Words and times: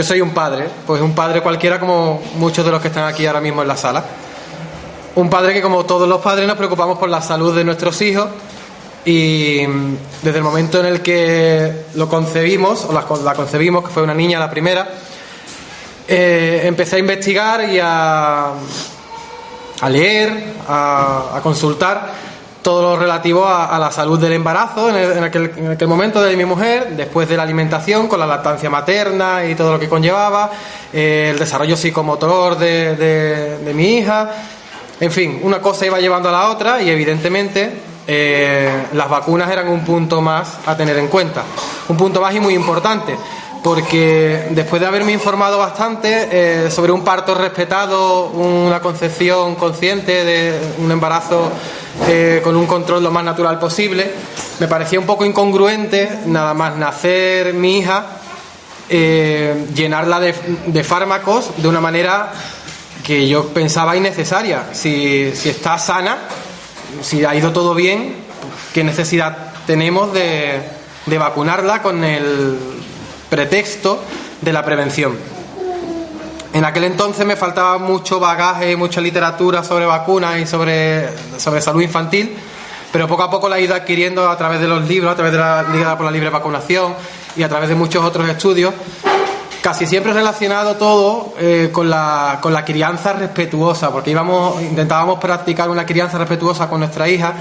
Yo 0.00 0.04
soy 0.04 0.22
un 0.22 0.30
padre, 0.30 0.66
pues 0.86 1.02
un 1.02 1.14
padre 1.14 1.42
cualquiera 1.42 1.78
como 1.78 2.22
muchos 2.36 2.64
de 2.64 2.70
los 2.70 2.80
que 2.80 2.88
están 2.88 3.04
aquí 3.04 3.26
ahora 3.26 3.42
mismo 3.42 3.60
en 3.60 3.68
la 3.68 3.76
sala. 3.76 4.02
Un 5.14 5.28
padre 5.28 5.52
que 5.52 5.60
como 5.60 5.84
todos 5.84 6.08
los 6.08 6.22
padres 6.22 6.46
nos 6.46 6.56
preocupamos 6.56 6.96
por 6.98 7.10
la 7.10 7.20
salud 7.20 7.54
de 7.54 7.64
nuestros 7.64 8.00
hijos 8.00 8.26
y 9.04 9.58
desde 10.22 10.38
el 10.38 10.42
momento 10.42 10.80
en 10.80 10.86
el 10.86 11.02
que 11.02 11.84
lo 11.96 12.08
concebimos, 12.08 12.86
o 12.86 12.94
la, 12.94 13.02
concebimos, 13.34 13.84
que 13.84 13.90
fue 13.90 14.02
una 14.02 14.14
niña 14.14 14.38
la 14.38 14.48
primera, 14.48 14.88
eh, 16.08 16.62
empecé 16.64 16.96
a 16.96 16.98
investigar 17.00 17.68
y 17.68 17.78
a, 17.78 18.52
a 19.82 19.88
leer, 19.90 20.54
a 20.66 21.40
consultar 21.42 22.10
todo 22.62 22.82
lo 22.82 22.96
relativo 23.00 23.46
a, 23.46 23.78
la 23.78 23.90
salud 23.90 24.18
del 24.18 24.32
embarazo 24.34 24.88
en, 24.90 24.96
el- 24.96 25.12
en 25.18 25.24
aquel, 25.24 25.52
en 25.56 25.70
aquel 25.72 25.88
momento 25.88 26.22
de 26.22 26.36
mi 26.36 26.44
mujer, 26.44 26.90
después 26.96 27.28
de 27.28 27.36
la 27.36 27.42
alimentación 27.44 28.06
con 28.08 28.20
la 28.20 28.26
lactancia 28.26 28.68
materna 28.68 29.44
y 29.46 29.54
todo 29.54 29.72
lo 29.72 29.78
que 29.80 29.88
conllevaba, 29.88 30.50
eh, 30.92 31.30
el 31.32 31.38
desarrollo 31.38 31.76
psicomotor 31.76 32.58
de, 32.58 32.96
de- 32.96 33.58
de 33.58 33.74
mi 33.74 33.98
hija, 33.98 34.30
en 35.00 35.10
fin, 35.10 35.40
una 35.42 35.60
cosa 35.60 35.86
iba 35.86 35.98
llevando 36.00 36.28
a 36.28 36.32
la 36.32 36.50
otra 36.50 36.82
y 36.82 36.90
evidentemente 36.90 37.72
eh, 38.06 38.86
las 38.92 39.08
vacunas 39.08 39.50
eran 39.50 39.68
un 39.68 39.80
punto 39.84 40.20
más 40.20 40.58
a 40.66 40.76
tener 40.76 40.98
en 40.98 41.08
cuenta, 41.08 41.42
un 41.88 41.96
punto 41.96 42.20
más 42.20 42.34
y 42.34 42.40
muy 42.40 42.54
importante. 42.54 43.16
Porque 43.62 44.46
después 44.50 44.80
de 44.80 44.86
haberme 44.88 45.12
informado 45.12 45.58
bastante 45.58 46.28
eh, 46.30 46.70
sobre 46.70 46.92
un 46.92 47.04
parto 47.04 47.34
respetado, 47.34 48.26
una 48.30 48.80
concepción 48.80 49.54
consciente 49.56 50.24
de 50.24 50.58
un 50.78 50.90
embarazo 50.90 51.52
eh, 52.08 52.40
con 52.42 52.56
un 52.56 52.66
control 52.66 53.02
lo 53.02 53.10
más 53.10 53.22
natural 53.22 53.58
posible, 53.58 54.10
me 54.60 54.66
parecía 54.66 54.98
un 54.98 55.04
poco 55.04 55.26
incongruente 55.26 56.20
nada 56.24 56.54
más 56.54 56.76
nacer 56.76 57.52
mi 57.52 57.78
hija, 57.78 58.06
eh, 58.88 59.66
llenarla 59.74 60.20
de, 60.20 60.82
fármacos 60.82 61.50
de 61.58 61.68
una 61.68 61.82
manera 61.82 62.32
que 63.04 63.28
yo 63.28 63.48
pensaba 63.48 63.94
innecesaria. 63.94 64.68
Si, 64.72 65.24
está 65.44 65.78
sana, 65.78 66.16
si 67.02 67.26
ha 67.26 67.34
ido 67.34 67.52
todo 67.52 67.74
bien, 67.74 68.16
¿qué 68.72 68.84
necesidad 68.84 69.52
tenemos 69.66 70.14
de 70.14 70.62
vacunarla 71.18 71.82
con 71.82 72.02
el 72.04 72.79
pretexto 73.30 74.02
de 74.42 74.52
la 74.52 74.64
prevención? 74.64 75.16
En 76.52 76.64
aquel 76.64 76.84
entonces 76.84 77.24
me 77.24 77.36
faltaba 77.36 77.78
mucho 77.78 78.18
bagaje, 78.18 78.76
mucha 78.76 79.00
literatura 79.00 79.62
sobre 79.62 79.86
vacunas 79.86 80.38
y 80.40 80.46
sobre, 80.46 81.08
sobre 81.38 81.60
salud 81.60 81.80
infantil, 81.80 82.36
pero 82.92 83.06
poco 83.06 83.22
a 83.22 83.30
poco 83.30 83.48
la 83.48 83.58
he 83.58 83.62
ido 83.62 83.74
adquiriendo 83.74 84.28
a 84.28 84.36
través 84.36 84.60
de 84.60 84.66
los 84.66 84.86
libros, 84.88 85.12
a 85.12 85.14
través 85.14 85.32
de 85.32 85.38
la 85.38 85.62
Liga 85.62 85.96
por 85.96 86.06
la 86.06 86.10
Libre 86.10 86.28
Vacunación 86.28 86.94
y 87.36 87.44
a 87.44 87.48
través 87.48 87.68
de 87.68 87.76
muchos 87.76 88.04
otros 88.04 88.28
estudios, 88.28 88.74
casi 89.62 89.86
siempre 89.86 90.12
relacionado 90.12 90.74
todo 90.74 91.34
eh, 91.38 91.70
con, 91.72 91.88
la, 91.88 92.38
con 92.40 92.52
la 92.52 92.64
crianza 92.64 93.12
respetuosa, 93.12 93.92
porque 93.92 94.10
íbamos, 94.10 94.60
intentábamos 94.60 95.20
practicar 95.20 95.70
una 95.70 95.86
crianza 95.86 96.18
respetuosa 96.18 96.68
con 96.68 96.80
nuestra 96.80 97.08
hija, 97.08 97.34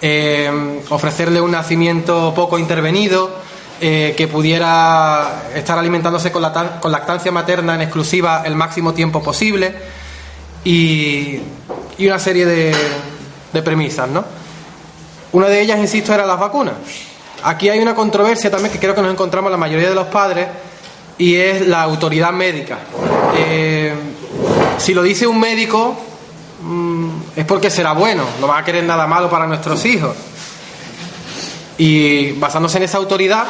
eh, 0.00 0.80
ofrecerle 0.90 1.40
un 1.40 1.50
nacimiento 1.50 2.32
poco 2.32 2.60
intervenido, 2.60 3.30
eh, 3.84 4.14
que 4.16 4.28
pudiera 4.28 5.42
estar 5.56 5.76
alimentándose 5.76 6.30
con, 6.30 6.40
lactan- 6.42 6.78
con 6.78 6.92
lactancia 6.92 7.32
materna 7.32 7.74
en 7.74 7.80
exclusiva 7.82 8.42
el 8.44 8.54
máximo 8.54 8.94
tiempo 8.94 9.20
posible 9.20 9.74
y, 10.64 11.40
una 11.98 12.18
serie 12.20 12.46
de, 12.46 12.72
de 13.52 13.62
premisas, 13.62 14.08
¿no? 14.08 14.24
Una 15.32 15.48
de 15.48 15.60
ellas, 15.60 15.78
insisto, 15.78 16.14
era 16.14 16.24
las 16.26 16.38
vacunas. 16.38 16.74
Aquí 17.44 17.68
hay 17.68 17.80
una 17.80 17.94
controversia 17.94 18.50
también 18.50 18.72
que 18.72 18.78
creo 18.78 18.94
que 18.94 19.02
nos 19.02 19.10
encontramos 19.12 19.50
la 19.50 19.56
mayoría 19.56 19.88
de 19.88 19.94
los 19.96 20.06
padres 20.06 20.46
y 21.18 21.34
es 21.34 21.66
la 21.66 21.82
autoridad 21.82 22.32
médica. 22.32 22.78
Eh, 23.36 23.92
si 24.78 24.94
lo 24.94 25.02
dice 25.02 25.26
un 25.26 25.40
médico 25.40 25.96
mm, 26.62 27.08
es 27.36 27.44
porque 27.44 27.70
será 27.70 27.92
bueno, 27.92 28.24
no 28.40 28.46
va 28.46 28.58
a 28.58 28.64
querer 28.64 28.84
nada 28.84 29.06
malo 29.08 29.28
para 29.28 29.46
nuestros 29.46 29.84
hijos. 29.86 30.14
Y 31.78 32.32
basándose 32.32 32.78
en 32.78 32.84
esa 32.84 32.98
autoridad, 32.98 33.44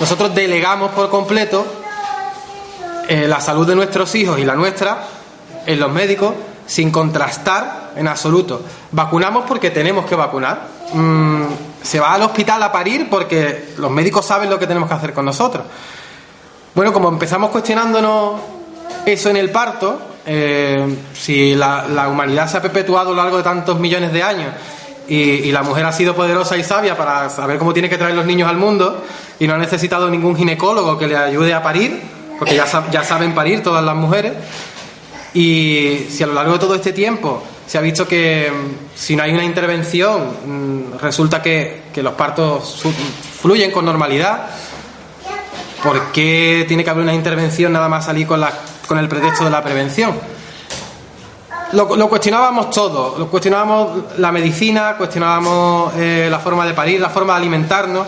nosotros 0.00 0.34
delegamos 0.34 0.90
por 0.92 1.08
completo 1.08 1.64
eh, 3.08 3.26
la 3.28 3.40
salud 3.40 3.66
de 3.66 3.74
nuestros 3.74 4.14
hijos 4.14 4.38
y 4.38 4.44
la 4.44 4.54
nuestra 4.54 5.04
en 5.66 5.78
los 5.78 5.92
médicos 5.92 6.34
sin 6.66 6.90
contrastar 6.90 7.92
en 7.96 8.08
absoluto. 8.08 8.62
Vacunamos 8.90 9.44
porque 9.46 9.70
tenemos 9.70 10.06
que 10.06 10.14
vacunar. 10.14 10.62
Mm, 10.92 11.42
se 11.82 12.00
va 12.00 12.14
al 12.14 12.22
hospital 12.22 12.62
a 12.62 12.72
parir 12.72 13.08
porque 13.10 13.74
los 13.78 13.90
médicos 13.90 14.24
saben 14.24 14.48
lo 14.48 14.58
que 14.58 14.66
tenemos 14.66 14.88
que 14.88 14.94
hacer 14.94 15.12
con 15.12 15.24
nosotros. 15.24 15.64
Bueno, 16.74 16.92
como 16.92 17.08
empezamos 17.08 17.50
cuestionándonos 17.50 18.40
eso 19.04 19.30
en 19.30 19.36
el 19.36 19.50
parto, 19.50 20.00
eh, 20.24 20.96
si 21.12 21.54
la, 21.54 21.86
la 21.88 22.08
humanidad 22.08 22.48
se 22.48 22.56
ha 22.56 22.62
perpetuado 22.62 23.10
a 23.10 23.14
lo 23.14 23.22
largo 23.22 23.36
de 23.38 23.42
tantos 23.42 23.78
millones 23.78 24.12
de 24.12 24.22
años 24.22 24.52
y, 25.16 25.52
la 25.52 25.62
mujer 25.62 25.84
ha 25.84 25.92
sido 25.92 26.14
poderosa 26.14 26.56
y 26.56 26.64
sabia 26.64 26.96
para 26.96 27.28
saber 27.28 27.58
cómo 27.58 27.72
tiene 27.72 27.88
que 27.88 27.98
traer 27.98 28.14
los 28.14 28.24
niños 28.24 28.48
al 28.48 28.56
mundo 28.56 29.04
y 29.38 29.46
no 29.46 29.54
ha 29.54 29.58
necesitado 29.58 30.08
ningún 30.08 30.36
ginecólogo 30.36 30.98
que 30.98 31.06
le 31.06 31.16
ayude 31.16 31.52
a 31.52 31.62
parir, 31.62 32.00
porque 32.38 32.54
ya, 32.54 32.66
sab- 32.66 32.90
ya 32.90 33.04
saben 33.04 33.34
parir 33.34 33.62
todas 33.62 33.84
las 33.84 33.94
mujeres, 33.94 34.32
y 35.34 36.06
si 36.10 36.22
a 36.22 36.26
lo 36.26 36.34
largo 36.34 36.54
de 36.54 36.58
todo 36.58 36.74
este 36.74 36.92
tiempo 36.92 37.42
se 37.66 37.78
ha 37.78 37.80
visto 37.80 38.06
que 38.06 38.50
mm, 38.50 38.96
si 38.98 39.16
no 39.16 39.22
hay 39.22 39.32
una 39.32 39.44
intervención 39.44 40.28
mm, 40.46 40.98
resulta 41.00 41.40
que, 41.40 41.82
que 41.92 42.02
los 42.02 42.14
partos 42.14 42.82
fluyen 43.40 43.70
con 43.70 43.84
normalidad, 43.84 44.46
¿por 45.82 46.12
qué 46.12 46.64
tiene 46.68 46.84
que 46.84 46.90
haber 46.90 47.02
una 47.02 47.14
intervención 47.14 47.72
nada 47.72 47.88
más 47.88 48.04
salir 48.06 48.26
con, 48.26 48.40
la, 48.40 48.52
con 48.86 48.98
el 48.98 49.08
pretexto 49.08 49.44
de 49.44 49.50
la 49.50 49.62
prevención? 49.62 50.12
Lo, 51.72 52.08
cuestionábamos 52.08 52.70
todo, 52.70 53.16
lo 53.18 53.28
cuestionábamos 53.28 54.18
la 54.18 54.30
medicina, 54.30 54.94
cuestionábamos 54.98 55.94
eh, 55.96 56.28
la 56.30 56.38
forma 56.38 56.66
de 56.66 56.74
parir, 56.74 57.00
la 57.00 57.08
forma 57.08 57.32
de 57.32 57.38
alimentarnos, 57.38 58.06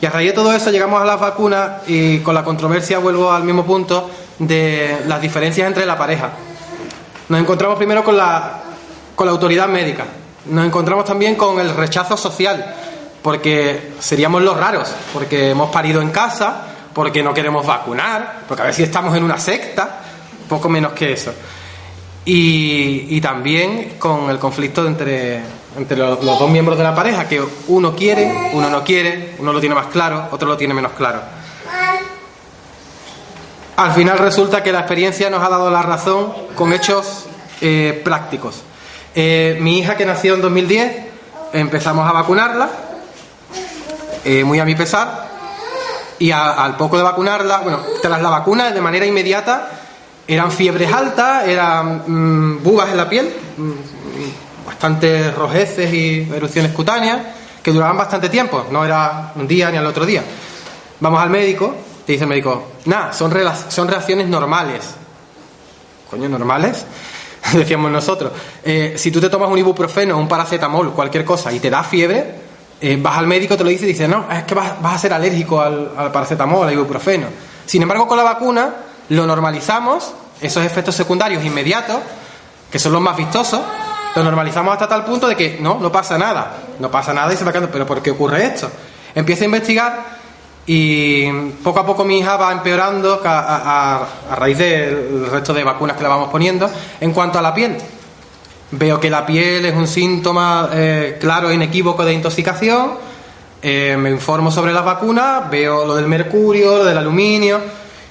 y 0.00 0.04
a 0.04 0.10
raíz 0.10 0.28
de 0.28 0.34
todo 0.34 0.52
eso 0.52 0.70
llegamos 0.70 1.00
a 1.00 1.04
las 1.06 1.18
vacunas 1.18 1.82
y 1.86 2.18
con 2.18 2.34
la 2.34 2.44
controversia 2.44 2.98
vuelvo 2.98 3.32
al 3.32 3.44
mismo 3.44 3.64
punto 3.64 4.10
de 4.38 5.04
las 5.06 5.20
diferencias 5.22 5.66
entre 5.66 5.86
la 5.86 5.96
pareja. 5.96 6.30
Nos 7.30 7.40
encontramos 7.40 7.78
primero 7.78 8.04
con 8.04 8.16
la, 8.16 8.60
con 9.14 9.26
la 9.26 9.32
autoridad 9.32 9.68
médica, 9.68 10.04
nos 10.46 10.66
encontramos 10.66 11.06
también 11.06 11.34
con 11.34 11.58
el 11.60 11.70
rechazo 11.74 12.16
social, 12.16 12.74
porque 13.22 13.92
seríamos 14.00 14.42
los 14.42 14.56
raros, 14.56 14.92
porque 15.14 15.50
hemos 15.50 15.70
parido 15.70 16.02
en 16.02 16.10
casa, 16.10 16.62
porque 16.92 17.22
no 17.22 17.32
queremos 17.32 17.64
vacunar, 17.64 18.40
porque 18.46 18.62
a 18.62 18.66
ver 18.66 18.74
si 18.74 18.82
estamos 18.82 19.16
en 19.16 19.24
una 19.24 19.38
secta, 19.38 20.00
poco 20.46 20.68
menos 20.68 20.92
que 20.92 21.12
eso. 21.12 21.32
Y, 22.30 23.20
también 23.22 23.94
con 23.98 24.28
el 24.28 24.38
conflicto 24.38 24.86
entre, 24.86 25.40
entre 25.78 25.96
los, 25.96 26.22
los 26.22 26.38
dos 26.38 26.50
miembros 26.50 26.76
de 26.76 26.84
la 26.84 26.94
pareja, 26.94 27.26
que 27.26 27.42
uno 27.68 27.94
quiere, 27.96 28.50
uno 28.52 28.68
no 28.68 28.84
quiere, 28.84 29.34
uno 29.38 29.50
lo 29.52 29.60
tiene 29.60 29.74
más 29.74 29.86
claro, 29.86 30.28
otro 30.30 30.46
lo 30.46 30.56
tiene 30.56 30.74
menos 30.74 30.92
claro. 30.92 31.20
Al 33.76 33.92
final 33.92 34.18
resulta 34.18 34.62
que 34.62 34.72
la 34.72 34.80
experiencia 34.80 35.30
nos 35.30 35.42
ha 35.42 35.48
dado 35.48 35.70
la 35.70 35.82
razón 35.82 36.32
con 36.54 36.72
hechos 36.72 37.26
eh, 37.60 38.00
prácticos. 38.04 38.62
Eh, 39.14 39.56
mi 39.60 39.78
hija 39.78 39.96
que 39.96 40.04
nació 40.04 40.34
en 40.34 40.42
2010, 40.42 40.96
empezamos 41.54 42.06
a 42.08 42.12
vacunarla, 42.12 42.68
eh, 44.24 44.44
muy 44.44 44.58
a 44.58 44.64
mi 44.64 44.74
pesar, 44.74 45.28
y 46.18 46.30
a- 46.32 46.52
al 46.64 46.76
poco 46.76 46.96
de 46.98 47.04
vacunarla, 47.04 47.58
bueno, 47.60 47.80
tras 48.02 48.20
la 48.20 48.28
vacuna 48.30 48.70
de 48.72 48.80
manera 48.80 49.06
inmediata, 49.06 49.70
eran 50.28 50.52
fiebres 50.52 50.92
altas, 50.92 51.48
eran 51.48 52.04
mm, 52.06 52.62
bubas 52.62 52.90
en 52.90 52.96
la 52.98 53.08
piel, 53.08 53.32
mm, 53.56 54.66
bastantes 54.66 55.34
rojeces 55.34 55.92
y 55.92 56.28
erupciones 56.32 56.72
cutáneas, 56.72 57.18
que 57.62 57.72
duraban 57.72 57.96
bastante 57.96 58.28
tiempo, 58.28 58.66
no 58.70 58.84
era 58.84 59.32
un 59.34 59.48
día 59.48 59.70
ni 59.70 59.78
al 59.78 59.86
otro 59.86 60.04
día. 60.04 60.22
Vamos 61.00 61.22
al 61.22 61.30
médico, 61.30 61.74
te 62.04 62.12
dice 62.12 62.24
el 62.24 62.28
médico, 62.28 62.72
nada, 62.84 63.12
son, 63.14 63.30
reacciones 63.30 64.28
normales. 64.28 64.94
Coño, 66.10 66.28
normales, 66.28 66.84
decíamos 67.54 67.90
nosotros. 67.90 68.32
Eh, 68.62 68.94
si 68.98 69.10
tú 69.10 69.22
te 69.22 69.30
tomas 69.30 69.50
un 69.50 69.58
ibuprofeno, 69.58 70.18
un 70.18 70.28
paracetamol, 70.28 70.92
cualquier 70.92 71.24
cosa, 71.24 71.50
y 71.52 71.58
te 71.58 71.70
da 71.70 71.82
fiebre, 71.82 72.48
eh, 72.82 72.98
vas 73.00 73.16
al 73.16 73.26
médico, 73.26 73.56
te 73.56 73.64
lo 73.64 73.70
dice 73.70 73.86
y 73.86 73.88
dice, 73.88 74.06
no, 74.06 74.30
es 74.30 74.44
que 74.44 74.54
vas, 74.54 74.80
vas 74.82 74.96
a 74.96 74.98
ser 74.98 75.14
alérgico 75.14 75.58
al, 75.58 75.92
al 75.96 76.12
paracetamol, 76.12 76.66
al 76.66 76.74
ibuprofeno. 76.74 77.28
Sin 77.64 77.80
embargo, 77.80 78.06
con 78.06 78.18
la 78.18 78.24
vacuna 78.24 78.74
lo 79.10 79.26
normalizamos, 79.26 80.12
esos 80.40 80.64
efectos 80.64 80.94
secundarios 80.94 81.44
inmediatos, 81.44 81.96
que 82.70 82.78
son 82.78 82.92
los 82.92 83.00
más 83.00 83.16
vistosos, 83.16 83.60
lo 84.14 84.24
normalizamos 84.24 84.72
hasta 84.72 84.88
tal 84.88 85.04
punto 85.04 85.28
de 85.28 85.36
que 85.36 85.58
no, 85.60 85.78
no 85.78 85.92
pasa 85.92 86.18
nada, 86.18 86.56
no 86.78 86.90
pasa 86.90 87.12
nada 87.12 87.32
y 87.32 87.36
se 87.36 87.44
va 87.44 87.52
quedando, 87.52 87.70
pero 87.70 87.86
¿por 87.86 88.02
qué 88.02 88.10
ocurre 88.10 88.44
esto? 88.44 88.70
Empieza 89.14 89.44
a 89.44 89.46
investigar 89.46 90.04
y 90.66 91.30
poco 91.62 91.80
a 91.80 91.86
poco 91.86 92.04
mi 92.04 92.18
hija 92.18 92.36
va 92.36 92.52
empeorando 92.52 93.20
a 93.24 94.06
raíz 94.36 94.58
del 94.58 95.26
resto 95.30 95.54
de 95.54 95.64
vacunas 95.64 95.96
que 95.96 96.02
le 96.02 96.08
vamos 96.08 96.28
poniendo 96.30 96.70
en 97.00 97.12
cuanto 97.12 97.38
a 97.38 97.42
la 97.42 97.54
piel. 97.54 97.76
Veo 98.70 99.00
que 99.00 99.08
la 99.08 99.24
piel 99.24 99.64
es 99.64 99.74
un 99.74 99.86
síntoma 99.86 100.68
eh, 100.72 101.16
claro 101.18 101.48
e 101.48 101.54
inequívoco 101.54 102.04
de 102.04 102.12
intoxicación. 102.12 103.08
eh, 103.62 103.96
me 103.98 104.10
informo 104.10 104.50
sobre 104.50 104.72
las 104.72 104.84
vacunas, 104.84 105.50
veo 105.50 105.84
lo 105.84 105.96
del 105.96 106.06
mercurio, 106.06 106.78
lo 106.78 106.84
del 106.84 106.98
aluminio 106.98 107.60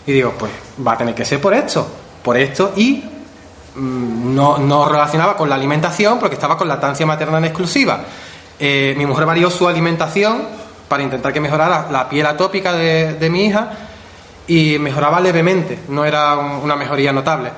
y 0.05 0.11
digo, 0.11 0.33
pues 0.37 0.51
va 0.85 0.93
a 0.93 0.97
tener 0.97 1.15
que 1.15 1.25
ser 1.25 1.41
por 1.41 1.53
esto, 1.53 1.87
por 2.23 2.37
esto 2.37 2.73
y 2.75 3.03
mm, 3.75 4.35
no, 4.35 4.57
no 4.57 4.87
relacionaba 4.87 5.35
con 5.35 5.49
la 5.49 5.55
alimentación 5.55 6.19
porque 6.19 6.35
estaba 6.35 6.57
con 6.57 6.67
lactancia 6.67 7.05
materna 7.05 7.37
en 7.37 7.45
exclusiva. 7.45 8.01
Eh, 8.59 8.95
mi 8.97 9.05
mujer 9.05 9.25
varió 9.25 9.49
su 9.49 9.67
alimentación 9.67 10.43
para 10.87 11.03
intentar 11.03 11.33
que 11.33 11.39
mejorara 11.39 11.87
la 11.91 12.09
piel 12.09 12.25
atópica 12.25 12.73
de, 12.73 13.29
mi 13.29 13.45
hija 13.45 13.71
y 14.47 14.79
mejoraba 14.79 15.19
levemente, 15.19 15.79
no 15.89 16.05
era 16.05 16.37
una 16.37 16.75
mejoría 16.75 17.11
notable. 17.11 17.51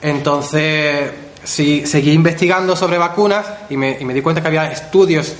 Entonces, 0.00 1.12
sí, 1.44 1.86
seguí 1.86 2.12
investigando 2.12 2.74
sobre 2.74 2.98
vacunas 2.98 3.46
y 3.68 3.76
me, 3.76 3.98
y 4.00 4.04
me 4.04 4.14
di 4.14 4.22
cuenta 4.22 4.40
que 4.40 4.48
había 4.48 4.72
estudios 4.72 5.34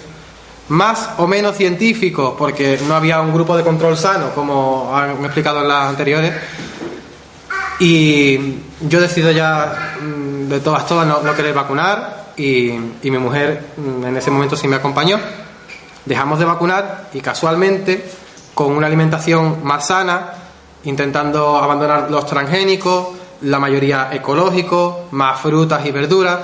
más 0.68 1.10
o 1.18 1.26
menos 1.26 1.56
científicos, 1.56 2.34
porque 2.38 2.78
no 2.86 2.94
había 2.94 3.20
un 3.20 3.32
grupo 3.32 3.56
de 3.56 3.62
control 3.62 3.96
sano, 3.96 4.30
como 4.34 4.96
han 4.96 5.24
explicado 5.24 5.60
en 5.60 5.68
las 5.68 5.88
anteriores. 5.88 6.32
Y 7.78 8.58
yo 8.80 9.00
decido 9.00 9.30
ya 9.30 9.96
mm, 10.00 10.48
de 10.48 10.60
todas, 10.60 10.86
todas 10.86 11.06
no, 11.06 11.34
querer 11.34 11.54
vacunar 11.54 12.26
y, 12.36 12.70
y, 13.02 13.10
mi 13.10 13.18
mujer 13.18 13.66
mm, 13.76 14.04
en 14.04 14.16
ese 14.16 14.30
momento 14.30 14.56
sí 14.56 14.68
me 14.68 14.76
acompañó. 14.76 15.18
Dejamos 16.04 16.38
de 16.38 16.44
vacunar 16.44 17.08
y 17.12 17.20
casualmente, 17.20 18.10
con 18.54 18.72
una 18.72 18.86
alimentación 18.86 19.64
más 19.64 19.86
sana, 19.86 20.32
intentando 20.84 21.56
abandonar 21.58 22.10
los 22.10 22.26
transgénicos, 22.26 23.08
la 23.42 23.58
mayoría 23.58 24.08
ecológicos, 24.12 25.12
más 25.12 25.40
frutas 25.40 25.84
y 25.86 25.90
verduras, 25.90 26.40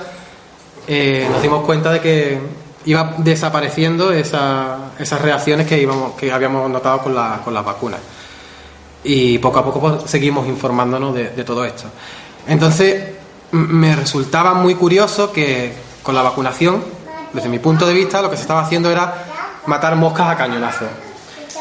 eh, 0.87 1.27
nos 1.31 1.41
dimos 1.41 1.65
cuenta 1.65 1.91
de 1.91 1.99
que 1.99 2.39
iba 2.85 3.15
desapareciendo 3.17 4.11
esas 4.11 5.21
reacciones 5.21 5.67
que, 5.67 5.79
íbamos, 5.79 6.13
que 6.13 6.31
habíamos 6.31 6.69
notado 6.69 6.99
con, 6.99 7.15
con 7.43 7.53
las 7.53 7.65
vacunas. 7.65 7.99
Y 9.03 9.37
poco 9.37 9.59
a 9.59 9.65
poco 9.65 9.79
pues, 9.79 10.09
seguimos 10.09 10.47
informándonos 10.47 11.13
de, 11.15 11.43
todo 11.43 11.63
esto. 11.63 11.85
Entonces, 12.47 13.15
me 13.51 13.95
resultaba 13.95 14.53
muy 14.53 14.75
curioso 14.75 15.31
que 15.31 15.73
con 16.03 16.15
la 16.15 16.21
vacunación, 16.21 16.83
desde 17.33 17.49
mi 17.49 17.59
punto 17.59 17.85
de 17.85 17.93
vista, 17.93 18.21
lo 18.21 18.29
que 18.29 18.35
se 18.35 18.43
estaba 18.43 18.61
haciendo 18.61 18.91
era 18.91 19.25
matar 19.65 19.95
moscas 19.95 20.29
a 20.29 20.35
cañonazo. 20.35 20.85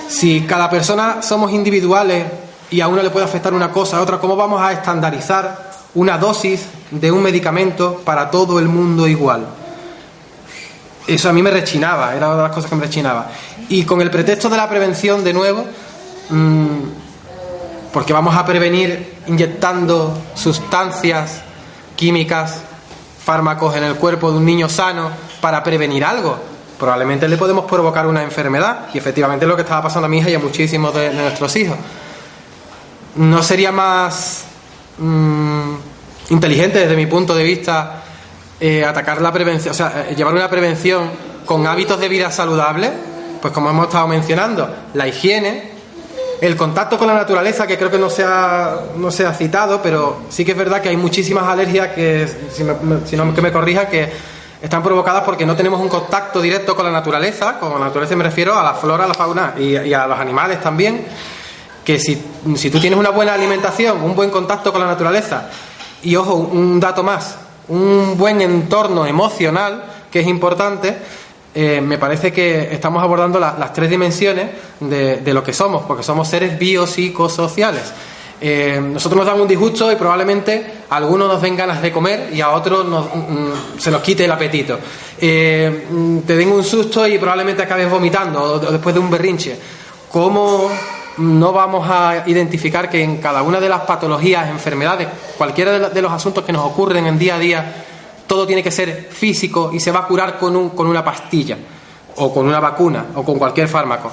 Si 0.08 0.42
cada 0.42 0.70
persona 0.70 1.22
somos 1.22 1.52
individuales 1.52 2.24
y 2.70 2.80
a 2.80 2.88
uno 2.88 3.02
le 3.02 3.10
puede 3.10 3.26
afectar 3.26 3.52
una 3.54 3.70
cosa 3.70 3.98
a 3.98 4.00
otra, 4.00 4.18
¿cómo 4.18 4.36
vamos 4.36 4.60
a 4.60 4.72
estandarizar 4.72 5.68
una 5.94 6.18
dosis 6.18 6.66
de 6.90 7.12
un 7.12 7.22
medicamento 7.22 8.02
para 8.04 8.30
todo 8.30 8.58
el 8.58 8.68
mundo 8.68 9.06
igual? 9.06 9.46
Eso 11.06 11.30
a 11.30 11.32
mí 11.32 11.42
me 11.42 11.50
rechinaba, 11.50 12.14
era 12.14 12.28
una 12.28 12.36
de 12.36 12.42
las 12.42 12.52
cosas 12.52 12.68
que 12.68 12.76
me 12.76 12.84
rechinaba. 12.84 13.30
Y 13.70 13.84
con 13.84 14.00
el 14.00 14.10
pretexto 14.10 14.48
de 14.50 14.56
la 14.56 14.68
prevención, 14.68 15.24
de 15.24 15.32
nuevo, 15.32 15.64
mm, 16.28 16.78
porque 17.98 18.12
vamos 18.12 18.36
a 18.36 18.46
prevenir 18.46 19.16
inyectando 19.26 20.16
sustancias 20.36 21.40
químicas, 21.96 22.60
fármacos 23.24 23.74
en 23.74 23.82
el 23.82 23.96
cuerpo 23.96 24.30
de 24.30 24.38
un 24.38 24.44
niño 24.44 24.68
sano 24.68 25.10
para 25.40 25.64
prevenir 25.64 26.04
algo. 26.04 26.38
Probablemente 26.78 27.26
le 27.26 27.36
podemos 27.36 27.64
provocar 27.64 28.06
una 28.06 28.22
enfermedad 28.22 28.86
y 28.94 28.98
efectivamente 28.98 29.46
es 29.46 29.48
lo 29.48 29.56
que 29.56 29.62
estaba 29.62 29.82
pasando 29.82 30.06
a 30.06 30.08
mi 30.08 30.18
hija 30.18 30.30
y 30.30 30.34
a 30.36 30.38
muchísimos 30.38 30.94
de, 30.94 31.12
nuestros 31.12 31.56
hijos. 31.56 31.76
¿No 33.16 33.42
sería 33.42 33.72
más 33.72 34.44
mm, 34.98 35.74
inteligente 36.30 36.78
desde 36.78 36.94
mi 36.94 37.06
punto 37.06 37.34
de 37.34 37.42
vista 37.42 38.04
eh, 38.60 38.84
atacar 38.84 39.20
la 39.20 39.32
prevención, 39.32 39.72
o 39.72 39.76
sea, 39.76 40.06
eh, 40.08 40.14
llevar 40.14 40.34
una 40.34 40.48
prevención 40.48 41.10
con 41.44 41.66
hábitos 41.66 41.98
de 41.98 42.08
vida 42.08 42.30
saludables, 42.30 42.92
pues 43.42 43.52
como 43.52 43.70
hemos 43.70 43.86
estado 43.86 44.06
mencionando, 44.06 44.72
la 44.94 45.08
higiene, 45.08 45.77
el 46.40 46.56
contacto 46.56 46.98
con 46.98 47.08
la 47.08 47.14
naturaleza, 47.14 47.66
que 47.66 47.76
creo 47.76 47.90
que 47.90 47.98
no 47.98 48.10
se 48.10 48.24
ha, 48.24 48.76
no 48.96 49.10
citado, 49.10 49.80
pero 49.82 50.22
sí 50.28 50.44
que 50.44 50.52
es 50.52 50.58
verdad 50.58 50.80
que 50.80 50.88
hay 50.88 50.96
muchísimas 50.96 51.44
alergias 51.44 51.88
que, 51.88 52.28
si, 52.52 53.16
no 53.16 53.34
que 53.34 53.42
me 53.42 53.52
corrija, 53.52 53.88
que 53.88 54.10
están 54.62 54.82
provocadas 54.82 55.24
porque 55.24 55.46
no 55.46 55.56
tenemos 55.56 55.80
un 55.80 55.88
contacto 55.88 56.40
directo 56.40 56.74
con 56.76 56.84
la 56.84 56.92
naturaleza, 56.92 57.58
con 57.58 57.72
la 57.74 57.86
naturaleza 57.86 58.16
me 58.16 58.24
refiero 58.24 58.56
a 58.56 58.62
la 58.62 58.74
flora, 58.74 59.04
a 59.04 59.08
la 59.08 59.14
fauna 59.14 59.54
y, 59.58 59.76
y 59.76 59.94
a 59.94 60.06
los 60.06 60.18
animales 60.18 60.60
también, 60.60 61.04
que 61.84 61.98
si, 61.98 62.22
si 62.56 62.70
tú 62.70 62.78
tienes 62.78 62.98
una 62.98 63.10
buena 63.10 63.34
alimentación, 63.34 64.02
un 64.02 64.14
buen 64.14 64.30
contacto 64.30 64.72
con 64.72 64.80
la 64.80 64.86
naturaleza, 64.86 65.48
y 66.02 66.14
ojo, 66.16 66.34
un 66.34 66.78
dato 66.78 67.02
más, 67.02 67.36
un 67.68 68.16
buen 68.16 68.40
entorno 68.40 69.06
emocional, 69.06 69.84
que 70.10 70.20
es 70.20 70.26
importante, 70.26 70.96
eh, 71.60 71.80
me 71.80 71.98
parece 71.98 72.32
que 72.32 72.72
estamos 72.72 73.02
abordando 73.02 73.40
las 73.40 73.72
tres 73.72 73.90
dimensiones 73.90 74.48
de, 74.78 75.34
lo 75.34 75.42
que 75.42 75.52
somos, 75.52 75.82
porque 75.82 76.04
somos 76.04 76.28
seres 76.28 76.56
biopsicosociales. 76.56 77.82
Eh, 78.40 78.80
nosotros 78.80 79.16
nos 79.18 79.26
dan 79.26 79.40
un 79.40 79.48
disgusto 79.48 79.90
y 79.90 79.96
probablemente 79.96 80.84
a 80.88 80.94
algunos 80.94 81.26
nos 81.26 81.42
den 81.42 81.56
ganas 81.56 81.82
de 81.82 81.90
comer 81.90 82.30
y 82.32 82.40
a 82.40 82.50
otros 82.50 82.86
mm, 82.86 83.76
se 83.76 83.90
nos 83.90 84.00
quite 84.02 84.24
el 84.24 84.30
apetito. 84.30 84.78
Eh, 85.20 85.88
mm, 85.90 86.18
te 86.18 86.36
den 86.36 86.52
un 86.52 86.62
susto 86.62 87.04
y 87.08 87.18
probablemente 87.18 87.64
acabes 87.64 87.90
vomitando 87.90 88.60
después 88.60 88.94
de 88.94 89.00
un 89.00 89.10
berrinche. 89.10 89.58
¿Cómo 90.12 90.70
no 91.16 91.52
vamos 91.52 91.90
a 91.90 92.22
identificar 92.26 92.88
que 92.88 93.02
en 93.02 93.16
cada 93.16 93.42
una 93.42 93.58
de 93.58 93.68
las 93.68 93.80
patologías, 93.80 94.48
enfermedades, 94.48 95.08
cualquiera 95.36 95.88
de 95.88 96.02
los 96.02 96.12
asuntos 96.12 96.44
que 96.44 96.52
nos 96.52 96.64
ocurren 96.64 97.08
en 97.08 97.18
día 97.18 97.34
a 97.34 97.38
día, 97.40 97.84
todo 98.28 98.46
tiene 98.46 98.62
que 98.62 98.70
ser 98.70 99.08
físico 99.10 99.70
y 99.72 99.80
se 99.80 99.90
va 99.90 100.00
a 100.00 100.06
curar 100.06 100.38
con, 100.38 100.54
un, 100.54 100.70
con 100.70 100.86
una 100.86 101.04
pastilla 101.04 101.56
o 102.16 102.32
con 102.32 102.46
una 102.46 102.60
vacuna 102.60 103.06
o 103.16 103.24
con 103.24 103.38
cualquier 103.38 103.66
fármaco. 103.66 104.12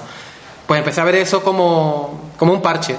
Pues 0.65 0.79
empecé 0.79 1.01
a 1.01 1.03
ver 1.03 1.15
eso 1.15 1.43
como, 1.43 2.31
como 2.35 2.53
un 2.53 2.61
parche. 2.61 2.95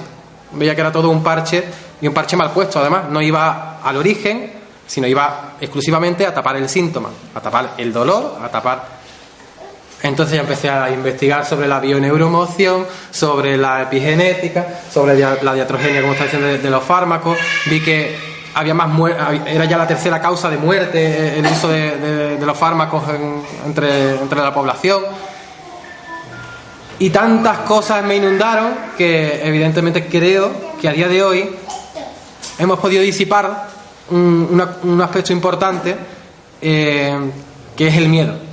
Veía 0.53 0.73
que 0.73 0.81
era 0.81 0.91
todo 0.91 1.09
un 1.09 1.21
parche 1.21 1.65
y 1.99 2.07
un 2.07 2.13
parche 2.13 2.37
mal 2.37 2.51
puesto 2.51 2.79
además. 2.79 3.09
No 3.09 3.21
iba 3.21 3.81
al 3.83 3.97
origen, 3.97 4.53
sino 4.85 5.07
iba 5.07 5.55
exclusivamente 5.59 6.25
a 6.25 6.33
tapar 6.33 6.55
el 6.55 6.69
síntoma, 6.69 7.09
a 7.35 7.41
tapar 7.41 7.73
el 7.77 7.91
dolor, 7.91 8.37
a 8.41 8.47
tapar 8.47 8.97
entonces 10.03 10.35
ya 10.35 10.41
empecé 10.41 10.69
a 10.69 10.91
investigar 10.91 11.45
sobre 11.45 11.67
la 11.67 11.79
bioneuromoción, 11.79 12.85
sobre 13.09 13.57
la 13.57 13.81
epigenética, 13.81 14.81
sobre 14.91 15.17
la 15.17 15.53
diatrogenia, 15.53 16.01
como 16.01 16.13
está 16.13 16.25
diciendo, 16.25 16.47
de, 16.47 16.69
los 16.69 16.83
fármacos. 16.83 17.37
Vi 17.65 17.81
que 17.81 18.15
había 18.57 18.73
más 18.73 18.89
era 19.45 19.65
ya 19.65 19.77
la 19.77 19.87
tercera 19.87 20.21
causa 20.21 20.49
de 20.49 20.57
muerte 20.57 21.37
el 21.37 21.45
uso 21.45 21.69
de, 21.69 22.39
los 22.43 22.57
fármacos 22.57 23.03
entre, 23.65 24.15
entre 24.15 24.41
la 24.41 24.53
población. 24.53 25.03
Y 26.99 27.11
tantas 27.11 27.59
cosas 27.59 28.03
me 28.03 28.15
inundaron 28.15 28.73
que 28.97 29.41
evidentemente 29.43 30.07
creo 30.07 30.51
que 30.81 30.89
a 30.89 30.93
día 30.93 31.07
de 31.07 31.21
hoy 31.21 31.55
hemos 32.57 32.79
podido 32.79 33.03
disipar 33.03 33.67
un, 34.09 35.01
aspecto 35.03 35.33
importante 35.33 35.95
eh, 36.61 37.15
que 37.75 37.87
es 37.87 37.95
el 37.97 38.09
miedo 38.09 38.47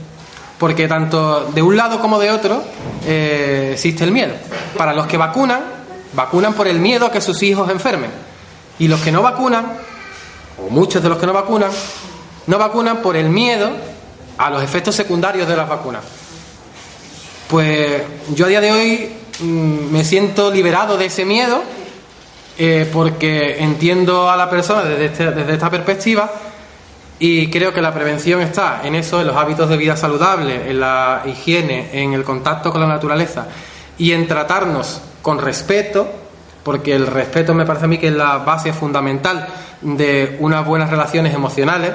porque 0.58 0.88
tanto 0.88 1.50
de 1.52 1.62
un 1.62 1.76
lado 1.76 2.00
como 2.00 2.18
de 2.18 2.30
otro 2.30 2.62
eh, 3.06 3.70
existe 3.74 4.04
el 4.04 4.12
miedo. 4.12 4.32
Para 4.76 4.94
los 4.94 5.06
que 5.06 5.16
vacunan, 5.16 5.60
vacunan 6.14 6.54
por 6.54 6.68
el 6.68 6.78
miedo 6.78 7.06
a 7.06 7.12
que 7.12 7.20
sus 7.20 7.42
hijos 7.42 7.68
enfermen. 7.70 8.10
Y 8.78 8.88
los 8.88 9.00
que 9.00 9.12
no 9.12 9.22
vacunan, 9.22 9.74
o 10.58 10.70
muchos 10.70 11.02
de 11.02 11.08
los 11.08 11.18
que 11.18 11.26
no 11.26 11.32
vacunan, 11.32 11.70
no 12.46 12.58
vacunan 12.58 13.02
por 13.02 13.16
el 13.16 13.28
miedo 13.28 13.70
a 14.38 14.50
los 14.50 14.62
efectos 14.62 14.94
secundarios 14.94 15.48
de 15.48 15.56
las 15.56 15.68
vacunas. 15.68 16.02
Pues 17.48 18.02
yo 18.34 18.46
a 18.46 18.48
día 18.48 18.60
de 18.60 18.72
hoy 18.72 19.12
mm, 19.40 19.92
me 19.92 20.04
siento 20.04 20.50
liberado 20.50 20.96
de 20.96 21.06
ese 21.06 21.24
miedo 21.24 21.62
eh, 22.56 22.88
porque 22.92 23.58
entiendo 23.58 24.30
a 24.30 24.36
la 24.36 24.48
persona 24.48 24.82
desde, 24.82 25.06
este, 25.06 25.30
desde 25.32 25.54
esta 25.54 25.70
perspectiva 25.70 26.30
y 27.18 27.48
creo 27.50 27.72
que 27.72 27.80
la 27.80 27.94
prevención 27.94 28.40
está 28.40 28.82
en 28.84 28.94
eso, 28.94 29.20
en 29.20 29.26
los 29.26 29.36
hábitos 29.36 29.68
de 29.68 29.76
vida 29.76 29.96
saludable, 29.96 30.70
en 30.70 30.80
la 30.80 31.22
higiene, 31.26 31.90
en 31.92 32.12
el 32.12 32.24
contacto 32.24 32.72
con 32.72 32.80
la 32.80 32.86
naturaleza 32.86 33.46
y 33.98 34.12
en 34.12 34.26
tratarnos 34.26 35.00
con 35.22 35.38
respeto, 35.38 36.08
porque 36.64 36.94
el 36.94 37.06
respeto 37.06 37.54
me 37.54 37.66
parece 37.66 37.84
a 37.84 37.88
mí 37.88 37.98
que 37.98 38.08
es 38.08 38.14
la 38.14 38.38
base 38.38 38.72
fundamental 38.72 39.46
de 39.82 40.36
unas 40.40 40.66
buenas 40.66 40.90
relaciones 40.90 41.34
emocionales 41.34 41.92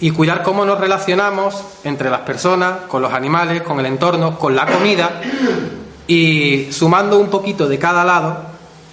y 0.00 0.10
cuidar 0.10 0.42
cómo 0.42 0.64
nos 0.64 0.78
relacionamos 0.78 1.62
entre 1.84 2.10
las 2.10 2.20
personas, 2.20 2.80
con 2.88 3.00
los 3.00 3.12
animales, 3.12 3.62
con 3.62 3.80
el 3.80 3.86
entorno, 3.86 4.38
con 4.38 4.54
la 4.54 4.66
comida. 4.66 5.20
Y 6.06 6.68
sumando 6.72 7.18
un 7.18 7.28
poquito 7.28 7.68
de 7.68 7.78
cada 7.78 8.04
lado, 8.04 8.42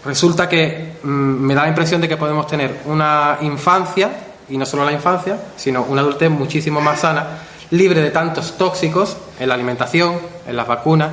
resulta 0.03 0.48
que 0.48 0.98
mm, 1.03 1.08
me 1.08 1.55
da 1.55 1.63
la 1.63 1.70
impresión 1.70 2.01
de 2.01 2.08
que 2.08 2.17
podemos 2.17 2.48
tener 2.48 2.82
una 2.86 3.38
infancia 3.41 4.12
y 4.48 4.58
no 4.58 4.65
solo 4.65 4.86
la 4.86 4.91
infancia, 4.91 5.38
sino 5.55 5.84
una 5.84 6.01
adultez 6.01 6.29
muchísimo 6.29 6.82
más 6.82 7.00
sana, 7.00 7.39
libre 7.72 8.01
de 8.01 8.12
tantos 8.12 8.58
tóxicos 8.58 9.17
en 9.39 9.50
la 9.50 9.55
alimentación, 9.55 10.20
en 10.48 10.55
las 10.55 10.67
vacunas 10.67 11.10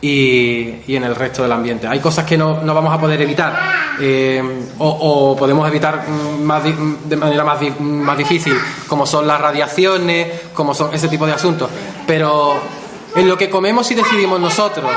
y, 0.00 0.94
en 0.94 1.04
el 1.04 1.14
resto 1.14 1.42
del 1.42 1.52
ambiente. 1.52 1.86
Hay 1.86 2.00
cosas 2.00 2.24
que 2.24 2.36
no, 2.36 2.62
no 2.62 2.74
vamos 2.74 2.92
a 2.92 2.98
poder 2.98 3.20
evitar 3.20 3.54
eh, 4.00 4.42
o, 4.78 5.36
podemos 5.38 5.68
evitar 5.68 6.08
más, 6.08 6.62
de 6.64 7.16
manera 7.16 7.44
más, 7.44 7.58
más 7.80 8.16
difícil, 8.16 8.54
como 8.88 9.06
son 9.06 9.26
las 9.26 9.40
radiaciones, 9.40 10.28
como 10.54 10.74
son 10.74 10.94
ese 10.94 11.08
tipo 11.08 11.26
de 11.26 11.32
asuntos, 11.32 11.68
pero 12.06 12.58
en 13.14 13.28
lo 13.28 13.36
que 13.36 13.50
comemos 13.50 13.90
y 13.90 13.94
decidimos 13.94 14.40
nosotros, 14.40 14.90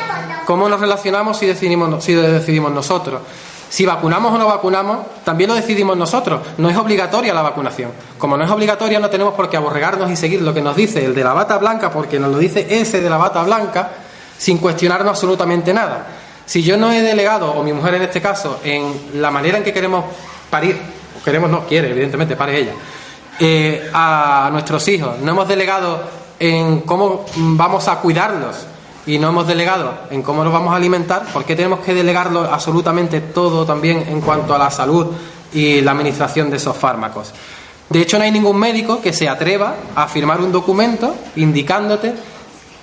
cómo 0.46 0.70
nos 0.70 0.80
relacionamos 0.80 1.38
si 1.38 1.48
decidimos, 1.48 2.04
si 2.04 2.14
decidimos 2.14 2.72
nosotros 2.72 3.22
Si 3.70 3.88
vacunamos 3.88 4.32
o 4.34 4.38
no 4.38 4.46
vacunamos, 4.46 5.00
también 5.24 5.50
lo 5.50 5.56
decidimos 5.56 5.98
nosotros. 5.98 6.42
No 6.60 6.70
es 6.70 6.78
obligatoria 6.78 7.34
la 7.34 7.42
vacunación. 7.42 7.90
Como 8.20 8.38
no 8.38 8.44
es 8.44 8.52
obligatoria, 8.52 9.00
no 9.00 9.10
tenemos 9.10 9.34
por 9.34 9.50
qué 9.50 9.58
aborregarnos 9.58 10.12
y 10.12 10.16
seguir 10.16 10.44
lo 10.44 10.54
que 10.54 10.62
nos 10.62 10.76
dice 10.76 11.04
el 11.04 11.16
de 11.16 11.24
la 11.24 11.34
bata 11.34 11.58
blanca, 11.58 11.90
porque 11.90 12.20
nos 12.20 12.32
lo 12.32 12.38
dice 12.38 12.68
ese 12.70 13.02
de 13.02 13.10
la 13.10 13.18
bata 13.18 13.42
blanca, 13.42 13.90
sin 14.44 14.58
cuestionarnos 14.58 15.12
absolutamente 15.12 15.74
nada. 15.74 16.06
Si 16.46 16.62
yo 16.62 16.76
no 16.76 16.92
he 16.92 17.02
delegado, 17.02 17.54
o 17.54 17.64
mi 17.64 17.72
mujer 17.72 17.94
en 17.94 18.02
este 18.02 18.22
caso, 18.22 18.60
en 18.62 19.22
la 19.22 19.32
manera 19.32 19.58
en 19.58 19.64
que 19.64 19.72
queremos 19.72 20.04
parir, 20.50 20.78
o 21.18 21.24
queremos, 21.24 21.50
no 21.50 21.66
quiere, 21.66 21.92
evidentemente, 21.92 22.36
pare 22.36 22.60
ella, 22.60 22.74
eh, 23.40 23.90
a 23.94 24.50
nuestros 24.52 24.86
hijos, 24.90 25.18
no 25.20 25.32
hemos 25.32 25.48
delegado 25.48 26.04
en 26.38 26.82
cómo 26.82 27.26
vamos 27.38 27.88
a 27.88 28.00
cuidarlos, 28.02 28.68
y 29.06 29.18
no 29.18 29.30
hemos 29.30 29.48
delegado 29.48 29.94
en 30.12 30.22
cómo 30.22 30.44
nos 30.44 30.52
vamos 30.52 30.74
a 30.74 30.76
alimentar, 30.76 31.24
¿por 31.32 31.46
qué 31.46 31.56
tenemos 31.56 31.80
que 31.80 31.94
delegarlo 31.94 32.42
absolutamente 32.42 33.22
todo 33.22 33.66
también 33.66 34.06
en 34.10 34.20
cuanto 34.20 34.54
a 34.54 34.58
la 34.58 34.70
salud 34.70 35.08
y 35.54 35.80
la 35.80 35.92
administración 35.92 36.50
de 36.50 36.58
esos 36.58 36.76
fármacos? 36.76 37.32
De 37.90 38.02
hecho, 38.02 38.18
no 38.18 38.26
hay 38.26 38.32
ningún 38.32 38.58
médico 38.58 39.00
que 39.00 39.14
se 39.14 39.30
atreva 39.30 39.76
a 39.96 40.10
firmar 40.10 40.42
un 40.42 40.52
documento 40.52 41.16
indicándote 41.38 42.14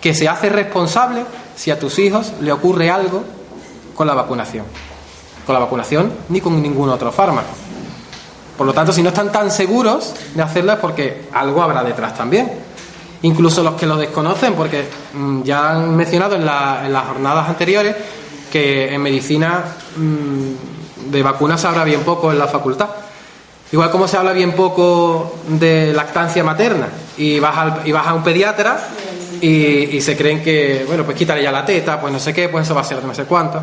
que 0.00 0.14
se 0.14 0.28
hace 0.28 0.48
responsable 0.48 1.24
si 1.56 1.70
a 1.70 1.78
tus 1.78 1.98
hijos 1.98 2.32
le 2.40 2.52
ocurre 2.52 2.90
algo 2.90 3.24
con 3.94 4.06
la 4.06 4.14
vacunación. 4.14 4.64
Con 5.46 5.54
la 5.54 5.60
vacunación 5.60 6.12
ni 6.28 6.40
con 6.40 6.60
ningún 6.62 6.88
otro 6.88 7.12
fármaco. 7.12 7.50
Por 8.56 8.66
lo 8.66 8.72
tanto, 8.72 8.92
si 8.92 9.02
no 9.02 9.08
están 9.08 9.32
tan 9.32 9.50
seguros 9.50 10.14
de 10.34 10.42
hacerlo 10.42 10.72
es 10.72 10.78
porque 10.78 11.28
algo 11.32 11.62
habrá 11.62 11.82
detrás 11.82 12.14
también 12.14 12.50
incluso 13.22 13.62
los 13.62 13.74
que 13.74 13.86
lo 13.86 13.96
desconocen, 13.96 14.54
porque 14.54 14.84
mm, 15.14 15.42
ya 15.42 15.70
han 15.70 15.96
mencionado 15.96 16.36
en, 16.36 16.44
las 16.44 17.06
jornadas 17.06 17.48
anteriores 17.48 17.96
que 18.50 18.92
en 18.92 19.02
medicina 19.02 19.64
mm, 19.96 21.10
de 21.10 21.22
vacunas 21.22 21.60
se 21.60 21.66
habla 21.66 21.84
bien 21.84 22.00
poco 22.00 22.32
en 22.32 22.38
la 22.38 22.48
facultad. 22.48 22.88
Igual 23.72 23.90
como 23.90 24.08
se 24.08 24.16
habla 24.16 24.32
bien 24.32 24.52
poco 24.52 25.36
de 25.46 25.92
lactancia 25.92 26.42
materna 26.42 26.88
y 27.16 27.38
vas, 27.38 27.86
y 27.86 27.92
vas 27.92 28.06
a 28.06 28.14
un 28.14 28.24
pediatra 28.24 28.80
y, 29.40 30.00
se 30.00 30.16
creen 30.16 30.42
que, 30.42 30.84
bueno, 30.86 31.04
pues 31.04 31.16
quítale 31.16 31.42
ya 31.42 31.52
la 31.52 31.64
teta, 31.64 32.00
pues 32.00 32.12
no 32.12 32.18
sé 32.18 32.32
qué, 32.32 32.48
pues 32.48 32.64
eso 32.64 32.74
va 32.74 32.80
a 32.82 32.84
ser 32.84 33.02
no 33.04 33.14
sé 33.14 33.24
cuánto. 33.24 33.62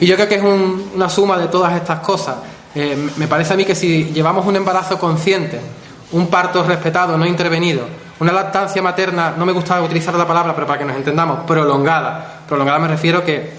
Y 0.00 0.06
yo 0.06 0.14
creo 0.16 0.28
que 0.28 0.36
es 0.36 0.42
una 0.42 1.08
suma 1.08 1.38
de 1.38 1.48
todas 1.48 1.74
estas 1.74 2.00
cosas. 2.00 2.36
Eh, 2.74 3.10
me 3.16 3.28
parece 3.28 3.54
a 3.54 3.56
mí 3.56 3.64
que 3.64 3.74
si 3.74 4.04
llevamos 4.12 4.46
un 4.46 4.56
embarazo 4.56 4.98
consciente, 4.98 5.60
un 6.12 6.28
parto 6.28 6.62
respetado, 6.64 7.16
no 7.16 7.26
intervenido, 7.26 7.82
una 8.20 8.32
lactancia 8.32 8.80
materna, 8.82 9.34
no 9.36 9.44
me 9.44 9.52
gusta 9.52 9.80
utilizar 9.82 10.14
la 10.14 10.26
palabra, 10.26 10.54
pero 10.54 10.66
para 10.66 10.78
que 10.78 10.84
nos 10.84 10.96
entendamos, 10.96 11.40
prolongada. 11.46 12.42
Prolongada 12.48 12.78
me 12.78 12.88
refiero 12.88 13.24
que 13.24 13.52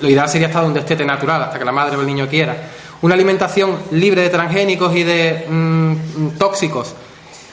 lo 0.00 0.08
ideal 0.08 0.28
sería 0.28 0.48
estar 0.48 0.62
donde 0.62 0.80
esté 0.80 1.04
natural, 1.04 1.42
hasta 1.42 1.58
que 1.58 1.64
la 1.64 1.72
madre 1.72 1.96
o 1.96 2.00
el 2.00 2.06
niño 2.06 2.28
quiera. 2.28 2.56
Una 3.02 3.14
alimentación 3.14 3.76
libre 3.92 4.22
de 4.22 4.30
transgénicos 4.30 4.94
y 4.94 5.02
de 5.02 5.46
mm, 5.48 6.28
tóxicos 6.38 6.94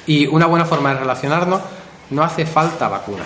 y 0.07 0.27
una 0.27 0.45
buena 0.45 0.65
forma 0.65 0.93
de 0.93 0.99
relacionarnos, 0.99 1.61
no 2.09 2.23
hace 2.23 2.45
falta 2.45 2.87
vacuna. 2.87 3.23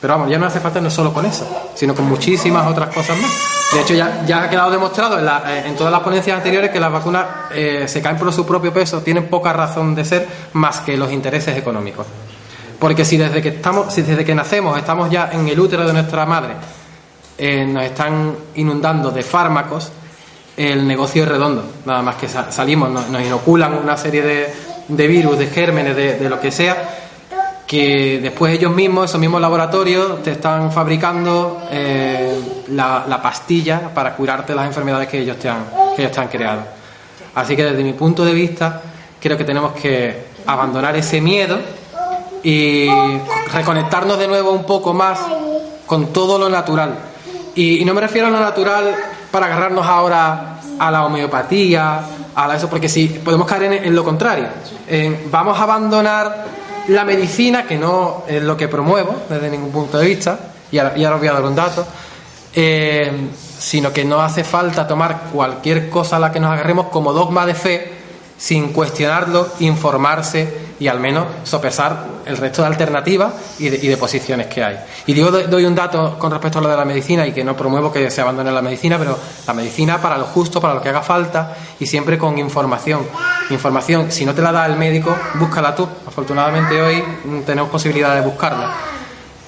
Pero 0.00 0.14
vamos, 0.14 0.30
ya 0.30 0.38
no 0.38 0.46
hace 0.46 0.58
falta 0.58 0.80
no 0.80 0.90
solo 0.90 1.12
con 1.12 1.24
eso, 1.24 1.46
sino 1.74 1.94
con 1.94 2.06
muchísimas 2.06 2.66
otras 2.66 2.92
cosas 2.92 3.16
más. 3.18 3.30
De 3.72 3.80
hecho, 3.80 3.94
ya, 3.94 4.42
ha 4.42 4.50
quedado 4.50 4.70
demostrado 4.70 5.18
en, 5.18 5.26
eh, 5.26 5.68
en, 5.68 5.76
todas 5.76 5.92
las 5.92 6.02
ponencias 6.02 6.36
anteriores 6.36 6.70
que 6.70 6.80
las 6.80 6.92
vacunas 6.92 7.24
eh, 7.54 7.84
se 7.86 8.02
caen 8.02 8.18
por 8.18 8.32
su 8.32 8.44
propio 8.44 8.72
peso, 8.72 9.00
tienen 9.00 9.28
poca 9.28 9.52
razón 9.52 9.94
de 9.94 10.04
ser 10.04 10.26
más 10.54 10.80
que 10.80 10.96
los 10.96 11.12
intereses 11.12 11.56
económicos. 11.56 12.06
Porque 12.78 13.04
si 13.04 13.16
desde 13.16 13.40
que, 13.40 13.50
estamos, 13.50 13.94
si 13.94 14.02
desde 14.02 14.24
que 14.24 14.34
nacemos 14.34 14.76
estamos 14.76 15.08
ya 15.08 15.30
en 15.32 15.46
el 15.46 15.58
útero 15.58 15.86
de 15.86 15.92
nuestra 15.92 16.26
madre, 16.26 16.54
eh, 17.38 17.64
nos 17.64 17.84
están 17.84 18.34
inundando 18.56 19.10
de 19.10 19.22
fármacos, 19.22 19.92
el 20.56 20.86
negocio 20.86 21.22
es 21.22 21.28
redondo. 21.28 21.64
Nada 21.84 22.02
más 22.02 22.16
que 22.16 22.28
salimos, 22.28 22.90
nos, 22.90 23.22
inoculan 23.22 23.74
una 23.74 23.96
serie 23.96 24.52
de, 24.88 25.06
virus, 25.06 25.38
de 25.38 25.46
gérmenes, 25.46 25.96
de, 25.96 26.28
lo 26.28 26.40
que 26.40 26.50
sea, 26.50 27.01
que 27.72 28.20
después 28.20 28.52
ellos 28.52 28.70
mismos, 28.70 29.06
esos 29.06 29.18
mismos 29.18 29.40
laboratorios, 29.40 30.22
te 30.22 30.32
están 30.32 30.70
fabricando 30.70 31.62
eh, 31.70 32.38
la, 32.68 33.18
pastilla 33.22 33.88
para 33.94 34.14
curarte 34.14 34.54
las 34.54 34.66
enfermedades 34.66 35.08
que 35.08 35.20
ellos, 35.20 35.38
te 35.38 35.48
han, 35.48 35.64
ellos 35.96 36.12
te 36.12 36.20
han 36.20 36.28
creado. 36.28 36.60
Así 37.34 37.56
que 37.56 37.64
desde 37.64 37.82
mi 37.82 37.94
punto 37.94 38.26
de 38.26 38.34
vista, 38.34 38.82
creo 39.18 39.38
que 39.38 39.44
tenemos 39.44 39.72
que 39.72 40.22
abandonar 40.44 40.96
ese 40.96 41.22
miedo 41.22 41.60
y 42.42 42.88
reconectarnos 43.50 44.18
de 44.18 44.28
nuevo 44.28 44.52
un 44.52 44.64
poco 44.64 44.92
más 44.92 45.20
con 45.86 46.12
todo 46.12 46.38
lo 46.38 46.50
natural. 46.50 46.94
Y, 47.54 47.86
no 47.86 47.94
me 47.94 48.02
refiero 48.02 48.26
a 48.26 48.30
lo 48.30 48.40
natural 48.40 48.94
para 49.30 49.46
agarrarnos 49.46 49.86
ahora 49.86 50.58
a 50.78 50.90
la 50.90 51.06
homeopatía, 51.06 52.02
a 52.34 52.54
eso, 52.54 52.68
porque 52.68 52.90
si 52.90 53.06
podemos 53.08 53.46
caer 53.46 53.72
en, 53.72 53.96
lo 53.96 54.04
contrario. 54.04 54.48
vamos 55.30 55.58
a 55.58 55.62
abandonar 55.62 56.61
la 56.88 57.04
medicina, 57.04 57.66
que 57.66 57.76
no 57.78 58.24
es 58.26 58.42
lo 58.42 58.56
que 58.56 58.68
promuevo 58.68 59.14
desde 59.28 59.50
ningún 59.50 59.70
punto 59.70 59.98
de 59.98 60.06
vista, 60.06 60.38
y 60.70 60.78
ahora, 60.78 61.14
os 61.14 61.18
voy 61.18 61.28
a 61.28 61.32
dar 61.32 61.44
un 61.44 61.54
dato, 61.54 61.86
eh, 62.54 63.12
sino 63.58 63.92
que 63.92 64.04
no 64.04 64.20
hace 64.20 64.44
falta 64.44 64.86
tomar 64.86 65.30
cualquier 65.32 65.88
cosa 65.88 66.16
a 66.16 66.18
la 66.18 66.32
que 66.32 66.40
nos 66.40 66.50
agarremos 66.50 66.86
como 66.86 67.12
dogma 67.12 67.46
de 67.46 67.54
fe 67.54 67.91
sin 68.42 68.72
cuestionarlo, 68.72 69.50
informarse 69.60 70.72
y 70.80 70.88
al 70.88 70.98
menos 70.98 71.28
sopesar 71.44 72.06
el 72.26 72.36
resto 72.36 72.62
de 72.62 72.66
alternativas 72.66 73.32
y 73.60 73.68
de, 73.68 73.96
posiciones 73.96 74.48
que 74.48 74.64
hay. 74.64 74.80
Y 75.06 75.12
digo, 75.12 75.30
doy 75.30 75.64
un 75.64 75.76
dato 75.76 76.18
con 76.18 76.32
respecto 76.32 76.58
a 76.58 76.62
lo 76.62 76.68
de 76.68 76.76
la 76.76 76.84
medicina 76.84 77.24
y 77.24 77.30
que 77.30 77.44
no 77.44 77.56
promuevo 77.56 77.92
que 77.92 78.10
se 78.10 78.20
abandone 78.20 78.50
la 78.50 78.60
medicina, 78.60 78.98
pero 78.98 79.16
la 79.46 79.54
medicina 79.54 80.02
para 80.02 80.18
lo 80.18 80.24
justo, 80.24 80.60
para 80.60 80.74
lo 80.74 80.82
que 80.82 80.88
haga 80.88 81.02
falta 81.02 81.56
y 81.78 81.86
siempre 81.86 82.18
con 82.18 82.36
información. 82.36 83.06
Información, 83.50 84.10
si 84.10 84.24
no 84.24 84.34
te 84.34 84.42
la 84.42 84.50
da 84.50 84.66
el 84.66 84.76
médico, 84.76 85.16
búscala 85.34 85.72
tú. 85.72 85.88
Afortunadamente 86.04 86.82
hoy 86.82 87.04
tenemos 87.46 87.70
posibilidad 87.70 88.12
de 88.16 88.22
buscarla 88.22 88.74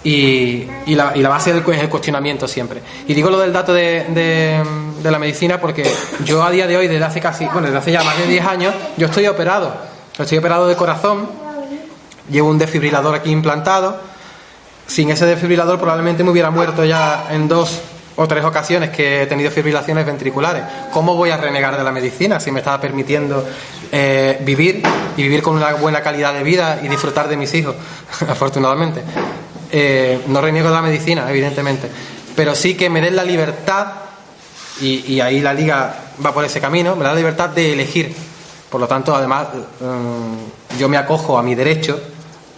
y, 0.05 0.67
la, 0.95 1.29
base 1.29 1.53
del, 1.53 1.65
es 1.75 1.83
el 1.83 1.89
cuestionamiento 1.89 2.47
siempre. 2.47 2.83
Y 3.09 3.15
digo 3.15 3.31
lo 3.31 3.41
del 3.41 3.53
dato 3.53 3.73
de, 3.73 4.63
la 5.11 5.19
medicina 5.19 5.61
porque 5.61 5.85
yo 6.25 6.43
a 6.43 6.51
día 6.51 6.67
de 6.67 6.77
hoy, 6.77 6.89
desde 6.89 7.05
hace 7.05 7.21
casi, 7.21 7.47
bueno, 7.47 7.63
desde 7.63 7.79
hace 7.79 7.93
ya 7.93 8.03
más 8.03 8.19
de 8.19 8.27
10 8.27 8.47
años, 8.47 8.75
yo 8.97 9.07
estoy 9.07 9.27
operado. 9.27 9.75
Estoy 10.19 10.39
operado 10.39 10.69
de 10.69 10.77
corazón, 10.77 11.29
llevo 12.31 12.49
un 12.49 12.59
desfibrilador 12.59 13.15
aquí 13.15 13.31
implantado. 13.31 13.99
Sin 14.87 15.11
ese 15.11 15.27
desfibrilador 15.27 15.79
probablemente 15.79 16.23
me 16.23 16.31
hubiera 16.31 16.51
muerto 16.51 16.85
ya 16.85 17.27
en 17.31 17.49
dos 17.49 17.81
o 18.17 18.29
tres 18.29 18.45
ocasiones 18.45 18.91
que 18.91 19.23
he 19.23 19.27
tenido 19.27 19.51
fibrilaciones 19.51 20.07
ventriculares. 20.07 20.63
¿Cómo 20.93 21.17
voy 21.17 21.31
a 21.31 21.37
renegar 21.37 21.77
de 21.77 21.83
la 21.83 21.91
medicina 21.91 22.39
si 22.39 22.53
me 22.53 22.61
estaba 22.61 22.81
permitiendo 22.81 23.45
eh, 23.91 24.39
vivir 24.43 24.83
y 25.17 25.23
vivir 25.23 25.43
con 25.43 25.57
una 25.57 25.75
buena 25.75 26.01
calidad 26.01 26.33
de 26.33 26.43
vida 26.43 26.81
y 26.83 26.89
disfrutar 26.89 27.29
de 27.29 27.37
mis 27.37 27.53
hijos, 27.55 27.75
afortunadamente? 28.29 29.03
Eh, 29.71 30.21
no 30.29 30.41
reniego 30.41 30.69
de 30.69 30.75
la 30.75 30.83
medicina, 30.83 31.29
evidentemente, 31.29 31.89
pero 32.37 32.55
sí 32.55 32.77
que 32.77 32.89
me 32.89 33.01
den 33.01 33.17
la 33.17 33.25
libertad, 33.25 33.87
y, 34.81 35.21
ahí 35.21 35.41
la 35.41 35.55
liga 35.55 35.95
va 36.25 36.33
por 36.33 36.45
ese 36.45 36.61
camino, 36.61 36.97
me 36.97 37.05
da 37.05 37.11
la 37.11 37.17
libertad 37.17 37.51
de 37.51 37.73
elegir. 37.73 38.15
Por 38.69 38.81
lo 38.81 38.89
tanto, 38.89 39.15
además, 39.15 39.49
mm, 39.81 40.79
yo 40.79 40.89
me 40.89 40.97
acojo 40.97 41.39
a 41.39 41.43
mi 41.43 41.55
derecho 41.55 42.01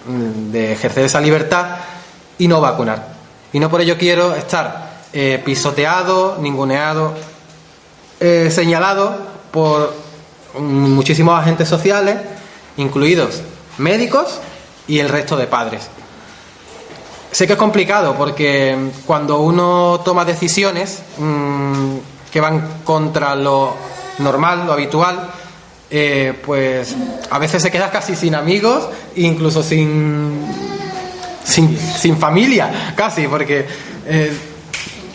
mm, 0.07 0.51
de 0.51 0.73
ejercer 0.73 1.05
esa 1.05 1.21
libertad 1.21 1.77
y 2.39 2.49
no 2.49 2.61
vacunar. 2.61 3.17
Y 3.53 3.61
no 3.61 3.71
por 3.71 3.81
ello 3.81 3.97
quiero 3.99 4.35
estar 4.35 5.03
eh, 5.13 5.41
pisoteado, 5.45 6.39
ninguneado, 6.41 7.15
eh, 8.19 8.51
señalado 8.51 9.17
por 9.51 9.93
muchísimos 10.59 11.39
agentes 11.39 11.69
sociales, 11.69 12.17
incluidos 12.79 13.43
médicos 13.79 14.41
y 14.89 14.99
el 15.01 15.09
resto 15.09 15.37
de 15.37 15.47
padres. 15.47 15.89
Sé 17.37 17.47
que 17.47 17.53
es 17.53 17.59
complicado 17.59 18.15
porque 18.17 18.75
cuando 19.05 19.41
uno 19.43 20.01
toma 20.03 20.25
decisiones 20.25 21.03
mm, 21.19 21.97
que 22.33 22.41
van 22.41 22.81
contra 22.83 23.37
lo 23.37 23.75
normal, 24.21 24.65
lo 24.65 24.73
habitual, 24.73 25.33
eh, 25.91 26.33
pues 26.47 26.97
a 27.29 27.39
veces 27.39 27.61
se 27.61 27.71
queda 27.71 27.91
casi 27.91 28.17
sin 28.17 28.35
amigos, 28.35 28.89
incluso 29.17 29.63
sin, 29.63 30.47
sin, 31.45 32.17
familia, 32.17 32.95
casi, 32.97 33.29
porque 33.29 33.67
eh, 34.07 34.33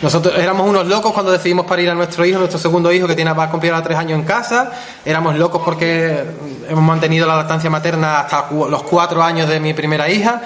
nosotros 0.00 0.38
éramos 0.38 0.68
unos 0.68 0.86
locos 0.86 1.12
cuando 1.12 1.32
decidimos 1.32 1.66
parir 1.66 1.90
a 1.90 1.94
nuestro 1.94 2.24
hijo, 2.24 2.38
nuestro 2.38 2.60
segundo 2.60 2.92
hijo 2.92 3.08
que 3.08 3.16
tiene, 3.16 3.32
va 3.32 3.46
a 3.46 3.50
cumplir 3.50 3.74
a 3.74 3.82
tres 3.82 3.98
años 3.98 4.20
en 4.20 4.24
casa, 4.24 4.70
éramos 5.04 5.36
locos 5.36 5.60
porque 5.64 6.22
hemos 6.68 6.84
mantenido 6.84 7.26
la 7.26 7.34
lactancia 7.34 7.68
materna 7.68 8.20
hasta 8.20 8.48
los 8.52 8.84
cuatro 8.84 9.24
años 9.24 9.48
de 9.48 9.58
mi 9.58 9.74
primera 9.74 10.08
hija 10.08 10.40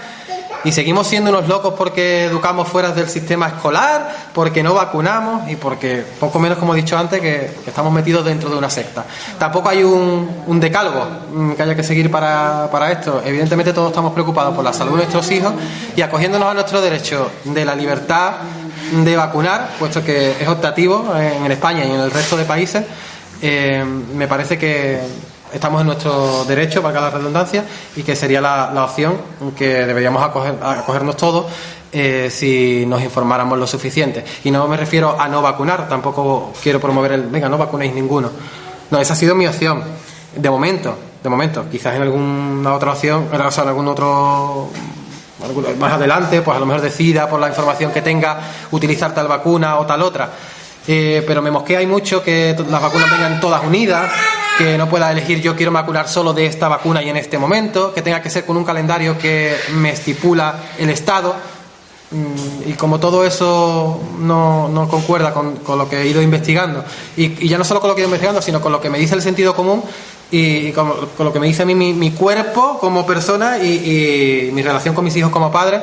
y 0.65 0.73
seguimos 0.73 1.07
siendo 1.07 1.31
unos 1.31 1.49
locos 1.49 1.75
porque 1.77 2.25
educamos 2.25 2.69
fuera 2.69 2.93
del 2.93 3.09
sistema 3.09 3.49
escolar, 3.49 4.31
porque 4.33 4.63
no 4.63 4.75
vacunamos 4.75 5.49
y 5.51 5.57
porque, 5.57 6.05
poco 6.19 6.39
menos 6.39 6.59
como 6.59 6.75
he 6.75 6.77
dicho 6.77 6.97
antes, 6.97 7.21
que, 7.21 7.51
estamos 7.67 7.93
metidos 7.93 8.25
dentro 8.25 8.49
de 8.49 8.57
una 8.57 8.71
secta. 8.71 9.05
Tampoco 9.39 9.69
hay 9.69 9.85
un, 9.85 10.45
un 10.47 10.59
mm, 10.59 11.53
que 11.53 11.63
haya 11.63 11.75
que 11.75 11.83
seguir 11.83 12.11
para, 12.11 12.69
para, 12.71 12.91
esto. 12.91 13.23
Evidentemente 13.25 13.73
todos 13.73 13.89
estamos 13.91 14.13
preocupados 14.13 14.55
por 14.55 14.65
la 14.65 14.73
salud 14.73 14.93
de 14.93 14.99
nuestros 14.99 15.31
hijos 15.31 15.53
y 15.95 16.03
acogiéndonos 16.03 16.49
a 16.49 16.55
nuestro 16.55 16.81
derecho 16.81 17.31
de 17.45 17.65
la 17.65 17.75
libertad 17.75 18.33
de 18.93 19.17
vacunar, 19.17 19.71
puesto 19.79 20.05
que 20.05 20.33
es 20.41 20.49
optativo 20.49 21.13
en 21.17 21.51
España 21.51 21.85
y 21.85 21.91
en 21.91 22.01
el 22.01 22.11
resto 22.11 22.37
de 22.37 22.45
países, 22.45 22.85
eh, 23.43 23.85
me 23.85 24.29
parece 24.29 24.57
que 24.57 25.01
estamos 25.53 25.81
en 25.81 25.87
nuestro 25.89 26.45
derecho, 26.45 26.83
valga 26.83 27.01
la 27.01 27.11
redundancia, 27.11 27.65
y 27.97 28.03
que 28.03 28.17
sería 28.17 28.41
la, 28.41 28.85
opción 28.85 29.17
que 29.57 29.87
deberíamos 29.87 30.23
acogernos 30.23 31.17
todos 31.17 31.47
eh, 31.93 32.29
si 32.31 32.85
nos 32.87 33.03
informáramos 33.03 33.59
lo 33.59 33.67
suficiente. 33.67 34.25
Y 34.45 34.51
no 34.51 34.67
me 34.69 34.77
refiero 34.77 35.19
a 35.19 35.29
no 35.29 35.43
vacunar, 35.43 35.89
tampoco 35.89 36.53
quiero 36.63 36.81
promover 36.81 37.13
el, 37.13 37.23
venga, 37.23 37.49
no 37.49 37.59
vacunéis 37.59 37.95
ninguno. 37.95 38.31
No, 38.91 38.99
esa 39.01 39.15
ha 39.15 39.17
sido 39.17 39.35
mi 39.35 39.47
opción, 39.47 39.83
de 40.35 40.51
momento, 40.51 40.97
de 41.23 41.29
momento. 41.29 41.67
Quizás 41.71 41.97
en 41.97 42.03
alguna 42.03 42.75
otra 42.75 42.93
opción, 42.93 43.29
en 43.33 43.41
algún 43.41 43.89
otro 43.89 44.71
más 45.79 45.93
adelante, 45.93 46.43
pues 46.43 46.57
a 46.57 46.61
lo 46.61 46.67
mejor 46.67 46.83
decida 46.83 47.29
por 47.29 47.41
la 47.41 47.49
información 47.49 47.93
que 47.93 48.03
tenga 48.03 48.41
utilizar 48.71 49.15
tal 49.15 49.29
vacuna 49.29 49.79
o 49.79 49.87
tal 49.87 50.03
otra. 50.03 50.31
Eh, 50.89 51.25
pero 51.27 51.43
me 51.43 51.51
mosquea 51.51 51.81
hay 51.81 51.87
mucho 51.87 52.23
que 52.23 52.55
las 52.71 52.81
vacunas 52.81 53.11
vengan 53.11 53.41
todas 53.41 53.65
unidas, 53.65 54.11
que 54.57 54.79
no 54.79 54.89
pueda 54.89 55.13
elegir 55.13 55.41
yo 55.41 55.55
quiero 55.55 55.73
vacunar 55.73 56.09
solo 56.09 56.33
de 56.33 56.47
esta 56.47 56.69
vacuna 56.69 57.03
y 57.03 57.09
en 57.09 57.17
este 57.17 57.39
momento, 57.39 57.93
que 57.93 58.03
tenga 58.03 58.23
que 58.23 58.31
ser 58.31 58.45
con 58.45 58.57
un 58.57 58.65
calendario 58.65 59.19
que 59.19 59.55
me 59.75 59.91
estipula 59.91 60.55
el 60.79 60.91
Estado. 60.91 61.35
Mm, 62.11 62.71
y 62.71 62.73
como 62.75 63.01
todo 63.01 63.25
eso 63.25 64.01
no, 64.21 64.69
no 64.69 64.89
concuerda 64.89 65.33
con, 65.33 65.59
lo 65.67 65.89
que 65.89 66.03
he 66.03 66.07
ido 66.07 66.23
investigando, 66.23 66.85
y, 67.17 67.49
ya 67.49 67.59
no 67.59 67.65
solo 67.65 67.81
con 67.81 67.89
lo 67.89 67.97
que 67.97 68.03
he 68.03 68.05
ido 68.05 68.09
investigando, 68.09 68.41
sino 68.41 68.61
con 68.61 68.71
lo 68.71 68.81
que 68.81 68.89
me 68.89 68.99
dice 68.99 69.17
el 69.17 69.23
sentido 69.23 69.57
común 69.57 69.83
y, 70.31 70.71
con, 70.71 70.93
lo 71.19 71.33
que 71.33 71.41
me 71.41 71.49
dice 71.49 71.63
a 71.63 71.67
mí 71.67 71.75
mi, 71.75 72.11
cuerpo 72.13 72.79
como 72.79 73.05
persona 73.05 73.59
y, 73.59 74.51
mi 74.53 74.63
relación 74.63 74.95
con 74.95 75.05
mis 75.05 75.17
hijos 75.17 75.33
como 75.33 75.51
padre, 75.51 75.81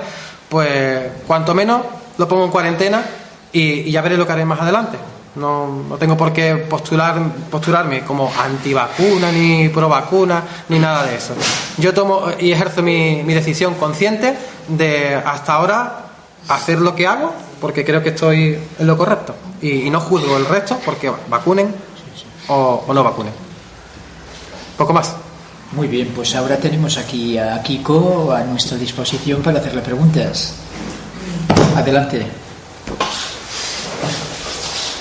pues 0.47 1.11
cuanto 1.27 1.53
menos 1.53 1.81
lo 2.17 2.27
pongo 2.27 2.45
en 2.45 2.51
cuarentena 2.51 3.03
y, 3.51 3.91
ya 3.91 4.01
veré 4.01 4.17
lo 4.17 4.25
que 4.25 4.31
haré 4.31 4.45
más 4.45 4.61
adelante. 4.61 4.97
No, 5.35 5.83
no, 5.89 5.97
tengo 5.97 6.15
por 6.15 6.31
qué 6.31 6.55
postular, 6.55 7.19
postularme 7.49 8.01
como 8.01 8.31
antivacuna, 8.31 9.31
ni 9.31 9.69
pro 9.69 9.89
vacuna, 9.89 10.43
ni 10.69 10.77
nada 10.77 11.03
de 11.05 11.15
eso. 11.15 11.33
Yo 11.77 11.93
tomo 11.93 12.25
y 12.39 12.51
ejerzo 12.51 12.83
mi, 12.83 13.23
mi 13.23 13.33
decisión 13.33 13.73
consciente 13.75 14.37
de 14.67 15.15
hasta 15.15 15.53
ahora 15.53 16.05
hacer 16.47 16.79
lo 16.79 16.95
que 16.95 17.07
hago 17.07 17.33
porque 17.63 17.85
creo 17.85 18.03
que 18.03 18.09
estoy 18.09 18.59
en 18.77 18.87
lo 18.87 18.97
correcto 18.97 19.33
y, 19.61 19.89
no 19.89 20.01
juzgo 20.01 20.35
el 20.35 20.45
resto 20.45 20.77
porque 20.83 21.09
vacunen 21.29 21.73
o, 22.49 22.83
no 22.93 23.03
vacunen. 23.03 23.33
Poco 24.77 24.91
más. 24.91 25.15
Muy 25.71 25.87
bien, 25.87 26.11
pues 26.13 26.35
ahora 26.35 26.57
tenemos 26.57 26.97
aquí 26.97 27.37
a 27.37 27.63
Kiko 27.63 28.33
a 28.33 28.43
nuestra 28.43 28.77
disposición 28.77 29.41
para 29.41 29.59
hacerle 29.59 29.81
preguntas. 29.81 30.55
Adelante. 31.75 32.27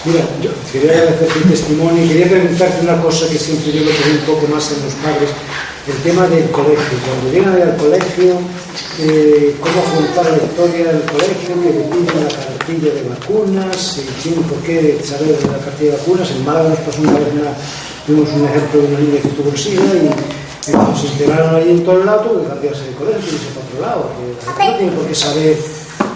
Mira, 0.04 0.26
yo 0.42 0.50
quería 0.72 0.98
agradecer 0.98 1.28
tu 1.28 1.48
testimonio 1.48 2.04
y 2.04 2.08
quería 2.08 2.26
preguntarte 2.26 2.82
una 2.82 3.00
cosa 3.00 3.28
que 3.28 3.38
siempre 3.38 3.70
yo 3.70 3.84
lo 3.84 3.90
tengo 3.92 4.18
un 4.18 4.26
poco 4.26 4.52
más 4.52 4.72
en 4.72 4.82
los 4.82 4.94
padres, 4.94 5.30
el 5.86 5.96
tema 6.02 6.26
del 6.26 6.50
colegio. 6.50 6.98
Cuando 7.06 7.30
llegan 7.30 7.54
al 7.62 7.76
colegio, 7.76 8.34
eh, 8.98 9.54
cómo 9.60 9.78
afrontar 9.78 10.26
la 10.26 10.42
historia 10.42 10.90
del 10.90 11.06
colegio, 11.06 11.54
que 11.54 11.70
piden 11.86 12.18
la 12.18 12.34
cartilla 12.34 12.94
de 12.98 13.02
vacunas, 13.14 14.00
y 14.24 14.28
por 14.42 14.58
qué 14.66 14.98
saber 15.04 15.38
de 15.38 15.46
la 15.46 15.58
cartilla 15.58 15.92
de 15.92 15.98
vacunas. 15.98 16.30
En 16.32 16.44
Málaga 16.44 16.68
nos 16.70 16.78
pasó 16.80 17.00
una 17.02 17.12
vez, 17.12 17.28
tuvimos 18.04 18.28
un 18.34 18.44
ejemplo 18.44 18.82
de 18.82 18.86
una 18.88 18.98
niña 18.98 19.22
que 19.22 19.28
tuvo 19.28 19.56
SIDA 19.56 19.86
y 20.02 20.06
eh, 20.10 20.98
se 20.98 21.06
enteraron 21.14 21.54
ahí 21.54 21.70
en 21.70 21.84
todo 21.84 22.00
el 22.00 22.06
lado, 22.06 22.42
que 22.42 22.48
cambiarse 22.48 22.90
de 22.90 22.94
colegio 22.98 23.22
y 23.22 23.34
irse 23.34 23.54
para 23.54 23.66
otro 23.70 23.80
lado. 23.86 24.10
No 24.50 24.78
tiene 24.78 24.92
por 24.98 25.06
qué 25.06 25.14
saber 25.14 25.56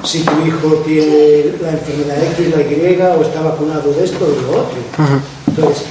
si 0.06 0.22
tu 0.22 0.46
hijo 0.46 0.82
tiene 0.86 1.56
la 1.60 1.72
enfermedad 1.72 2.22
X, 2.32 2.54
la 2.54 2.62
Y, 2.62 3.00
o 3.18 3.22
está 3.22 3.42
vacunado 3.42 3.92
de 3.92 4.04
esto 4.04 4.24
o 4.24 4.28
de 4.28 4.42
lo 4.42 4.50
otro. 4.62 4.78
Entonces, 5.48 5.84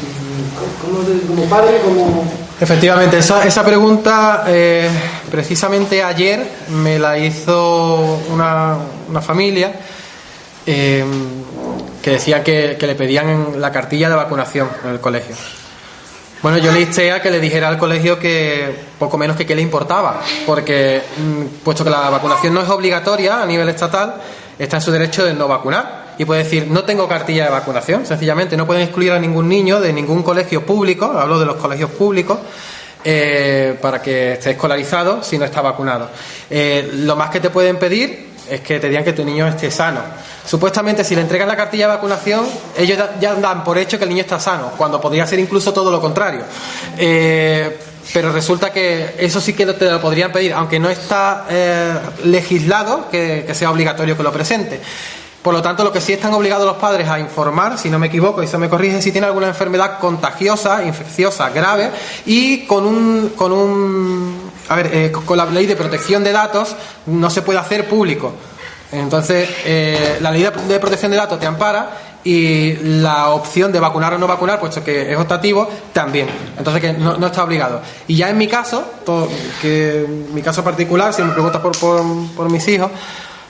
como, 1.28 1.44
padre, 1.46 1.80
como... 1.84 2.24
Efectivamente, 2.60 3.18
esa, 3.18 3.46
esa 3.46 3.66
pregunta 3.66 4.46
eh, 4.48 4.90
precisamente 5.30 6.02
ayer 6.02 6.48
me 6.70 6.98
la 6.98 7.18
hizo 7.18 8.20
una, 8.32 8.78
una 9.10 9.22
familia 9.22 9.74
eh, 10.66 11.04
que 12.02 12.12
decía 12.12 12.44
que, 12.44 12.78
que 12.80 12.88
le 12.88 12.96
pedían 12.96 13.60
la 13.60 13.72
cartilla 13.72 14.10
de 14.10 14.16
vacunación 14.16 14.70
en 14.86 14.92
el 14.92 15.00
colegio. 15.02 15.36
Bueno, 16.46 16.60
yo 16.60 16.72
le 16.72 16.82
insté 16.82 17.12
a 17.12 17.24
que 17.24 17.32
le 17.32 17.40
dijera 17.40 17.70
al 17.70 17.80
colegio 17.80 18.20
que 18.20 18.72
poco 19.00 19.18
menos 19.18 19.36
que 19.36 19.48
qué 19.48 19.56
le 19.56 19.64
importaba, 19.64 20.22
porque 20.46 21.02
mm, 21.18 21.64
puesto 21.64 21.84
que 21.84 21.90
la 21.90 22.08
vacunación 22.12 22.54
no 22.54 22.62
es 22.62 22.70
obligatoria 22.70 23.42
a 23.42 23.48
nivel 23.48 23.68
estatal, 23.68 24.14
está 24.60 24.78
en 24.78 24.82
su 24.84 24.92
derecho 24.92 25.26
de 25.26 25.34
no 25.34 25.48
vacunar. 25.48 26.14
Y 26.20 26.26
puede 26.26 26.44
decir, 26.44 26.68
no 26.70 26.84
tengo 26.84 27.08
cartilla 27.08 27.46
de 27.46 27.50
vacunación, 27.50 28.06
sencillamente 28.06 28.56
no 28.56 28.68
pueden 28.68 28.84
excluir 28.84 29.14
a 29.14 29.18
ningún 29.18 29.50
niño 29.50 29.82
de 29.82 29.92
ningún 29.92 30.22
colegio 30.22 30.64
público, 30.64 31.06
hablo 31.18 31.40
de 31.40 31.48
los 31.48 31.56
colegios 31.56 31.90
públicos, 31.90 32.38
eh, 33.04 33.76
para 33.82 34.00
que 34.00 34.34
esté 34.34 34.52
escolarizado 34.52 35.24
si 35.24 35.40
no 35.40 35.46
está 35.46 35.62
vacunado. 35.62 36.12
Eh, 36.48 36.92
lo 36.94 37.16
más 37.16 37.32
que 37.32 37.40
te 37.40 37.50
pueden 37.50 37.78
pedir 37.78 38.34
es 38.48 38.62
que 38.62 38.80
te 38.80 38.88
digan 38.88 39.04
que 39.04 39.14
tu 39.14 39.26
niño 39.26 39.48
esté 39.48 39.72
sano. 39.72 40.02
Supuestamente, 40.46 41.04
si 41.04 41.16
le 41.16 41.22
entregan 41.22 41.48
la 41.48 41.56
cartilla 41.56 41.88
de 41.88 41.96
vacunación, 41.96 42.46
ellos 42.78 43.00
ya 43.20 43.34
dan 43.36 43.64
por 43.64 43.78
hecho 43.78 43.98
que 43.98 44.04
el 44.04 44.10
niño 44.10 44.22
está 44.22 44.40
sano, 44.40 44.72
cuando 44.78 45.02
podría 45.02 45.26
ser 45.26 45.40
incluso 45.40 45.74
todo 45.74 45.90
lo 45.90 46.00
contrario. 46.00 46.42
Eh, 46.98 47.78
pero 48.14 48.32
resulta 48.32 48.72
que 48.72 49.16
eso 49.18 49.42
sí 49.42 49.54
que 49.54 49.66
te 49.66 49.90
lo 49.90 50.00
podrían 50.00 50.32
pedir, 50.32 50.54
aunque 50.54 50.80
no 50.80 50.90
está 50.90 51.46
eh, 51.50 51.96
legislado 52.26 53.10
que, 53.10 53.52
sea 53.54 53.72
obligatorio 53.72 54.16
que 54.16 54.24
lo 54.24 54.32
presente. 54.32 54.80
Por 55.42 55.54
lo 55.54 55.62
tanto, 55.62 55.84
lo 55.84 55.92
que 55.92 56.02
sí 56.02 56.14
están 56.14 56.34
obligados 56.34 56.66
los 56.66 56.78
padres 56.78 57.08
a 57.08 57.20
informar, 57.20 57.78
si 57.78 57.90
no 57.90 58.00
me 58.00 58.08
equivoco, 58.08 58.42
y 58.42 58.48
se 58.48 58.58
me 58.58 58.70
corrige, 58.70 59.02
si 59.02 59.12
tiene 59.12 59.28
alguna 59.28 59.48
enfermedad 59.48 60.00
contagiosa, 60.00 60.84
infecciosa, 60.84 61.50
grave, 61.50 61.92
y 62.26 62.66
con 62.66 62.86
un, 62.86 63.34
con 63.36 63.52
un, 63.52 64.52
a 64.70 64.76
ver, 64.76 64.90
eh, 64.94 65.12
con 65.12 65.38
la 65.38 65.46
ley 65.46 65.66
de 65.66 65.76
protección 65.76 66.24
de 66.24 66.32
datos 66.32 66.76
no 67.08 67.30
se 67.30 67.42
puede 67.42 67.60
hacer 67.60 67.88
público. 67.88 68.34
Entonces, 68.92 69.50
eh, 69.66 70.18
la 70.22 70.32
ley 70.32 70.48
de 70.68 70.80
protección 70.80 71.12
de 71.12 71.18
datos 71.18 71.40
te 71.40 71.46
ampara 71.46 71.90
y 72.26 72.74
la 72.82 73.30
opción 73.30 73.72
de 73.72 73.80
vacunar 73.80 74.16
o 74.16 74.18
no 74.18 74.26
vacunar, 74.26 74.60
puesto 74.60 74.84
que 74.84 75.14
es 75.14 75.18
optativo, 75.18 75.70
también. 75.94 76.28
Entonces, 76.58 76.82
que 76.82 76.94
no, 76.94 77.26
está 77.26 77.44
obligado. 77.44 77.82
Y 78.08 78.16
ya 78.18 78.30
en 78.30 78.38
mi 78.38 78.48
caso, 78.48 78.84
que 79.62 80.06
mi 80.34 80.42
caso 80.42 80.64
particular, 80.64 81.14
si 81.14 81.22
me 81.22 81.32
preguntas 81.32 81.62
por, 81.62 81.78
por, 81.78 82.50
mis 82.50 82.68
hijos, 82.68 82.90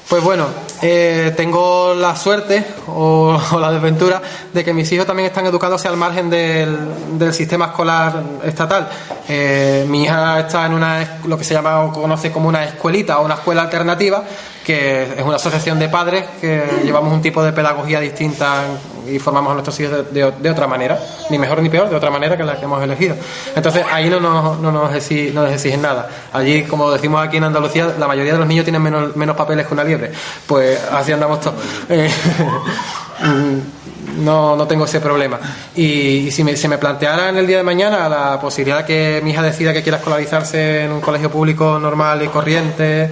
pues 0.09 0.21
bueno, 0.21 0.45
eh, 0.81 1.33
tengo 1.37 1.93
la 1.95 2.17
suerte 2.17 2.65
o, 2.87 3.39
la 3.59 3.71
desventura 3.71 4.21
de 4.53 4.63
que 4.65 4.73
mis 4.73 4.91
hijos 4.91 5.07
también 5.07 5.27
están 5.27 5.45
educados 5.45 5.85
al 5.85 5.95
margen 5.95 6.29
del, 6.29 7.17
del 7.17 7.33
sistema 7.33 7.67
escolar 7.67 8.21
estatal. 8.43 8.89
Eh, 9.29 9.85
mi 9.87 10.03
hija 10.03 10.41
está 10.41 10.65
en 10.65 10.73
una 10.73 11.19
lo 11.25 11.37
que 11.37 11.45
se 11.45 11.53
llama 11.53 11.79
o 11.79 11.93
conoce 11.93 12.29
como 12.29 12.49
una 12.49 12.65
escuelita 12.65 13.19
o 13.19 13.25
una 13.25 13.35
escuela 13.35 13.61
alternativa, 13.61 14.21
que 14.65 15.03
es 15.03 15.23
una 15.23 15.35
asociación 15.35 15.79
de 15.79 15.87
padres 15.87 16.25
que 16.41 16.63
llevamos 16.83 17.13
un 17.13 17.21
tipo 17.21 17.43
de 17.43 17.53
pedagogía 17.53 17.99
distinta 17.99 18.63
y 19.07 19.19
formamos 19.19 19.51
a 19.51 19.53
nuestros 19.53 19.79
hijos 19.79 20.11
de, 20.11 20.49
otra 20.49 20.67
manera, 20.67 20.99
ni 21.29 21.37
mejor 21.37 21.61
ni 21.61 21.69
peor, 21.69 21.89
de 21.89 21.95
otra 21.95 22.09
manera 22.09 22.35
que 22.35 22.43
la 22.43 22.57
que 22.57 22.65
hemos 22.65 22.81
elegido. 22.83 23.15
Entonces 23.55 23.85
ahí 23.91 24.09
no 24.09 24.19
nos, 24.19 24.59
no 24.59 24.71
nos, 24.71 24.93
exigen, 24.93 25.81
nada. 25.81 26.09
Allí, 26.33 26.63
como 26.63 26.91
decimos 26.91 27.25
aquí 27.25 27.37
en 27.37 27.43
Andalucía, 27.43 27.93
la 27.99 28.07
mayoría 28.07 28.33
de 28.33 28.39
los 28.39 28.47
niños 28.47 28.65
tienen 28.65 28.81
menos, 28.81 29.15
menos 29.15 29.35
papeles 29.35 29.67
que 29.67 29.73
una 29.73 29.83
liebre. 29.83 30.11
Pues 30.47 30.79
así 30.91 31.11
andamos 31.11 31.41
todos. 31.41 31.55
Eh, 31.89 32.09
no, 34.17 34.55
no 34.55 34.67
tengo 34.67 34.85
ese 34.85 34.99
problema. 34.99 35.39
Y, 35.75 36.31
si 36.31 36.43
me, 36.43 36.55
se 36.55 36.67
me 36.67 36.79
planteara 36.79 37.29
en 37.29 37.37
el 37.37 37.47
día 37.47 37.57
de 37.57 37.63
mañana 37.63 38.09
la 38.09 38.39
posibilidad 38.39 38.79
de 38.79 38.85
que 38.85 39.21
mi 39.23 39.31
hija 39.31 39.43
decida 39.43 39.73
que 39.73 39.83
quiera 39.83 39.99
escolarizarse 39.99 40.85
en 40.85 40.91
un 40.91 41.01
colegio 41.01 41.29
público 41.29 41.77
normal 41.79 42.23
y 42.23 42.27
corriente, 42.27 43.11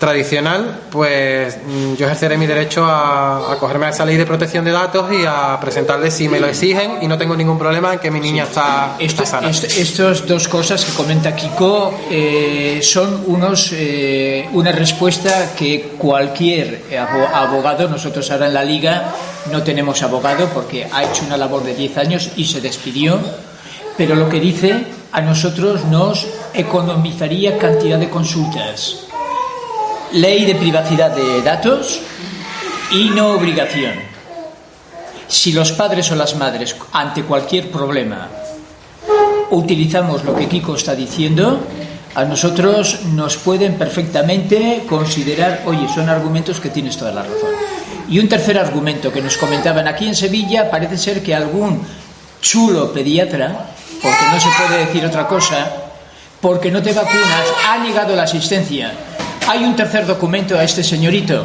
tradicional, 0.00 0.80
pues 0.90 1.58
mm, 1.58 1.94
yo 1.94 2.06
ejerceré 2.06 2.38
mi 2.38 2.46
derecho 2.46 2.86
a, 2.86 3.52
acogerme 3.52 3.84
a 3.84 3.90
esa 3.90 4.06
ley 4.06 4.16
de 4.16 4.24
protección 4.24 4.64
de 4.64 4.72
datos 4.72 5.12
y 5.12 5.26
a 5.26 5.58
presentarle 5.60 6.10
si 6.10 6.26
me 6.26 6.40
lo 6.40 6.46
exigen 6.46 7.02
y 7.02 7.06
no 7.06 7.18
tengo 7.18 7.36
ningún 7.36 7.58
problema 7.58 7.92
en 7.92 7.98
que 7.98 8.10
mi 8.10 8.18
niña 8.18 8.44
está, 8.44 8.96
sana. 9.26 9.50
Estas 9.50 10.26
dos 10.26 10.48
cosas 10.48 10.82
que 10.86 10.92
comenta 10.92 11.36
Kiko 11.36 11.92
eh, 12.10 12.80
son 12.82 13.24
unos 13.26 13.72
eh, 13.74 14.48
una 14.54 14.72
respuesta 14.72 15.52
que 15.54 15.92
cualquier 15.98 16.84
abogado, 17.34 17.86
nosotros 17.86 18.30
ahora 18.30 18.46
en 18.46 18.54
la 18.54 18.64
liga 18.64 19.12
no 19.52 19.62
tenemos 19.62 20.02
abogado 20.02 20.48
porque 20.48 20.88
ha 20.90 21.04
hecho 21.04 21.26
una 21.26 21.36
labor 21.36 21.62
de 21.62 21.74
10 21.74 21.98
años 21.98 22.30
y 22.36 22.46
se 22.46 22.62
despidió, 22.62 23.20
pero 23.98 24.14
lo 24.14 24.30
que 24.30 24.40
dice 24.40 24.82
a 25.12 25.20
nosotros 25.20 25.84
nos 25.84 26.26
economizaría 26.54 27.58
cantidad 27.58 27.98
de 27.98 28.08
consultas 28.08 29.09
ley 30.12 30.44
de 30.44 30.54
privacidad 30.54 31.14
de 31.14 31.42
datos 31.42 32.00
y 32.90 33.10
no 33.10 33.32
obligación. 33.32 33.94
Si 35.28 35.52
los 35.52 35.72
padres 35.72 36.10
o 36.10 36.16
las 36.16 36.34
madres, 36.34 36.74
ante 36.92 37.22
cualquier 37.22 37.70
problema, 37.70 38.28
utilizamos 39.50 40.24
lo 40.24 40.34
que 40.34 40.48
Kiko 40.48 40.74
está 40.74 40.94
diciendo, 40.94 41.60
a 42.14 42.24
nosotros 42.24 43.04
nos 43.12 43.36
pueden 43.36 43.74
perfectamente 43.74 44.84
considerar, 44.88 45.62
oye, 45.66 45.86
son 45.94 46.08
argumentos 46.08 46.58
que 46.58 46.70
tienes 46.70 46.96
toda 46.96 47.12
la 47.12 47.22
razón. 47.22 47.50
Y 48.08 48.18
un 48.18 48.28
tercer 48.28 48.58
argumento 48.58 49.12
que 49.12 49.22
nos 49.22 49.36
comentaban 49.36 49.86
aquí 49.86 50.08
en 50.08 50.16
Sevilla, 50.16 50.68
parece 50.68 50.98
ser 50.98 51.22
que 51.22 51.34
algún 51.34 51.80
chulo 52.40 52.92
pediatra, 52.92 53.66
porque 54.02 54.24
no 54.32 54.40
se 54.40 54.48
puede 54.58 54.86
decir 54.86 55.04
otra 55.06 55.28
cosa, 55.28 55.70
porque 56.40 56.72
no 56.72 56.82
te 56.82 56.92
vacunas, 56.92 57.46
ha 57.68 57.78
negado 57.78 58.16
la 58.16 58.24
asistencia. 58.24 58.92
Hay 59.52 59.64
un 59.64 59.74
tercer 59.74 60.06
documento 60.06 60.56
a 60.56 60.62
este 60.62 60.84
señorito, 60.84 61.44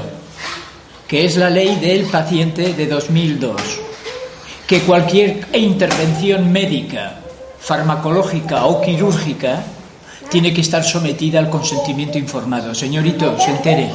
que 1.07 1.25
es 1.25 1.37
la 1.37 1.49
ley 1.49 1.77
del 1.77 2.05
paciente 2.05 2.75
de 2.75 2.85
2002, 2.85 3.59
que 4.67 4.81
cualquier 4.81 5.47
intervención 5.53 6.51
médica, 6.51 7.15
farmacológica 7.59 8.67
o 8.67 8.79
quirúrgica 8.79 9.63
tiene 10.29 10.53
que 10.53 10.61
estar 10.61 10.83
sometida 10.83 11.39
al 11.39 11.49
consentimiento 11.49 12.19
informado. 12.19 12.75
Señorito, 12.75 13.39
se 13.39 13.49
entere. 13.49 13.89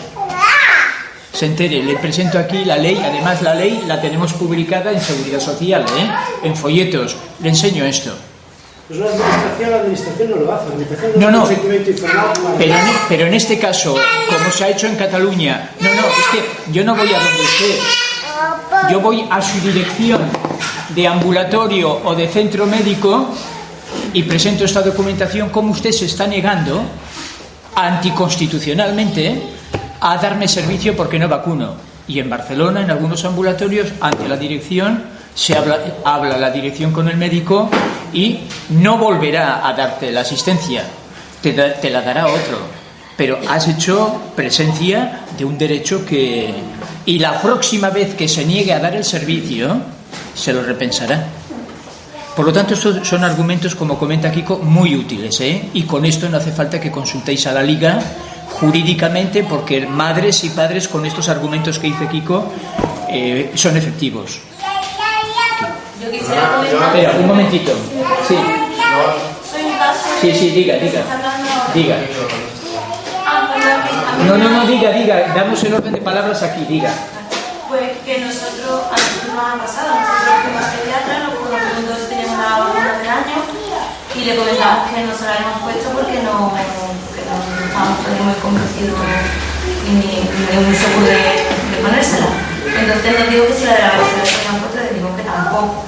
Se 1.32 1.46
entere, 1.46 1.80
le 1.80 1.94
presento 1.98 2.36
aquí 2.36 2.64
la 2.64 2.78
ley, 2.78 3.00
además 3.00 3.42
la 3.42 3.54
ley 3.54 3.84
la 3.86 4.00
tenemos 4.00 4.32
publicada 4.32 4.90
en 4.90 5.00
Seguridad 5.00 5.38
Social, 5.38 5.84
¿eh? 5.84 6.48
en 6.48 6.56
folletos. 6.56 7.14
Le 7.40 7.50
enseño 7.50 7.84
esto. 7.84 8.12
Pues 8.90 8.98
la 8.98 9.06
administración, 9.06 9.70
la 9.70 9.76
administración 9.76 10.30
no 10.30 10.36
lo 10.36 10.52
hace. 10.52 10.64
La 10.66 10.72
administración 10.72 11.12
No, 11.20 11.30
no. 11.30 11.44
para- 11.44 12.58
Pero 12.58 12.74
en, 12.74 12.80
pero 13.08 13.26
en 13.28 13.34
este 13.34 13.56
caso, 13.56 13.94
como 14.28 14.50
se 14.50 14.64
ha 14.64 14.68
hecho 14.68 14.88
en 14.88 14.96
Cataluña, 14.96 15.70
no, 15.78 15.88
no, 15.94 16.08
es 16.08 16.26
que 16.32 16.72
yo 16.72 16.82
no 16.84 16.96
voy 16.96 17.06
a 17.08 17.18
donde 17.20 17.40
usted, 17.40 17.78
yo 18.90 18.98
voy 19.00 19.24
a 19.30 19.40
su 19.40 19.60
dirección 19.60 20.22
de 20.88 21.06
ambulatorio 21.06 22.00
o 22.04 22.16
de 22.16 22.26
centro 22.26 22.66
médico 22.66 23.28
y 24.12 24.24
presento 24.24 24.64
esta 24.64 24.82
documentación 24.82 25.50
como 25.50 25.70
usted 25.70 25.92
se 25.92 26.06
está 26.06 26.26
negando 26.26 26.82
anticonstitucionalmente 27.76 29.40
a 30.00 30.16
darme 30.16 30.48
servicio 30.48 30.96
porque 30.96 31.16
no 31.16 31.28
vacuno. 31.28 31.74
Y 32.08 32.18
en 32.18 32.28
Barcelona, 32.28 32.80
en 32.82 32.90
algunos 32.90 33.24
ambulatorios, 33.24 33.86
ante 34.00 34.26
la 34.26 34.36
dirección, 34.36 35.04
se 35.32 35.56
habla, 35.56 35.78
habla 36.04 36.36
la 36.38 36.50
dirección 36.50 36.90
con 36.90 37.08
el 37.08 37.16
médico 37.16 37.70
y 38.12 38.40
no 38.70 38.98
volverá 38.98 39.66
a 39.66 39.72
darte 39.72 40.10
la 40.12 40.20
asistencia, 40.22 40.84
te, 41.42 41.52
da- 41.52 41.74
la 41.90 42.02
dará 42.02 42.26
otro. 42.26 42.58
Pero 43.16 43.38
has 43.48 43.68
hecho 43.68 44.20
presencia 44.34 45.20
de 45.36 45.44
un 45.44 45.58
derecho 45.58 46.06
que... 46.06 46.52
Y 47.04 47.18
la 47.18 47.40
próxima 47.40 47.90
vez 47.90 48.14
que 48.14 48.26
se 48.28 48.44
niegue 48.46 48.72
a 48.72 48.78
dar 48.78 48.94
el 48.96 49.04
servicio, 49.04 49.76
se 50.34 50.52
lo 50.52 50.62
repensará. 50.62 51.26
Por 52.34 52.46
lo 52.46 52.52
tanto, 52.52 52.72
estos 52.74 53.06
son 53.06 53.22
argumentos, 53.24 53.74
como 53.74 53.98
comenta 53.98 54.30
Kiko, 54.32 54.58
muy 54.58 54.94
útiles. 54.96 55.38
¿eh? 55.40 55.68
Y 55.74 55.82
con 55.82 56.04
esto 56.06 56.28
no 56.30 56.38
hace 56.38 56.52
falta 56.52 56.80
que 56.80 56.90
consultéis 56.90 57.46
a 57.46 57.52
la 57.52 57.62
Liga 57.62 58.00
jurídicamente, 58.52 59.42
porque 59.44 59.86
madres 59.86 60.42
y 60.44 60.50
padres 60.50 60.88
con 60.88 61.04
estos 61.04 61.28
argumentos 61.28 61.78
que 61.78 61.88
dice 61.88 62.08
Kiko 62.08 62.50
eh, 63.08 63.52
son 63.54 63.76
efectivos. 63.76 64.38
Espera, 66.34 67.12
un 67.18 67.26
momentito. 67.26 67.72
Sí, 68.26 68.36
Soy 69.50 69.62
un 69.64 69.72
caso. 69.78 70.06
sí, 70.20 70.32
sí, 70.32 70.50
diga, 70.50 70.74
diga. 70.76 71.02
Diga. 71.74 71.96
Ah, 73.26 73.48
No, 74.26 74.36
no, 74.38 74.48
no, 74.50 74.66
diga, 74.66 74.90
diga. 74.90 75.32
Damos 75.34 75.62
el 75.64 75.74
orden 75.74 75.92
de 75.92 76.00
palabras 76.00 76.42
aquí, 76.42 76.64
diga. 76.68 76.90
Pues 77.68 77.82
que 78.04 78.18
nosotros, 78.18 78.82
a 78.90 78.96
nosotros 78.98 79.30
nos 79.34 79.44
ha 79.46 79.54
pasado, 79.62 79.88
nosotros 79.94 80.34
fuimos 80.42 80.64
pediatras, 80.74 81.18
nos 81.22 81.34
conocimos 81.38 82.08
teníamos 82.10 82.38
la 82.42 82.58
vacuna 82.58 82.98
de 82.98 83.08
año 83.08 83.38
y 84.10 84.24
le 84.26 84.34
comentamos 84.34 84.90
que 84.90 85.06
no 85.06 85.14
se 85.14 85.24
la 85.24 85.32
habíamos 85.38 85.58
puesto 85.62 85.86
porque 85.94 86.18
no, 86.26 86.50
que 86.50 86.66
no 86.66 87.38
estábamos 87.70 88.02
muy 88.26 88.34
convencidos 88.42 88.98
ni, 89.86 90.02
ni 90.02 90.10
de 90.50 90.58
un 90.58 90.74
seguro 90.74 91.06
de, 91.06 91.46
de 91.46 91.76
ponérsela. 91.78 92.26
Entonces 92.74 93.10
nos 93.18 93.30
dijo 93.30 93.46
que 93.46 93.54
si 93.54 93.64
la 93.70 93.72
de 93.74 93.82
la 93.86 93.90
varicela 93.94 94.24
se 94.26 94.34
habían 94.34 94.56
puesto, 94.66 94.76
le 94.82 94.88
dijimos 94.90 95.14
que 95.14 95.22
tampoco. 95.22 95.86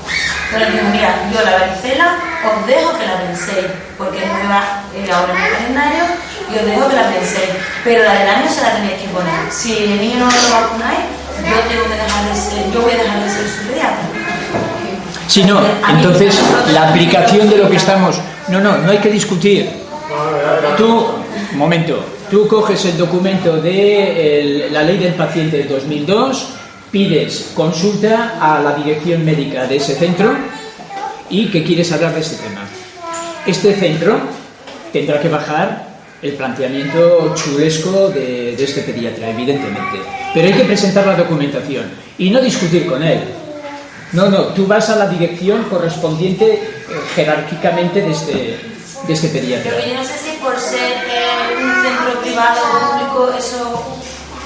Pero 0.53 0.65
le 0.67 0.71
dijo, 0.73 0.85
mira, 0.93 1.11
yo 1.33 1.41
la 1.45 1.53
varicela 1.59 2.17
os 2.45 2.67
dejo 2.67 2.99
que 2.99 3.07
la 3.07 3.17
penséis, 3.25 3.67
porque 3.97 4.19
es 4.19 4.27
nueva 4.33 4.85
eh, 4.95 5.11
ahora 5.11 5.33
en 5.33 5.41
el 5.43 5.53
calendario, 5.57 6.05
y 6.53 6.59
os 6.59 6.67
dejo 6.67 6.88
que 6.91 6.97
la 6.97 7.09
penséis. 7.09 7.51
Pero 7.85 8.05
la 8.05 8.12
del 8.19 8.29
año 8.29 8.49
se 8.53 8.61
la 8.61 8.73
tenéis 8.77 9.01
que 9.01 9.09
poner. 9.09 9.33
Si 9.51 9.77
el 9.79 10.01
niño 10.01 10.19
no 10.21 10.27
lo 10.27 10.49
vacunáis, 10.61 11.01
yo 11.41 11.57
tengo 11.69 11.85
que 11.88 11.97
dejar 11.97 12.23
de 12.29 12.35
ser, 12.37 12.71
yo 12.73 12.83
voy 12.83 12.93
a 12.93 12.97
dejar 13.03 13.19
de 13.25 13.31
ser 13.31 13.49
su 13.49 13.62
pediatra. 13.69 14.05
Si 15.27 15.45
no, 15.45 15.61
entonces 15.88 16.38
la 16.73 16.88
aplicación 16.91 17.49
de 17.49 17.57
lo 17.57 17.71
que 17.71 17.77
estamos... 17.77 18.17
No, 18.49 18.61
no, 18.61 18.77
no 18.79 18.91
hay 18.91 18.99
que 18.99 19.09
discutir. 19.09 19.71
Tú, 20.77 21.07
un 21.53 21.59
momento, 21.59 22.05
tú 22.31 22.47
coges 22.49 22.85
el 22.85 22.99
documento 22.99 23.57
de 23.57 24.67
el- 24.67 24.73
la 24.73 24.83
ley 24.83 24.99
del 24.99 25.15
paciente 25.15 25.59
de 25.59 25.65
2002, 25.65 26.49
pides 26.92 27.52
consulta 27.55 28.37
a 28.38 28.61
la 28.61 28.74
dirección 28.74 29.24
médica 29.24 29.66
de 29.66 29.76
ese 29.76 29.94
centro 29.96 30.37
y 31.31 31.50
que 31.50 31.64
quieres 31.64 31.90
hablar 31.90 32.14
de 32.14 32.20
este 32.20 32.37
tema. 32.37 32.61
Este 33.46 33.74
centro 33.74 34.20
tendrá 34.92 35.18
que 35.20 35.28
bajar 35.28 35.88
el 36.20 36.35
planteamiento 36.35 37.35
chulesco 37.35 38.11
de, 38.11 38.55
este 38.55 38.83
pediatra, 38.83 39.31
evidentemente. 39.31 39.98
Pero 40.35 40.46
hay 40.46 40.55
que 40.55 40.64
presentar 40.64 41.07
la 41.07 41.16
documentación 41.16 41.90
y 42.18 42.31
no 42.31 42.40
discutir 42.40 42.87
con 42.87 43.02
él. 43.02 43.20
No, 44.12 44.28
no, 44.28 44.48
tú 44.48 44.66
vas 44.66 44.90
a 44.90 44.96
la 44.96 45.09
dirección 45.09 45.64
correspondiente 45.64 46.52
eh, 46.52 46.61
jerárquicamente 47.14 48.02
de 48.02 48.11
este, 48.11 48.61
de 49.07 49.12
este 49.12 49.28
pediatra. 49.28 49.72
Pero 49.74 49.88
yo 49.88 49.94
no 49.94 50.05
sé 50.05 50.18
si 50.18 50.37
por 50.37 50.59
ser 50.59 50.92
eh, 51.09 51.57
un 51.57 51.83
centro 51.83 52.20
privado 52.20 52.61
o 52.61 52.90
público, 52.90 53.38
eso 53.38 54.02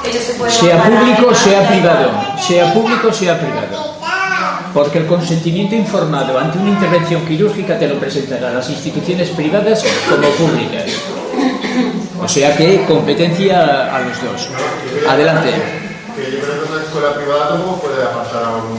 ellos 0.09 0.23
se 0.23 0.35
pueden 0.35 0.55
Sea 0.55 0.83
público, 0.83 1.29
en 1.31 1.37
sea 1.37 1.69
privado, 1.69 2.11
sea 2.47 2.75
público, 2.75 3.13
sea 3.13 3.39
privado. 3.39 3.97
Porque 4.75 4.99
el 4.99 5.07
consentimiento 5.07 5.75
informado 5.75 6.39
ante 6.39 6.59
una 6.59 6.71
intervención 6.71 7.25
quirúrgica 7.25 7.79
te 7.79 7.89
lo 7.89 7.99
presentarán 7.99 8.55
las 8.55 8.69
instituciones 8.69 9.31
privadas 9.31 9.83
como 10.09 10.29
públicas. 10.31 10.85
O 12.23 12.29
sea 12.29 12.57
que 12.57 12.85
competencia 12.85 13.95
a 13.95 14.01
los 14.01 14.23
dos. 14.23 14.49
Adelante. 15.09 15.51
Que 16.15 16.31
yo 16.31 16.41
creo 16.41 16.65
que 16.65 16.73
una 16.73 16.83
escuela 16.83 17.15
privada 17.15 17.49
tampoco 17.49 17.83
puede 17.83 18.03
apartar 18.03 18.45
a 18.45 18.57
un. 18.57 18.77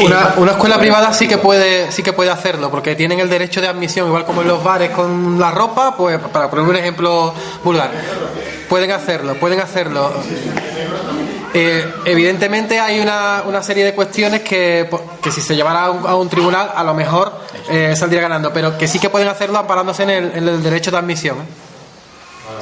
Una, 0.00 0.34
una 0.36 0.52
escuela 0.52 0.78
privada 0.78 1.12
sí 1.12 1.28
que 1.28 1.38
puede 1.38 1.92
sí 1.92 2.02
que 2.02 2.12
puede 2.12 2.30
hacerlo 2.30 2.70
porque 2.70 2.94
tienen 2.94 3.20
el 3.20 3.28
derecho 3.28 3.60
de 3.60 3.68
admisión 3.68 4.06
igual 4.06 4.24
como 4.24 4.42
en 4.42 4.48
los 4.48 4.62
bares 4.62 4.90
con 4.90 5.38
la 5.38 5.50
ropa 5.50 5.96
pues 5.96 6.18
para 6.32 6.48
poner 6.48 6.64
un 6.66 6.76
ejemplo 6.76 7.34
vulgar 7.62 7.90
pueden 8.72 8.90
hacerlo 8.90 9.34
pueden 9.34 9.60
hacerlo 9.60 10.10
Eh, 11.54 11.84
evidentemente 12.06 12.80
hay 12.80 12.98
una, 12.98 13.42
una 13.46 13.62
serie 13.62 13.84
de 13.84 13.94
cuestiones 13.94 14.40
que, 14.40 14.88
que 15.20 15.30
si 15.30 15.42
se 15.42 15.54
llevara 15.54 15.84
a 15.84 16.16
un, 16.16 16.28
tribunal 16.30 16.72
a 16.74 16.82
lo 16.82 16.94
mejor 16.94 17.30
eh, 17.68 17.94
saldría 17.94 18.22
ganando 18.22 18.50
pero 18.54 18.78
que 18.78 18.88
sí 18.88 18.98
que 18.98 19.10
pueden 19.10 19.28
hacerlo 19.28 19.58
amparándose 19.58 20.04
en 20.04 20.10
el, 20.48 20.62
derecho 20.62 20.90
de 20.90 20.96
admisión 20.96 21.36
¿eh? 21.36 21.46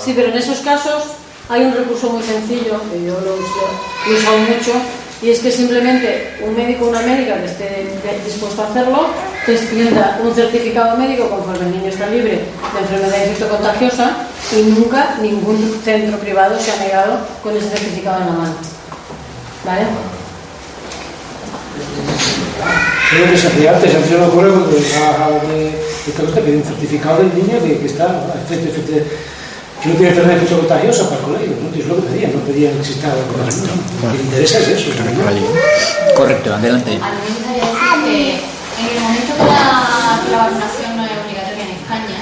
Sí, 0.05 0.13
pero 0.17 0.31
en 0.33 0.39
esos 0.39 0.59
casos 0.59 1.05
hay 1.49 1.63
un 1.63 1.73
recurso 1.73 2.11
muy 2.11 2.25
sencillo, 2.25 2.81
que 2.91 3.05
yo 3.07 3.15
lo 3.21 3.35
uso, 3.35 3.65
lo 4.09 4.19
usado 4.19 4.39
mucho, 4.39 4.73
y 5.23 5.31
es 5.31 5.41
que 5.41 5.53
simplemente 5.53 6.35
un 6.43 6.57
médico 6.57 6.87
o 6.87 6.89
una 6.89 7.03
médica 7.03 7.39
que 7.41 7.47
esté 7.47 7.87
dispuesto 8.25 8.63
a 8.63 8.69
hacerlo 8.69 9.09
te 9.45 9.53
extienda 9.53 10.19
un 10.23 10.35
certificado 10.35 10.97
médico 10.97 11.29
conforme 11.29 11.67
el 11.67 11.73
niño 11.73 11.89
está 11.89 12.07
libre 12.07 12.41
de 12.41 12.81
enfermedad 12.81 13.27
infectocontagiosa 13.27 14.17
y 14.57 14.63
nunca 14.71 15.17
ningún 15.21 15.81
centro 15.85 16.19
privado 16.19 16.59
se 16.59 16.73
ha 16.73 16.77
negado 16.77 17.19
con 17.43 17.57
ese 17.57 17.69
certificado 17.69 18.21
en 18.21 18.27
la 18.27 18.33
mano. 18.33 18.55
¿Vale? 19.65 19.87
Que 23.11 23.17
me 23.27 23.35
que 26.33 26.57
un 26.57 26.65
certificado 26.65 27.19
del 27.19 27.35
niño 27.35 27.61
que 27.63 27.87
está 27.87 28.07
que 29.81 29.89
no 29.89 29.95
tiene 29.95 30.09
enfermedad 30.11 30.35
infecciosa 30.37 30.61
contagiosa 30.61 31.05
para 31.09 31.21
el 31.21 31.27
colegio, 31.27 31.57
¿no? 31.57 31.69
Es 31.73 31.87
lo 31.87 31.97
que 31.97 32.03
pedían, 32.13 32.33
no 32.37 32.41
pedían 32.45 32.73
que 32.75 32.81
existiera 32.81 33.17
la 33.17 33.23
vacunación. 33.25 33.77
Lo 34.05 34.13
que 34.13 34.23
interesa 34.23 34.59
es 34.59 34.69
eso. 34.69 34.91
¿no? 34.93 36.15
Correcto, 36.15 36.55
adelante. 36.55 37.01
A 37.01 37.09
mí 37.11 37.19
me 37.25 37.33
gustaría 37.33 37.65
decir 37.65 37.81
que 37.97 38.51
en 38.81 38.89
el 38.93 39.01
momento 39.01 39.33
que 39.41 39.45
la, 39.49 40.21
que 40.21 40.31
la 40.31 40.39
vacunación 40.45 40.97
no 40.97 41.03
es 41.09 41.13
obligatoria 41.17 41.65
en 41.65 41.73
España, 41.81 42.19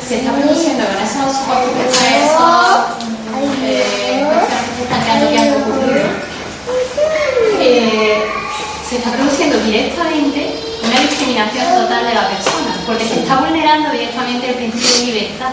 se 0.00 0.14
está 0.16 0.32
produciendo 0.32 0.82
con 0.88 0.96
esos 0.96 1.28
supuestos 1.36 1.72
que 1.76 1.84
traen 1.92 2.24
esos 2.24 3.12
eh, 3.64 4.24
que 4.24 4.72
se 4.76 4.82
están 4.82 5.00
creando 5.04 5.28
que 5.28 5.38
han 5.38 5.52
ocurrido, 5.60 6.04
eh, 7.60 8.22
se 8.88 8.96
está 8.96 9.12
produciendo 9.12 9.56
directamente 9.60 10.00
una 10.00 10.31
discriminación 11.32 11.82
total 11.82 12.04
de 12.04 12.14
la 12.14 12.28
persona, 12.28 12.72
porque 12.86 13.04
se 13.08 13.20
está 13.20 13.36
vulnerando 13.36 13.90
directamente 13.90 14.48
el 14.50 14.54
principio 14.54 14.90
de 14.92 15.12
libertad, 15.12 15.52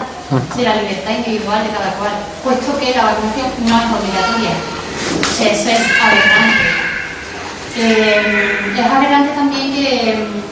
de 0.56 0.62
la 0.62 0.76
libertad 0.76 1.10
individual 1.16 1.64
de 1.64 1.70
cada 1.70 1.92
cual, 1.94 2.12
puesto 2.44 2.78
que 2.78 2.94
la 2.94 3.04
vacunación 3.04 3.48
no 3.64 3.78
es 3.78 3.88
obligatoria. 3.88 4.52
O 5.20 5.36
sea, 5.36 5.52
eso 5.52 5.70
es 5.70 5.80
aberrante. 6.00 6.64
Eh, 7.76 8.74
es 8.76 8.86
aberrante 8.86 9.32
también 9.34 9.72
que 9.72 10.16
mm, 10.16 10.50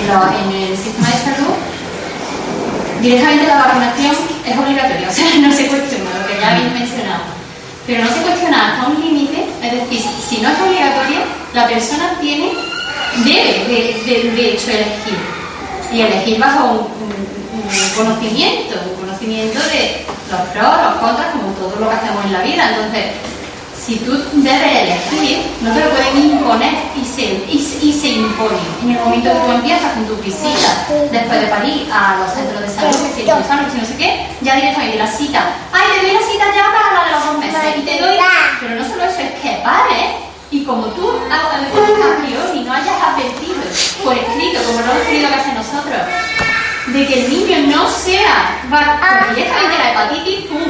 en, 0.00 0.08
en 0.08 0.62
el 0.62 0.76
sistema 0.76 1.08
de 1.08 1.18
salud 1.18 1.54
directamente 3.02 3.46
la 3.46 3.56
vacunación 3.56 4.16
es 4.46 4.56
obligatoria, 4.56 5.08
o 5.10 5.12
sea, 5.12 5.38
no 5.40 5.52
se 5.52 5.66
cuestiona 5.66 6.18
lo 6.20 6.26
que 6.26 6.40
ya 6.40 6.56
habéis 6.56 6.72
mencionado. 6.72 7.34
Pero 7.86 8.02
no 8.04 8.10
se 8.10 8.22
cuestiona 8.22 8.72
hasta 8.72 8.88
un 8.88 8.98
límite, 8.98 9.44
es 9.62 9.72
decir, 9.72 10.00
si 10.26 10.40
no 10.40 10.48
es 10.48 10.58
obligatoria, 10.58 11.20
La 11.52 11.68
persona 11.68 12.16
tiene, 12.20 12.50
debe 13.24 13.64
de, 13.68 14.02
de- 14.04 14.30
de 14.30 14.52
hecho 14.54 14.70
elegir. 14.70 15.18
Y 15.92 16.00
elegir 16.00 16.38
bajo 16.38 16.64
un, 16.64 16.78
un- 16.78 17.54
un 17.54 17.90
conocimiento, 17.96 18.74
un 18.90 19.06
conocimiento 19.06 19.58
de 19.60 20.04
los 20.30 20.40
pros, 20.50 20.82
los 20.82 20.94
contras, 21.00 21.30
como 21.32 21.52
todo 21.54 21.76
lo 21.80 21.88
que 21.90 21.96
hacemos 21.96 22.24
en 22.24 22.32
la 22.32 22.40
vida. 22.42 22.68
Entonces, 22.70 23.04
si 23.84 23.96
tú 23.96 24.12
debes 24.32 24.72
elegir, 24.82 25.44
no 25.60 25.72
te 25.74 25.80
lo 25.80 25.90
pueden 25.90 26.16
imponer 26.30 26.72
y 26.96 27.04
se, 27.04 27.22
y, 27.52 27.58
se- 27.60 27.84
y 27.84 27.92
se 27.92 28.08
impone. 28.08 28.56
En 28.82 28.90
el 28.92 28.98
momento 28.98 29.30
que 29.30 29.38
tú 29.38 29.52
empiezas 29.52 29.92
con 29.92 30.06
tu 30.06 30.16
visita 30.16 30.86
después 31.12 31.40
de 31.40 31.46
parir 31.48 31.86
a 31.92 32.16
los 32.18 32.32
centros 32.32 32.60
de 32.62 32.68
salud, 32.68 32.90
que 32.90 33.20
si 33.20 33.22
que 33.26 33.70
si 33.72 33.78
no 33.78 33.86
sé 33.86 33.96
qué, 33.98 34.26
ya 34.40 34.56
directamente 34.56 34.96
la 34.98 35.06
cita. 35.06 35.44
¡Ay, 35.72 35.84
te 36.00 36.06
doy 36.06 36.14
la 36.16 36.20
cita 36.26 36.44
ya 36.56 36.64
para 36.72 36.94
la 36.96 37.04
de 37.04 37.10
los 37.12 37.24
dos 37.26 37.38
meses! 37.38 37.60
Y 37.78 37.82
te 37.82 38.00
doy. 38.00 38.16
Pero 38.60 38.74
no 38.82 38.88
solo 38.88 39.04
eso, 39.04 39.20
es 39.20 39.40
que 39.40 39.60
pares 39.62 40.10
y 40.54 40.62
como 40.62 40.86
tú 40.94 41.10
a 41.30 41.34
a 41.34 42.16
priori 42.22 42.60
no 42.60 42.72
hayas 42.72 43.02
advertido 43.02 43.58
por 44.04 44.16
escrito, 44.16 44.62
como 44.66 44.80
lo 44.80 44.92
hemos 44.92 45.06
tenido 45.06 45.28
que 45.28 45.34
hacer 45.34 45.54
nosotros, 45.54 46.00
de 46.86 47.06
que 47.06 47.24
el 47.24 47.30
niño 47.30 47.76
no 47.76 47.90
sea, 47.90 48.62
va 48.72 49.34
directamente 49.34 49.78
la 49.78 49.90
hepatitis, 49.90 50.46
¡pum! 50.46 50.62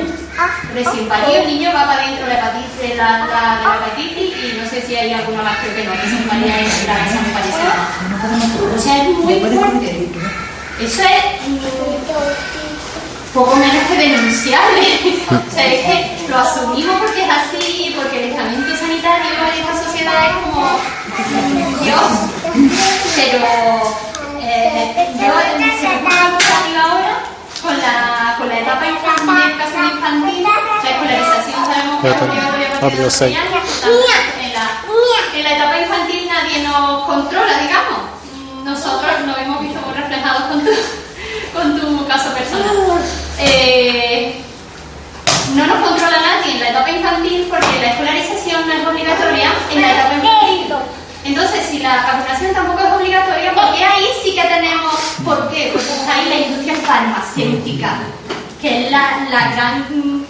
Recién 0.72 1.06
parido 1.06 1.42
el 1.42 1.46
niño 1.48 1.70
va 1.74 1.86
para 1.86 2.02
adentro 2.02 2.26
la 2.26 2.34
hepatitis, 2.34 2.78
de 2.80 2.94
la, 2.96 3.26
la, 3.26 3.56
de 3.58 3.64
la 3.68 3.76
hepatitis 3.76 4.32
y 4.40 4.58
no 4.58 4.68
sé 4.70 4.80
si 4.86 4.96
hay 4.96 5.12
alguna 5.12 5.42
más, 5.42 5.58
creo 5.58 5.76
que 5.76 5.84
no, 5.84 5.92
que 5.92 6.08
se 6.08 6.26
María 6.32 6.60
es 6.60 6.86
la 6.86 6.94
me 6.94 7.32
parece 7.34 7.62
más. 7.68 8.78
O 8.78 8.80
sea, 8.80 9.02
es 9.02 9.08
muy 9.18 9.34
fuerte. 9.34 10.08
Eso 10.80 11.02
es 11.02 11.44
poco 13.34 13.56
menos 13.56 13.82
que 13.88 13.98
denunciable. 13.98 14.86
o 15.30 15.54
sea, 15.54 15.66
es 15.66 15.84
que 15.84 16.28
lo 16.30 16.38
asumimos 16.38 16.96
porque 17.00 17.24
es 17.24 17.30
así, 17.30 17.94
porque 17.96 18.24
el 18.24 18.30
de 18.30 18.36
es 20.22 20.36
como 20.44 20.78
Dios. 21.82 22.12
Pero 23.16 23.44
eh, 24.40 25.08
yo 25.14 25.32
se 25.80 25.88
me 25.88 25.94
arriba 25.94 26.82
ahora 26.82 27.14
con 27.62 27.78
la, 27.78 28.34
con 28.38 28.48
la 28.48 28.60
etapa 28.60 28.86
infantil, 28.86 29.50
educación 29.50 29.84
infantil, 29.90 30.42
la 30.42 30.90
escolarización 30.90 31.66
sabemos 31.66 32.00
que 32.00 32.08
es 32.08 32.22
obligatoria 32.44 33.10
en 34.42 34.52
la, 34.52 34.66
en 35.34 35.44
la 35.44 35.52
etapa 35.52 35.78
infantil 35.78 36.28
nadie 36.28 36.62
nos 36.62 37.04
controla, 37.06 37.58
digamos. 37.58 38.00
Nosotros 38.64 39.12
nos 39.26 39.38
hemos 39.38 39.60
visto 39.60 39.80
muy 39.80 39.94
reflejados 39.94 40.42
con 40.44 40.64
tu, 40.64 40.70
con 41.54 41.80
tu 41.80 42.06
caso 42.06 42.32
personal. 42.32 43.02
Eh, 43.38 44.43
no 45.54 45.66
nos 45.66 45.88
controla 45.88 46.16
nadie 46.20 46.52
en 46.54 46.60
la 46.60 46.68
etapa 46.70 46.90
infantil 46.90 47.46
porque 47.50 47.80
la 47.80 47.88
escolarización 47.90 48.66
no 48.66 48.72
es 48.74 48.86
obligatoria 48.86 49.52
en 49.72 49.80
la 49.80 49.92
etapa 49.92 50.14
infantil. 50.14 50.74
Entonces, 51.24 51.60
si 51.70 51.78
la 51.78 51.96
vacunación 52.04 52.52
tampoco 52.54 52.80
es 52.86 52.92
obligatoria, 52.92 53.52
porque 53.54 53.82
ahí 53.84 54.06
sí 54.22 54.34
que 54.34 54.42
tenemos, 54.42 54.94
¿por 55.24 55.48
qué? 55.50 55.70
Porque 55.72 55.88
está 55.88 56.14
ahí 56.16 56.28
la 56.28 56.36
industria 56.46 56.74
farmacéutica, 56.86 57.94
que 58.60 58.84
es 58.86 58.90
la, 58.90 59.26
la 59.30 59.48
gran... 59.54 59.86
mm, 59.90 60.24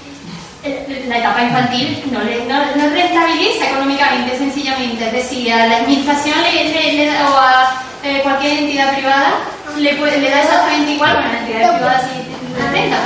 La 1.09 1.19
etapa 1.19 1.43
infantil 1.43 2.03
no, 2.13 2.21
le, 2.23 2.45
no, 2.47 2.57
no 2.77 2.89
rentabiliza 2.95 3.69
económicamente, 3.71 4.39
sencillamente. 4.39 5.05
Es 5.09 5.13
decir, 5.13 5.53
a 5.53 5.67
la 5.67 5.77
administración 5.79 6.37
le, 6.43 6.65
le- 6.73 6.93
le 6.95 7.07
da- 7.07 7.29
o 7.31 7.37
a 7.37 7.83
eh, 8.03 8.21
cualquier 8.23 8.59
entidad 8.61 8.95
privada 8.95 9.31
le, 9.77 9.95
puede- 9.97 10.21
le 10.21 10.31
da 10.31 10.41
exactamente 10.43 10.93
igual, 10.93 11.13
bueno, 11.15 11.29
a 11.29 11.33
las 11.33 11.41
entidades 11.43 11.71
privadas 11.77 12.03
sí 12.09 12.17
renta, 12.73 12.97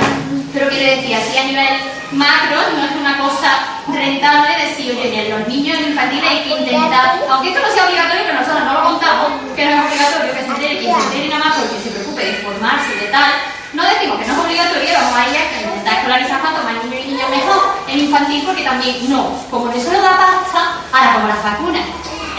pero 0.53 0.69
que 0.69 0.75
le 0.75 0.95
decía, 0.97 1.17
así 1.17 1.37
a 1.37 1.43
nivel 1.43 1.67
macro 2.11 2.57
no 2.75 2.85
es 2.85 2.91
una 2.99 3.17
cosa 3.17 3.79
rentable 3.87 4.49
decir, 4.65 4.91
oye, 4.91 5.11
que 5.11 5.29
los 5.29 5.47
niños 5.47 5.77
infantiles 5.79 6.25
hay 6.29 6.43
que 6.43 6.57
intentar, 6.57 7.21
aunque 7.29 7.49
esto 7.49 7.61
no 7.61 7.73
sea 7.73 7.85
obligatorio, 7.85 8.23
pero 8.25 8.39
nosotros 8.39 8.65
no 8.65 8.73
lo 8.73 8.83
contamos, 8.83 9.27
que 9.55 9.65
no 9.65 9.71
es 9.71 9.81
obligatorio 9.85 10.33
que 10.33 10.41
se 10.41 10.47
entere 10.47 10.79
quien 10.79 10.95
se 10.95 11.05
entere 11.05 11.29
nada 11.29 11.45
más 11.45 11.57
porque 11.57 11.83
se 11.83 11.89
preocupe 11.91 12.23
de 12.23 12.31
informarse 12.31 12.95
de 12.95 13.07
tal, 13.13 13.31
no 13.73 13.83
decimos 13.83 14.19
que 14.19 14.25
no 14.25 14.33
es 14.33 14.39
obligatorio, 14.39 14.93
vamos 14.93 15.15
a 15.15 15.29
ir 15.29 15.37
a 15.37 15.49
que 15.49 15.61
intentar 15.61 15.93
escolarizar 15.93 16.41
cuanto 16.41 16.63
más 16.63 16.83
niños 16.83 17.05
y 17.05 17.07
niñas 17.13 17.29
mejor 17.29 17.61
en 17.87 17.99
infantil 17.99 18.43
porque 18.45 18.63
también 18.63 18.95
no, 19.09 19.37
como 19.51 19.65
no 19.65 19.77
se 19.77 19.93
lo 19.93 20.01
da 20.01 20.17
pasta, 20.17 20.81
ahora 20.91 21.13
como 21.13 21.27
las 21.27 21.43
vacunas. 21.43 21.85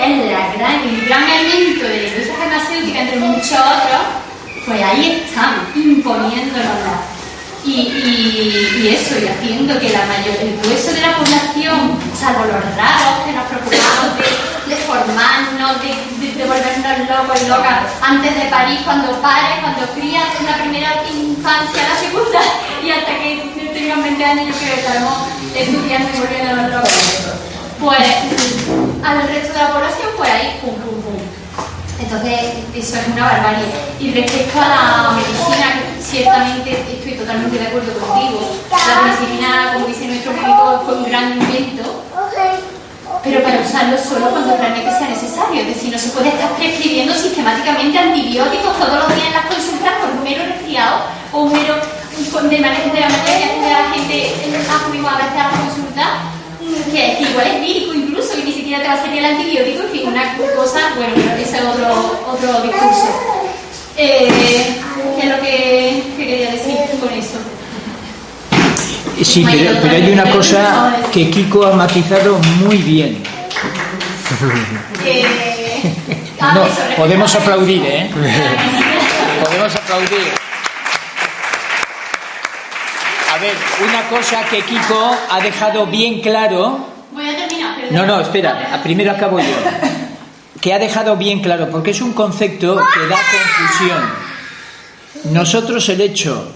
Es 0.00 0.32
la 0.32 0.48
gran, 0.56 0.80
el 0.80 1.06
gran 1.06 1.28
elemento 1.28 1.84
de 1.84 1.96
la 2.02 2.08
industria 2.08 2.36
farmacéutica 2.38 3.00
entre 3.00 3.16
muchos 3.20 3.52
otros, 3.52 4.02
pues 4.66 4.82
ahí 4.82 5.22
están 5.24 5.60
imponiéndonos 5.76 7.19
y, 7.64 8.88
eso, 8.88 9.18
y 9.18 9.28
haciendo 9.28 9.78
que 9.78 9.90
la 9.90 10.06
mayor, 10.06 10.36
el 10.40 10.58
grueso 10.60 10.92
de 10.92 11.00
la 11.00 11.16
población, 11.16 11.98
salvo 12.18 12.44
los 12.44 12.64
raros 12.76 13.24
que 13.24 13.32
nos 13.32 13.46
preocupamos 13.48 14.16
de, 14.16 14.74
de 14.74 14.76
formarnos, 14.82 15.82
de, 15.82 15.92
de, 16.24 16.32
de 16.34 16.44
volvernos 16.44 17.08
locos 17.08 17.42
y 17.42 17.48
locas 17.48 17.80
antes 18.02 18.34
de 18.34 18.50
París, 18.50 18.80
cuando 18.84 19.12
pares, 19.20 19.60
cuando 19.60 19.86
crías 19.92 20.28
en 20.40 20.46
la 20.46 20.56
primera 20.56 21.02
infancia, 21.10 21.82
la 21.88 22.00
segunda, 22.00 22.40
y 22.82 22.90
hasta 22.90 23.12
que 23.18 23.70
tengan 23.74 24.02
20 24.02 24.24
años, 24.24 24.46
yo 24.46 24.54
creo 24.56 24.74
que 24.74 24.80
estaremos 24.80 25.14
estudiando 25.54 26.08
y 26.14 26.20
volviéndonos 26.20 26.70
locos. 26.70 26.90
Pues 27.80 28.08
al 29.04 29.28
resto 29.28 29.52
de 29.54 29.58
la 29.58 29.72
población, 29.72 30.08
pues 30.16 30.30
ahí, 30.30 30.58
pum, 30.60 30.74
pum, 30.74 31.02
pum. 31.02 31.19
Entonces, 32.00 32.40
eso 32.74 32.96
es 32.96 33.08
una 33.08 33.24
barbarie. 33.24 33.66
Y 34.00 34.12
respecto 34.12 34.60
a 34.60 34.68
la 34.68 35.10
medicina, 35.12 35.80
ciertamente 36.00 36.84
estoy 36.92 37.12
totalmente 37.12 37.58
de 37.58 37.66
acuerdo 37.66 37.92
contigo. 37.92 38.56
La 38.70 39.02
medicina, 39.02 39.72
como 39.74 39.86
dice 39.86 40.06
nuestro 40.06 40.32
médico, 40.32 40.82
fue 40.84 40.94
un 40.96 41.04
gran 41.04 41.32
invento, 41.32 42.04
pero 43.22 43.42
para 43.42 43.60
usarlo 43.60 43.98
solo 43.98 44.30
cuando 44.30 44.56
realmente 44.56 44.90
sea 44.90 45.08
necesario. 45.08 45.60
Es 45.60 45.68
decir, 45.68 45.92
no 45.92 45.98
se 45.98 46.08
puede 46.10 46.28
estar 46.28 46.50
prescribiendo 46.56 47.14
sistemáticamente 47.14 47.98
antibióticos 47.98 48.78
todos 48.78 48.98
los 48.98 49.14
días 49.14 49.26
en 49.28 49.34
las 49.34 49.46
consultas 49.46 49.92
por 50.00 50.10
un 50.10 50.24
mero 50.24 50.44
resfriado 50.44 51.02
o 51.32 51.42
un 51.42 51.52
mero. 51.52 51.74
de 51.76 52.58
manera 52.58 52.84
de 52.84 53.00
la 53.00 53.08
que 53.08 53.70
la 53.70 53.90
gente 53.92 54.34
acudimos 54.68 55.12
a 55.12 55.16
veces 55.16 55.38
a 55.38 55.50
las 55.50 55.60
consultas 55.60 56.39
que, 56.90 57.16
que 57.18 57.30
igual 57.30 57.46
es 57.46 57.60
lírico 57.60 57.94
incluso, 57.94 58.34
que 58.36 58.44
ni 58.44 58.52
siquiera 58.52 58.82
te 58.82 58.88
va 58.88 58.94
a 58.94 59.00
salir 59.02 59.18
el 59.18 59.24
antibiótico, 59.24 59.82
en 59.84 59.90
fin, 59.90 60.08
una 60.08 60.36
cosa, 60.36 60.80
bueno, 60.96 61.14
ese 61.40 61.56
es 61.56 61.64
otro, 61.64 62.24
otro 62.32 62.62
discurso. 62.62 63.08
Eh, 63.96 64.28
¿Qué 65.16 65.26
es 65.26 65.28
lo 65.28 65.40
que, 65.42 66.02
que 66.16 66.26
quería 66.26 66.50
decir 66.52 66.76
con 67.00 67.10
eso? 67.12 67.38
Sí, 69.22 69.44
pero, 69.50 69.78
pero 69.82 69.94
hay 69.94 70.12
una 70.12 70.30
cosa 70.30 70.96
que 71.12 71.30
Kiko 71.30 71.66
ha 71.66 71.72
matizado 71.72 72.38
muy 72.38 72.76
bien. 72.78 73.22
Eh, 75.04 75.24
ah, 76.40 76.54
No, 76.54 76.64
respecto 76.64 76.96
podemos 76.96 77.34
aplaudir. 77.34 77.82
¿eh? 77.84 78.10
Podemos 79.44 79.74
aplaudir. 79.74 80.49
Ver, 83.40 83.54
una 83.88 84.06
cosa 84.10 84.44
que 84.50 84.62
Kiko 84.62 85.16
ha 85.30 85.40
dejado 85.40 85.86
bien 85.86 86.20
claro. 86.20 86.86
Voy 87.10 87.26
a 87.26 87.36
terminar, 87.36 87.76
perdón. 87.76 87.94
No, 87.94 88.06
no, 88.06 88.20
espera, 88.20 88.80
primero 88.82 89.12
acabo 89.12 89.38
yo. 89.38 89.46
Que 90.60 90.74
ha 90.74 90.78
dejado 90.78 91.16
bien 91.16 91.40
claro, 91.40 91.70
porque 91.70 91.92
es 91.92 92.02
un 92.02 92.12
concepto 92.12 92.76
que 92.76 93.06
da 93.06 93.16
confusión. 93.16 95.32
Nosotros 95.32 95.88
el 95.88 96.02
hecho 96.02 96.52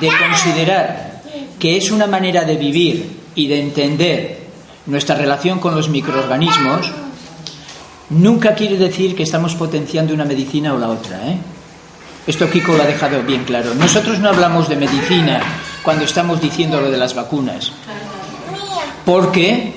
de 0.00 0.10
considerar 0.16 1.22
que 1.58 1.76
es 1.76 1.90
una 1.90 2.06
manera 2.06 2.44
de 2.44 2.54
vivir 2.54 3.18
y 3.34 3.48
de 3.48 3.60
entender 3.60 4.38
nuestra 4.86 5.16
relación 5.16 5.58
con 5.58 5.74
los 5.74 5.88
microorganismos, 5.88 6.92
nunca 8.10 8.54
quiere 8.54 8.76
decir 8.76 9.16
que 9.16 9.24
estamos 9.24 9.56
potenciando 9.56 10.14
una 10.14 10.24
medicina 10.24 10.72
o 10.72 10.78
la 10.78 10.90
otra. 10.90 11.16
¿eh? 11.28 11.36
Esto 12.28 12.48
Kiko 12.48 12.74
lo 12.74 12.84
ha 12.84 12.86
dejado 12.86 13.24
bien 13.24 13.42
claro. 13.42 13.74
Nosotros 13.74 14.20
no 14.20 14.28
hablamos 14.28 14.68
de 14.68 14.76
medicina 14.76 15.40
cuando 15.88 16.04
estamos 16.04 16.38
diciendo 16.38 16.82
lo 16.82 16.90
de 16.90 16.98
las 16.98 17.14
vacunas, 17.14 17.72
porque 19.06 19.72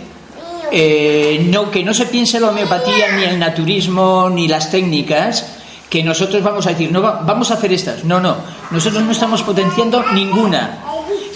eh, 0.69 1.47
no, 1.49 1.71
que 1.71 1.83
no 1.85 1.93
se 1.93 2.05
piense 2.07 2.37
la 2.37 2.49
homeopatía, 2.49 3.15
ni 3.15 3.23
el 3.23 3.39
naturismo, 3.39 4.29
ni 4.29 4.49
las 4.49 4.69
técnicas, 4.69 5.45
que 5.89 6.03
nosotros 6.03 6.43
vamos 6.43 6.67
a 6.67 6.71
decir, 6.71 6.91
no, 6.91 7.01
va- 7.01 7.21
vamos 7.25 7.49
a 7.49 7.53
hacer 7.53 7.71
estas. 7.71 8.03
No, 8.03 8.19
no, 8.19 8.35
nosotros 8.71 9.03
no 9.03 9.11
estamos 9.13 9.41
potenciando 9.43 10.03
ninguna, 10.13 10.79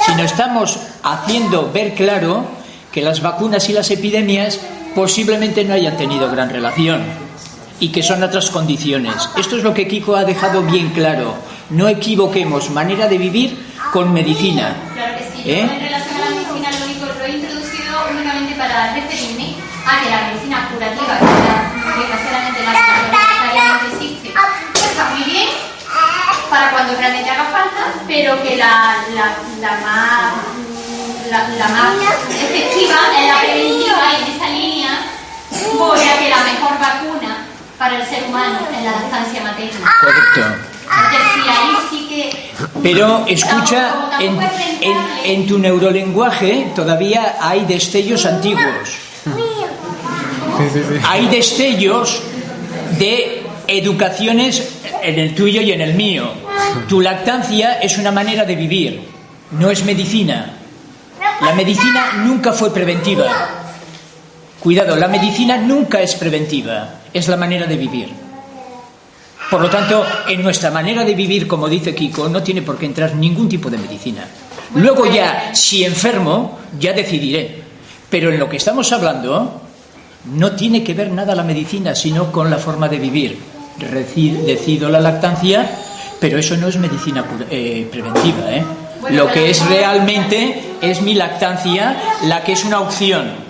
sino 0.06 0.24
estamos 0.24 0.78
haciendo 1.04 1.72
ver 1.72 1.94
claro 1.94 2.44
que 2.92 3.02
las 3.02 3.22
vacunas 3.22 3.70
y 3.70 3.74
las 3.74 3.90
epidemias 3.92 4.60
posiblemente 4.94 5.64
no 5.64 5.74
hayan 5.74 5.96
tenido 5.96 6.30
gran 6.30 6.50
relación 6.50 7.02
y 7.80 7.90
que 7.94 8.04
son 8.04 8.24
otras 8.24 8.50
condiciones. 8.50 9.16
Esto 9.38 9.56
es 9.56 9.64
lo 9.64 9.74
que 9.74 9.88
Kiko 9.88 10.18
ha 10.18 10.26
dejado 10.26 10.64
bien 10.64 10.90
claro. 10.90 11.34
No 11.70 11.88
equivoquemos 11.88 12.70
manera 12.72 13.08
de 13.08 13.18
vivir 13.18 13.65
con 13.92 14.14
medicina. 14.14 14.76
Claro 14.94 15.18
que 15.18 15.24
sí. 15.24 15.50
¿Eh? 15.50 15.62
En 15.62 15.80
relación 15.80 16.16
a 16.16 16.20
la 16.26 16.30
medicina 16.32 16.72
lo 16.72 16.86
único 16.86 17.06
lo 17.06 17.26
he 17.26 17.30
introducido 17.30 18.06
únicamente 18.12 18.56
para 18.56 18.94
referirme 18.94 19.56
a 19.86 20.02
que 20.02 20.10
la 20.10 20.22
medicina 20.28 20.70
curativa, 20.70 21.20
que 21.20 22.00
desgraciadamente 22.00 22.64
la 22.64 22.72
que 22.72 22.82
mayoritariamente 23.12 23.88
existe, 23.96 24.30
está 24.30 25.10
muy 25.10 25.24
bien 25.24 25.50
para 26.50 26.72
cuando 26.72 26.96
realmente 26.96 27.30
haga 27.30 27.46
falta, 27.46 27.94
pero 28.08 28.42
que 28.44 28.58
la, 28.58 28.98
la, 29.14 29.36
la 29.62 29.72
más 29.82 30.34
la, 31.30 31.48
la 31.50 31.68
más 31.70 31.96
efectiva 32.30 32.96
es 33.18 33.28
la 33.28 33.40
preventiva 33.42 34.04
y 34.14 34.24
en 34.24 34.36
esa 34.36 34.50
línea 34.50 35.00
voy 35.78 36.00
a 36.00 36.20
que 36.20 36.30
la 36.30 36.44
mejor 36.44 36.80
vacuna 36.80 37.48
para 37.78 37.98
el 37.98 38.06
ser 38.08 38.24
humano 38.26 38.60
es 38.72 38.84
la 38.84 38.92
lactancia 38.92 39.44
materna. 39.44 39.92
Correcto. 40.00 40.66
Porque 40.86 41.18
si 41.34 41.50
ahí 41.50 41.78
sí 41.90 42.08
que... 42.08 42.54
Pero 42.86 43.26
escucha, 43.26 44.12
en 44.20 45.48
tu 45.48 45.58
neurolenguaje 45.58 46.68
todavía 46.76 47.38
hay 47.42 47.66
destellos 47.66 48.28
antiguos. 48.28 48.94
Hay 51.04 51.26
destellos 51.26 52.22
de 53.00 53.42
educaciones 53.66 54.70
en 55.02 55.18
el 55.18 55.34
tuyo 55.34 55.62
y 55.62 55.72
en 55.72 55.82
el 55.82 55.96
mío. 55.96 56.30
Tu 56.88 57.02
lactancia 57.02 57.80
es 57.80 57.98
una 57.98 58.12
manera 58.12 58.46
de 58.46 58.56
vivir, 58.56 59.02
no 59.58 59.72
es 59.72 59.84
medicina. 59.84 60.54
La 61.42 61.56
medicina 61.56 62.14
nunca 62.24 62.52
fue 62.54 62.72
preventiva. 62.72 63.26
Cuidado, 64.60 64.96
la 64.96 65.08
medicina 65.08 65.58
nunca 65.58 66.02
es 66.02 66.14
preventiva, 66.14 67.00
es 67.12 67.28
la 67.30 67.38
manera 67.38 67.66
de 67.66 67.78
vivir. 67.78 68.25
Por 69.50 69.62
lo 69.62 69.70
tanto, 69.70 70.04
en 70.28 70.42
nuestra 70.42 70.72
manera 70.72 71.04
de 71.04 71.14
vivir, 71.14 71.48
como 71.48 71.70
dice 71.70 71.94
Kiko, 71.94 72.28
no 72.30 72.42
tiene 72.42 72.62
por 72.62 72.78
qué 72.78 72.88
entrar 72.88 73.16
ningún 73.16 73.48
tipo 73.48 73.70
de 73.70 73.78
medicina. 73.78 74.26
Luego 74.76 75.06
ya, 75.06 75.54
si 75.54 75.84
enfermo, 75.84 76.60
ya 76.80 76.94
decidiré. 76.94 77.64
Pero 78.10 78.32
en 78.32 78.40
lo 78.40 78.50
que 78.50 78.58
estamos 78.58 78.92
hablando, 78.92 79.62
no 80.34 80.52
tiene 80.54 80.84
que 80.84 80.94
ver 80.94 81.12
nada 81.12 81.36
la 81.36 81.44
medicina, 81.44 81.94
sino 81.94 82.32
con 82.32 82.50
la 82.50 82.58
forma 82.58 82.88
de 82.88 82.98
vivir. 82.98 83.38
Decido 83.78 84.90
la 84.90 85.00
lactancia, 85.00 85.70
pero 86.20 86.40
eso 86.40 86.56
no 86.58 86.68
es 86.68 86.78
medicina 86.78 87.24
eh, 87.50 87.88
preventiva. 87.92 88.52
¿eh? 88.52 88.64
Lo 89.12 89.32
que 89.32 89.50
es 89.50 89.66
realmente 89.68 90.78
es 90.82 91.02
mi 91.02 91.14
lactancia 91.14 91.96
la 92.24 92.44
que 92.44 92.54
es 92.54 92.64
una 92.64 92.80
opción. 92.80 93.46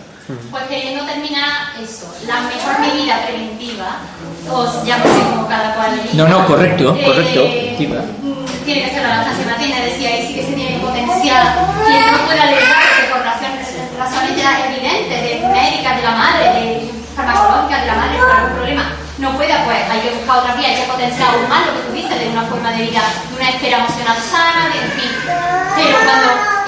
Terminar 1.26 1.74
eso, 1.82 2.06
la 2.28 2.42
mejor 2.42 2.80
medida 2.82 3.26
preventiva, 3.26 3.98
no 4.46 4.72
sé 4.72 4.94
como 4.94 5.48
cada 5.48 5.74
cual 5.74 6.00
No, 6.14 6.28
no, 6.28 6.46
correcto, 6.46 6.94
correcto, 7.04 7.42
eh, 7.42 7.74
preventiva. 7.78 8.02
mm, 8.22 8.46
tiene 8.64 8.84
que 8.86 8.90
ser 8.94 9.02
la 9.02 9.18
lactancia 9.18 9.46
materna, 9.46 9.86
decía, 9.86 10.10
ahí 10.10 10.28
sí 10.28 10.36
que 10.36 10.46
se 10.46 10.54
tiene 10.54 10.78
potencial, 10.78 11.66
quien 11.88 12.12
no 12.12 12.18
pueda 12.30 12.44
alegar 12.44 12.78
que 13.02 13.10
por 13.10 13.26
razones, 13.26 13.66
razones 13.98 14.38
ya 14.38 14.70
evidentes, 14.70 15.42
de 15.42 15.48
médicas 15.50 15.98
de 15.98 16.04
la 16.04 16.12
madre, 16.12 16.46
de 16.62 16.92
farmacológicas 17.16 17.82
de 17.82 17.88
la 17.88 17.96
madre, 17.96 18.18
por 18.20 18.30
algún 18.30 18.54
problema, 18.54 18.86
no 19.18 19.32
pueda, 19.36 19.66
pues 19.66 19.82
hay 19.90 20.02
que 20.02 20.10
buscar 20.22 20.38
otra 20.38 20.54
vía, 20.54 20.68
hay 20.68 20.76
que 20.76 20.92
potenciar 20.94 21.34
aún 21.34 21.50
más 21.50 21.66
lo 21.66 21.74
que 21.74 21.82
tú 21.90 21.92
dices, 21.94 22.20
de 22.20 22.30
una 22.30 22.44
forma 22.44 22.70
de 22.70 22.86
vida, 22.86 23.02
de 23.32 23.36
una 23.36 23.50
esfera 23.50 23.78
emocional 23.80 24.18
sana, 24.30 24.70
de, 24.70 24.78
en 24.78 24.92
fin. 24.94 25.12
Pero 25.26 25.90
cuando, 25.90 26.14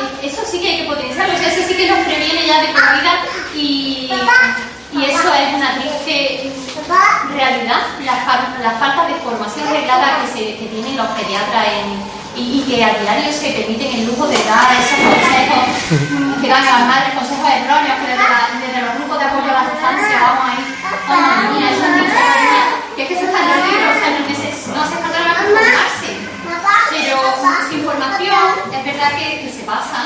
eh, 0.02 0.26
eso 0.26 0.42
sí 0.50 0.60
que 0.60 0.68
hay 0.68 0.78
que 0.82 0.90
potenciarlo, 0.90 1.36
o 1.36 1.38
sea, 1.38 1.48
eso 1.54 1.62
sí 1.68 1.78
que 1.78 1.88
nos 1.88 2.00
previene 2.00 2.48
ya 2.48 2.62
de 2.62 2.68
por 2.74 2.82
vida 2.98 3.14
y 3.54 4.10
eso 5.76 5.84
es 5.84 6.04
triste 6.06 6.52
realidad, 7.36 7.82
la, 8.06 8.14
fal- 8.26 8.56
la 8.64 8.72
falta 8.80 9.08
de 9.08 9.16
formación 9.16 9.68
reglada 9.70 10.22
que, 10.22 10.28
se, 10.32 10.44
tienen 10.68 10.96
los 10.96 11.08
pediatras 11.08 11.66
en- 11.68 12.18
y, 12.38 12.62
que 12.70 12.84
a 12.86 12.94
diario 13.02 13.34
se 13.34 13.50
permiten 13.50 13.92
el 13.98 14.06
lujo 14.08 14.28
de 14.28 14.38
dar 14.46 14.70
esos 14.78 15.00
consejos 15.02 16.40
que 16.40 16.48
dan 16.48 16.62
a 16.68 16.72
las 16.80 16.88
madres, 16.88 17.14
consejos 17.18 17.50
erróneos, 17.50 17.98
que 17.98 18.08
desde, 18.14 18.82
los 18.86 18.94
grupos 19.02 19.18
de 19.18 19.26
apoyo 19.26 19.50
a 19.50 19.54
la 19.58 19.64
infancia 19.74 20.18
vamos 20.22 20.46
ahí, 20.46 20.62
esos 20.62 21.50
niños, 21.58 21.72
esas 21.74 21.90
niñas, 21.98 22.66
que 22.96 23.02
es 23.04 23.08
que 23.10 23.16
se 23.18 23.26
están 23.26 23.42
los 23.50 23.58
libros, 23.66 23.90
o 23.90 23.98
sea, 23.98 24.10
no, 24.14 24.20
neces- 24.30 24.68
no 24.70 24.80
hace 24.86 24.96
falta 25.02 25.18
nada. 25.20 25.42
Pero 26.94 27.18
sin 27.70 27.84
formación 27.86 28.46
es 28.72 28.86
verdad 28.86 29.10
que, 29.18 29.42
que 29.42 29.50
se 29.52 29.64
pasan 29.66 30.06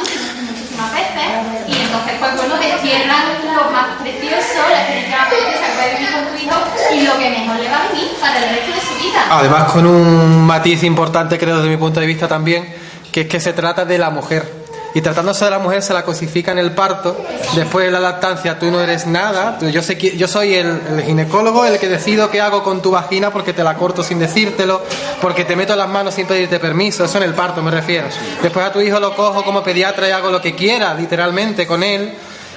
muchísimas 0.82 0.92
veces 0.94 1.68
y 1.68 1.82
entonces 1.82 2.14
pues 2.20 2.36
bueno 2.38 2.58
destierran 2.58 3.24
lo 3.46 3.72
más 3.72 4.02
precioso, 4.02 4.70
la 4.70 4.82
experiencia 4.82 5.18
más 5.18 5.28
preciosa 5.28 5.66
que 5.68 5.74
puede 5.78 5.98
vivir 5.98 6.12
con 6.12 6.24
tu 6.26 6.44
hijo 6.44 6.58
y 6.94 7.02
lo 7.06 7.18
que 7.18 7.30
mejor 7.30 7.56
le 7.58 7.70
va 7.70 7.78
a 7.78 7.88
venir 7.90 8.12
para 8.20 8.38
el 8.38 8.50
resto 8.56 8.72
de 8.74 8.82
su 8.82 9.04
vida. 9.04 9.26
Además, 9.30 9.72
con 9.72 9.86
un 9.86 10.46
matiz 10.46 10.84
importante, 10.84 11.38
creo, 11.38 11.58
desde 11.58 11.70
mi 11.70 11.78
punto 11.78 12.00
de 12.00 12.06
vista 12.06 12.28
también, 12.28 12.74
que 13.12 13.22
es 13.22 13.28
que 13.28 13.40
se 13.40 13.54
trata 13.54 13.86
de 13.86 13.98
la 13.98 14.10
mujer. 14.10 14.61
Y 14.94 15.02
tratándose 15.02 15.46
de 15.46 15.52
la 15.52 15.60
mujer, 15.60 15.82
se 15.82 15.94
la 15.94 16.04
cosifica 16.04 16.52
en 16.52 16.60
el 16.60 16.72
parto. 16.72 17.26
Después 17.56 17.86
de 17.86 17.92
la 17.92 18.00
lactancia, 18.00 18.60
tú 18.60 18.70
no 18.72 18.82
eres 18.82 19.08
nada. 19.08 19.58
Yo, 19.60 19.82
sé 19.82 19.98
que, 19.98 20.18
yo 20.18 20.28
soy 20.28 20.56
el, 20.56 20.82
el 20.94 21.04
ginecólogo, 21.04 21.66
el 21.66 21.80
que 21.80 21.88
decido 21.88 22.30
qué 22.30 22.42
hago 22.42 22.64
con 22.64 22.82
tu 22.82 22.92
vagina 22.92 23.32
porque 23.32 23.54
te 23.54 23.64
la 23.64 23.76
corto 23.76 24.04
sin 24.04 24.20
decírtelo, 24.20 24.82
porque 25.22 25.46
te 25.46 25.56
meto 25.56 25.76
las 25.76 25.90
manos 25.90 26.16
sin 26.16 26.28
pedirte 26.28 26.60
permiso. 26.60 27.06
Eso 27.06 27.18
en 27.18 27.24
el 27.24 27.34
parto 27.34 27.62
me 27.62 27.72
refiero. 27.72 28.08
Después 28.42 28.66
a 28.66 28.72
tu 28.72 28.82
hijo 28.82 29.00
lo 29.00 29.16
cojo 29.16 29.44
como 29.44 29.64
pediatra 29.64 30.08
y 30.08 30.12
hago 30.12 30.30
lo 30.30 30.42
que 30.42 30.56
quiera, 30.56 30.94
literalmente, 30.94 31.66
con 31.66 31.84
él. 31.84 32.14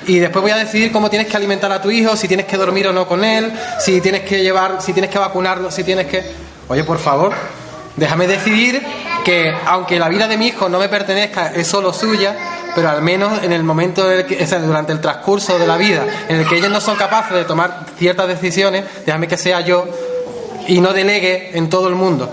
Y 0.07 0.19
después 0.19 0.43
voy 0.43 0.51
a 0.51 0.57
decidir 0.57 0.93
cómo 0.93 1.09
tienes 1.09 1.29
que 1.29 1.37
alimentar 1.37 1.73
a 1.73 1.81
tu 1.81 1.91
hijo, 1.91 2.17
si 2.17 2.29
tienes 2.29 2.47
que 2.47 2.57
dormir 2.57 2.89
o 2.89 2.93
no 2.93 3.07
con 3.07 3.25
él, 3.25 3.53
si 3.79 4.01
tienes 4.01 4.23
que 4.23 4.43
llevar, 4.43 4.83
si 4.83 4.93
tienes 4.93 5.11
que 5.11 5.19
vacunarlo, 5.19 5.71
si 5.71 5.83
tienes 5.83 6.07
que. 6.07 6.23
Oye, 6.69 6.85
por 6.85 6.99
favor, 6.99 7.33
déjame 7.97 8.27
decidir 8.27 8.83
que 9.25 9.53
aunque 9.67 9.99
la 9.99 10.09
vida 10.09 10.29
de 10.29 10.37
mi 10.37 10.49
hijo 10.49 10.69
no 10.69 10.79
me 10.79 10.89
pertenezca, 10.89 11.53
es 11.55 11.67
solo 11.67 11.93
suya, 11.93 12.35
pero 12.75 12.91
al 12.91 13.03
menos 13.03 13.43
en 13.43 13.53
el 13.53 13.63
momento 13.63 14.07
del 14.07 14.27
que- 14.27 14.43
o 14.43 14.47
sea, 14.47 14.59
durante 14.59 14.93
el 14.93 15.01
transcurso 15.01 15.59
de 15.59 15.67
la 15.67 15.77
vida 15.77 16.05
en 16.29 16.37
el 16.41 16.49
que 16.49 16.57
ellos 16.57 16.71
no 16.71 16.81
son 16.81 16.97
capaces 16.97 17.33
de 17.35 17.45
tomar 17.45 17.87
ciertas 17.99 18.29
decisiones, 18.29 18.85
déjame 19.07 19.29
que 19.29 19.37
sea 19.37 19.61
yo 19.61 19.87
y 20.67 20.81
no 20.81 20.93
delegue 20.93 21.57
en 21.57 21.69
todo 21.71 21.89
el 21.89 21.95
mundo. 21.95 22.31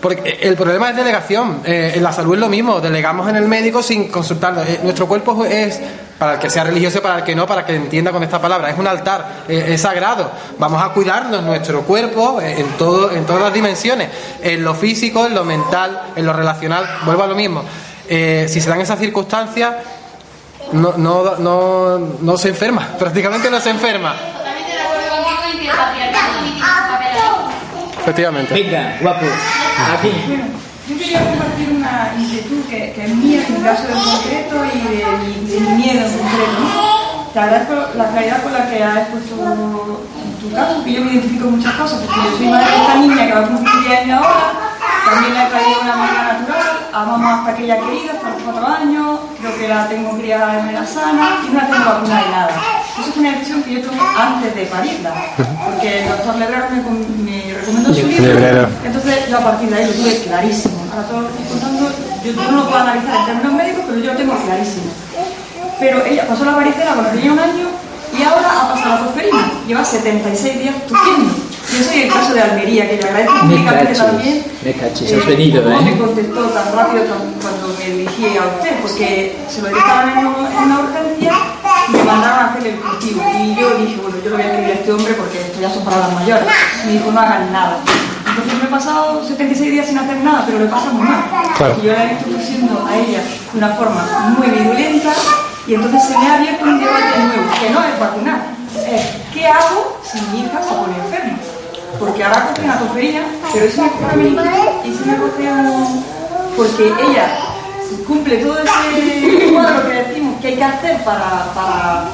Porque 0.00 0.40
el 0.42 0.56
problema 0.56 0.90
es 0.90 0.96
delegación. 0.96 1.62
Eh, 1.64 1.92
en 1.94 2.02
la 2.02 2.10
salud 2.12 2.34
es 2.34 2.40
lo 2.40 2.48
mismo. 2.48 2.80
Delegamos 2.80 3.28
en 3.28 3.36
el 3.36 3.44
médico 3.46 3.84
sin 3.84 4.08
consultarlo. 4.08 4.62
Eh, 4.62 4.80
nuestro 4.82 5.06
cuerpo 5.06 5.44
es, 5.44 5.78
para 6.22 6.34
el 6.34 6.38
que 6.38 6.50
sea 6.50 6.62
religioso 6.62 6.98
y 6.98 7.00
para 7.00 7.18
el 7.18 7.24
que 7.24 7.34
no, 7.34 7.48
para 7.48 7.66
que 7.66 7.74
entienda 7.74 8.12
con 8.12 8.22
esta 8.22 8.40
palabra, 8.40 8.70
es 8.70 8.78
un 8.78 8.86
altar, 8.86 9.42
eh, 9.48 9.70
es 9.70 9.80
sagrado. 9.80 10.30
Vamos 10.56 10.80
a 10.80 10.90
cuidarnos 10.90 11.42
nuestro 11.42 11.82
cuerpo 11.82 12.40
eh, 12.40 12.60
en, 12.60 12.68
todo, 12.78 13.10
en 13.10 13.26
todas 13.26 13.42
las 13.42 13.52
dimensiones. 13.52 14.08
En 14.40 14.62
lo 14.62 14.72
físico, 14.72 15.26
en 15.26 15.34
lo 15.34 15.42
mental, 15.42 16.12
en 16.14 16.24
lo 16.24 16.32
relacional. 16.32 16.86
Vuelvo 17.04 17.24
a 17.24 17.26
lo 17.26 17.34
mismo. 17.34 17.64
Eh, 18.08 18.46
si 18.48 18.60
se 18.60 18.70
dan 18.70 18.80
esas 18.80 19.00
circunstancias, 19.00 19.74
no, 20.70 20.92
no, 20.96 21.34
no, 21.38 21.98
no 22.20 22.36
se 22.36 22.50
enferma. 22.50 22.90
Prácticamente 23.00 23.50
no 23.50 23.58
se 23.58 23.70
enferma. 23.70 24.14
Efectivamente. 28.00 28.54
Venga, 28.54 28.96
guapo, 29.00 29.26
aquí. 29.98 30.12
Yo 30.92 30.98
quería 30.98 31.24
compartir 31.24 31.68
una 31.76 32.12
inquietud 32.18 32.60
que, 32.68 32.92
que 32.92 33.04
es 33.06 33.14
mía, 33.16 33.40
en 33.48 33.54
mi 33.54 33.60
caso 33.64 33.84
en 33.88 33.98
concreto, 33.98 34.56
y 34.74 34.78
de, 34.88 35.04
mi- 35.24 35.76
miedo 35.76 36.06
en 36.06 36.18
concreto. 36.18 36.62
Te 37.32 37.38
agradezco 37.40 37.74
la 37.96 38.08
claridad 38.08 38.42
con 38.42 38.52
la 38.52 38.68
que 38.68 38.84
has 38.84 38.96
expuesto 38.98 40.02
tu 40.40 40.52
caso, 40.54 40.74
porque 40.76 40.92
yo 40.92 41.00
me 41.04 41.12
identifico 41.12 41.44
con 41.46 41.56
muchas 41.56 41.72
cosas, 41.74 42.00
porque 42.04 42.20
yo 42.28 42.36
soy 42.36 42.48
madre 42.48 42.70
de 42.70 42.76
esta 42.76 42.94
niña 42.96 43.26
que 43.26 43.32
va 43.32 43.40
a 43.40 43.48
cumplir 43.48 43.88
10 43.88 44.00
años 44.02 44.20
ahora, 44.22 44.52
también 45.10 45.34
la 45.34 45.46
he 45.46 45.50
traído 45.50 45.80
una 45.80 45.96
manera 45.96 46.22
natural, 46.34 46.88
amamos 46.92 47.38
hasta 47.40 47.56
que 47.56 47.64
ella 47.64 47.74
ha 47.74 47.86
querido, 47.86 48.12
hasta 48.12 48.28
los 48.28 48.42
4 48.42 48.66
años, 48.68 49.20
creo 49.40 49.56
que 49.58 49.68
la 49.68 49.88
tengo 49.88 50.18
criada 50.18 50.52
de 50.56 50.60
manera 50.62 50.86
sana 50.86 51.38
y 51.46 51.48
no 51.52 51.60
la 51.60 51.66
tengo 51.68 51.84
vacunada 51.86 52.22
de 52.22 52.30
nada. 52.30 52.50
Eso 53.00 53.10
es 53.10 53.16
una 53.16 53.30
decisión 53.32 53.62
que 53.62 53.74
yo 53.74 53.80
tomé 53.82 53.98
antes 54.16 54.54
de 54.54 54.66
parirla, 54.66 55.14
porque 55.64 56.02
el 56.02 56.08
doctor 56.08 56.36
Lebrero 56.36 56.64
me, 56.70 56.82
com- 56.82 57.24
me 57.24 57.54
recomendó 57.54 57.94
su 57.94 58.06
libro, 58.06 58.22
Lebrero. 58.34 58.68
entonces 58.84 59.28
yo 59.30 59.38
a 59.38 59.40
partir 59.40 59.68
de 59.70 59.76
ahí 59.76 59.86
lo 59.86 59.92
tuve 59.92 60.16
clarísimo. 60.24 60.74
Ahora 60.92 61.08
todo 61.08 61.20
lo 61.22 61.28
que 61.36 61.42
estoy 61.42 61.48
contando, 61.58 61.90
yo, 62.24 62.32
yo 62.32 62.50
no 62.52 62.56
lo 62.58 62.68
puedo 62.68 62.82
analizar 62.82 63.16
en 63.20 63.26
términos 63.26 63.52
médicos, 63.54 63.84
pero 63.88 63.98
yo 64.00 64.12
lo 64.12 64.18
tengo 64.18 64.34
clarísimo. 64.44 64.90
Pero 65.80 66.04
ella 66.04 66.26
pasó 66.28 66.44
la 66.44 66.52
varicela 66.56 66.92
cuando 66.92 67.10
tenía 67.12 67.32
un 67.32 67.38
año 67.38 67.66
y 68.18 68.22
ahora 68.22 68.48
ha 68.62 68.72
pasado 68.72 68.90
la 68.96 69.04
tosferina. 69.06 69.50
Lleva 69.66 69.84
76 69.84 70.58
días 70.60 70.74
tosiendo. 70.88 71.34
Yo 71.72 71.84
soy 71.84 72.02
el 72.02 72.12
caso 72.12 72.34
de 72.34 72.40
Almería, 72.42 72.90
que 72.90 72.96
le 72.96 73.04
agradezco 73.04 73.34
Me 73.34 73.40
públicamente 73.54 73.94
también. 73.94 74.44
me 74.64 74.72
cachis, 74.74 75.12
has 75.12 75.26
venido, 75.26 75.62
¿eh? 75.72 75.80
me 75.82 75.96
contestó 75.96 76.42
tan 76.50 76.74
rápido 76.74 77.04
tan- 77.04 77.32
cuando 77.40 77.74
me 77.78 77.90
dirigí 77.96 78.36
a 78.36 78.44
usted, 78.56 78.80
porque 78.82 79.38
se 79.48 79.62
lo 79.62 79.68
dedicaban 79.68 80.10
en, 80.10 80.26
una- 80.26 80.50
en 80.52 80.58
una 80.64 80.80
urgencia 80.80 81.32
y 81.88 81.92
me 81.92 82.02
mandaron 82.04 82.38
a 82.40 82.50
hacer 82.50 82.66
el 82.66 82.76
cultivo. 82.76 83.22
Y 83.40 83.54
yo 83.54 83.70
dije, 83.78 83.96
bueno, 84.02 84.16
yo 84.22 84.30
lo 84.30 84.36
voy 84.36 84.44
a 84.44 84.48
escribir 84.48 84.70
a 84.70 84.74
este 84.74 84.92
hombre 84.92 85.14
porque 85.14 85.40
esto 85.40 85.60
ya 85.60 85.70
son 85.70 85.84
palabras 85.84 86.12
mayores. 86.12 86.44
Me 86.84 86.92
dijo, 86.92 87.10
no 87.12 87.20
hagan 87.20 87.52
nada. 87.52 87.78
Entonces 88.26 88.58
me 88.58 88.64
he 88.64 88.70
pasado 88.70 89.24
76 89.26 89.70
días 89.72 89.86
sin 89.86 89.98
hacer 89.98 90.16
nada, 90.18 90.42
pero 90.46 90.58
le 90.58 90.66
pasa 90.66 90.90
muy 90.90 91.06
mal. 91.06 91.22
Claro. 91.56 91.76
Y 91.82 91.86
yo 91.86 91.92
la 91.92 92.04
he 92.04 92.08
visto 92.14 92.24
creciendo 92.34 92.86
a 92.86 92.96
ella 92.96 93.20
de 93.52 93.58
una 93.58 93.68
forma 93.70 94.34
muy 94.36 94.48
virulenta 94.50 95.12
y 95.66 95.74
entonces 95.74 96.02
se 96.04 96.18
me 96.18 96.26
ha 96.26 96.34
abierto 96.36 96.64
un 96.64 96.78
debate 96.80 97.18
nuevo, 97.18 97.50
que 97.60 97.70
no 97.70 97.84
es 97.84 98.00
vacunar, 98.00 98.42
es 98.88 99.02
¿qué 99.32 99.46
hago 99.46 99.98
si 100.02 100.20
mi 100.32 100.40
hija 100.44 100.60
se 100.62 100.74
pone 100.74 100.96
enferma? 101.04 101.38
Porque 101.98 102.24
ahora 102.24 102.48
coge 102.48 102.62
una 102.64 102.78
toferina, 102.78 103.20
pero 103.52 103.70
si 103.70 103.80
me 103.80 103.88
coge 103.90 104.28
y 104.84 104.92
si 104.94 105.04
me 105.08 105.16
coge 105.16 105.48
porque 106.56 106.92
ella 107.08 107.28
cumple 108.06 108.36
todo 108.38 108.58
ese 108.58 109.52
cuadro 109.52 109.86
que 109.88 109.94
decimos 109.94 110.40
que 110.40 110.48
hay 110.48 110.56
que 110.56 110.64
hacer 110.64 111.04
para, 111.04 111.52
para 111.54 112.04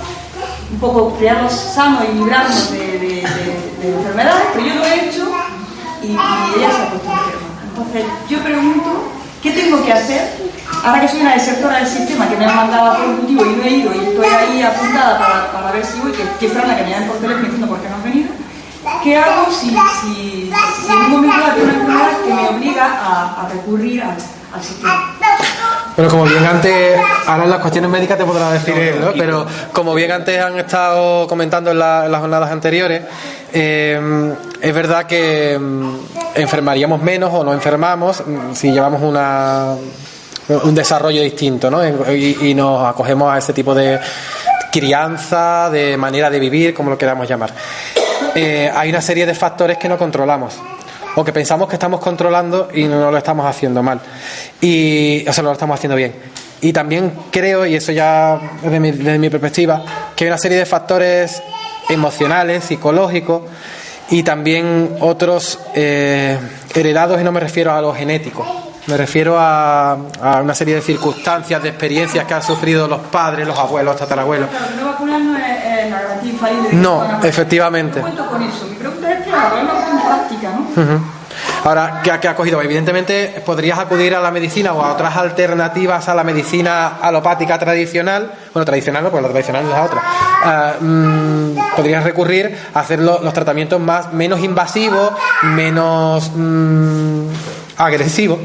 un 0.72 0.78
poco 0.80 1.14
criarnos 1.16 1.52
sanos 1.52 2.04
y 2.10 2.14
librarnos 2.18 2.70
de, 2.72 2.78
de- 2.78 2.98
de- 2.98 3.72
de 3.88 3.94
enfermedades, 3.96 4.44
pero 4.54 4.66
yo 4.66 4.74
lo 4.74 4.84
he 4.84 5.08
hecho 5.08 5.28
y 6.02 6.06
ella 6.12 6.70
se 6.70 6.82
ha 6.82 6.90
puesto 6.90 7.10
enferma. 7.10 7.48
Entonces 7.68 8.04
yo 8.28 8.38
pregunto, 8.40 9.04
¿qué 9.42 9.50
tengo 9.52 9.84
que 9.84 9.92
hacer 9.92 10.36
ahora 10.84 11.00
que 11.00 11.08
soy 11.08 11.20
una 11.20 11.34
desertora 11.34 11.76
del 11.78 11.86
sistema, 11.86 12.28
que 12.28 12.36
me 12.36 12.44
han 12.46 12.56
mandado 12.56 12.96
por 12.96 13.06
un 13.06 13.16
motivo 13.22 13.44
y 13.44 13.56
no 13.56 13.62
he 13.64 13.70
ido 13.70 13.94
y 13.94 13.98
estoy 13.98 14.26
ahí 14.26 14.62
apuntada 14.62 15.18
para, 15.18 15.52
para 15.52 15.72
ver 15.72 15.84
si 15.84 15.98
voy, 16.00 16.12
que, 16.12 16.22
que 16.38 16.54
la 16.54 16.76
que 16.76 16.82
me 16.84 16.90
llaman 16.90 17.08
por 17.08 17.16
teléfono 17.18 17.44
diciendo 17.44 17.66
por 17.68 17.78
qué 17.80 17.88
no 17.88 17.96
has 17.96 18.04
venido, 18.04 18.28
¿qué 19.04 19.16
hago 19.16 19.46
si, 19.52 19.70
si, 19.70 20.50
si 20.86 20.92
en 20.92 20.96
un 20.98 21.10
momento 21.10 21.36
dado 21.38 21.52
tengo 21.54 21.64
una 21.64 21.72
enfermedad 21.74 22.08
que 22.26 22.34
me 22.34 22.48
obliga 22.48 22.84
a, 22.84 23.42
a 23.44 23.48
recurrir 23.48 24.02
al, 24.02 24.10
al 24.54 24.62
sistema? 24.62 25.14
Bueno, 25.96 26.10
como 26.12 26.24
bien 26.26 26.46
antes, 26.46 27.00
ahora 27.26 27.42
en 27.44 27.50
las 27.50 27.58
cuestiones 27.58 27.90
médicas 27.90 28.16
te 28.18 28.24
podrá 28.24 28.52
decir 28.52 28.72
él, 28.78 29.00
¿no? 29.00 29.08
Pero 29.18 29.44
como 29.72 29.94
bien 29.94 30.12
antes 30.12 30.40
han 30.40 30.56
estado 30.56 31.26
comentando 31.26 31.72
en, 31.72 31.78
la- 31.80 32.06
en 32.06 32.12
las 32.12 32.20
jornadas 32.20 32.52
anteriores, 32.52 33.02
eh, 33.52 34.34
es 34.60 34.74
verdad 34.74 35.06
que 35.06 35.58
mm, 35.58 35.94
enfermaríamos 36.36 37.02
menos 37.02 37.34
o 37.34 37.42
no 37.42 37.52
enfermamos 37.52 38.22
mm, 38.24 38.54
si 38.54 38.70
llevamos 38.70 39.02
una, 39.02 39.74
un 40.48 40.74
desarrollo 40.74 41.22
distinto, 41.22 41.70
¿no? 41.70 41.86
Y, 42.14 42.54
nos 42.54 42.86
acogemos 42.86 43.32
a 43.32 43.38
ese 43.38 43.52
tipo 43.52 43.74
de 43.74 43.98
crianza, 44.72 45.70
de 45.70 45.96
manera 45.96 46.30
de 46.30 46.38
vivir, 46.38 46.74
como 46.74 46.90
lo 46.90 46.98
queramos 46.98 47.28
llamar. 47.28 47.52
Eh, 48.34 48.70
hay 48.74 48.90
una 48.90 49.00
serie 49.00 49.26
de 49.26 49.34
factores 49.34 49.78
que 49.78 49.88
no 49.88 49.98
controlamos 49.98 50.54
o 51.14 51.24
que 51.24 51.32
pensamos 51.32 51.68
que 51.68 51.76
estamos 51.76 52.00
controlando 52.00 52.68
y 52.72 52.84
no 52.84 53.10
lo 53.10 53.16
estamos 53.16 53.46
haciendo 53.46 53.82
mal. 53.82 54.00
Y, 54.60 55.26
o 55.28 55.32
sea, 55.32 55.42
lo 55.42 55.52
estamos 55.52 55.74
haciendo 55.76 55.96
bien. 55.96 56.14
Y 56.60 56.72
también 56.72 57.12
creo, 57.30 57.66
y 57.66 57.76
eso 57.76 57.92
ya 57.92 58.40
desde 58.62 58.80
mi, 58.80 58.92
desde 58.92 59.18
mi 59.18 59.30
perspectiva, 59.30 59.84
que 60.16 60.24
hay 60.24 60.28
una 60.28 60.38
serie 60.38 60.58
de 60.58 60.66
factores 60.66 61.42
emocionales, 61.88 62.64
psicológicos 62.64 63.42
y 64.10 64.22
también 64.22 64.96
otros 65.00 65.58
eh, 65.74 66.38
heredados, 66.74 67.20
y 67.20 67.24
no 67.24 67.32
me 67.32 67.40
refiero 67.40 67.72
a 67.72 67.80
lo 67.80 67.94
genético. 67.94 68.67
Me 68.88 68.96
refiero 68.96 69.36
a, 69.38 69.92
a 69.92 70.40
una 70.42 70.54
serie 70.54 70.74
de 70.76 70.80
circunstancias, 70.80 71.62
de 71.62 71.68
experiencias 71.68 72.24
que 72.24 72.32
han 72.34 72.42
sufrido 72.42 72.88
los 72.88 73.00
padres, 73.00 73.46
los 73.46 73.58
abuelos, 73.58 73.96
tatarabuelos. 73.96 74.48
Claro, 74.48 74.66
no 74.80 74.86
vacunar 74.86 75.20
no 75.20 75.36
es, 75.36 75.90
la 75.90 76.00
garantía 76.02 76.32
infalible. 76.32 76.68
No, 76.72 77.20
efectivamente. 77.22 77.98
No 78.00 78.06
cuento 78.06 78.26
con 78.26 78.42
eso. 78.42 78.66
Mi 78.66 78.76
pregunta 78.76 79.12
es, 79.12 79.24
claro, 79.26 79.56
es 79.58 79.62
una 79.92 80.04
práctica, 80.06 80.50
¿no? 80.76 81.18
Ahora, 81.64 82.00
¿qué, 82.02 82.10
ha- 82.12 82.18
qué 82.20 82.28
ha 82.28 82.34
cogido? 82.34 82.62
Evidentemente, 82.62 83.42
podrías 83.44 83.78
acudir 83.78 84.14
a 84.14 84.20
la 84.20 84.30
medicina 84.30 84.72
o 84.72 84.82
a 84.82 84.92
otras 84.94 85.14
alternativas 85.16 86.08
a 86.08 86.14
la 86.14 86.24
medicina 86.24 86.96
alopática 87.02 87.58
tradicional. 87.58 88.32
Bueno, 88.54 88.64
tradicional 88.64 89.04
no, 89.04 89.10
porque 89.10 89.22
la 89.26 89.28
tradicional 89.28 89.64
es 89.64 89.70
la 89.70 89.82
otra. 89.84 90.02
Ah, 90.44 90.72
mm, 90.80 91.76
podrías 91.76 92.04
recurrir 92.04 92.56
a 92.72 92.80
hacer 92.80 93.00
lo- 93.00 93.20
los 93.22 93.34
tratamientos 93.34 93.78
más, 93.80 94.12
menos 94.14 94.40
invasivos, 94.40 95.12
menos 95.42 96.30
mm, 96.34 97.28
agresivos, 97.76 98.38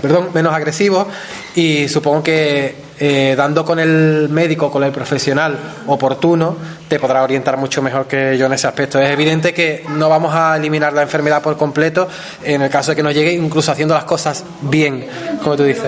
perdón, 0.00 0.28
menos 0.34 0.54
agresivos. 0.54 1.06
Y 1.54 1.88
supongo 1.88 2.22
que 2.22 2.74
eh, 3.00 3.34
dando 3.36 3.64
con 3.64 3.78
el 3.78 4.28
médico, 4.30 4.70
con 4.70 4.82
el 4.84 4.90
profesional 4.92 5.56
oportuno, 5.86 6.56
te 6.88 6.98
podrá 6.98 7.22
orientar 7.22 7.56
mucho 7.56 7.80
mejor 7.82 8.06
que 8.06 8.36
yo 8.38 8.46
en 8.46 8.52
ese 8.54 8.66
aspecto. 8.66 8.98
Es 9.00 9.10
evidente 9.10 9.52
que 9.54 9.84
no 9.90 10.08
vamos 10.08 10.34
a 10.34 10.56
eliminar 10.56 10.92
la 10.92 11.02
enfermedad 11.02 11.40
por 11.42 11.56
completo 11.56 12.08
en 12.42 12.62
el 12.62 12.70
caso 12.70 12.90
de 12.92 12.96
que 12.96 13.02
nos 13.02 13.14
llegue, 13.14 13.32
incluso 13.32 13.70
haciendo 13.72 13.94
las 13.94 14.04
cosas 14.04 14.44
bien, 14.62 15.06
como 15.42 15.56
tú 15.56 15.64
dices. 15.64 15.84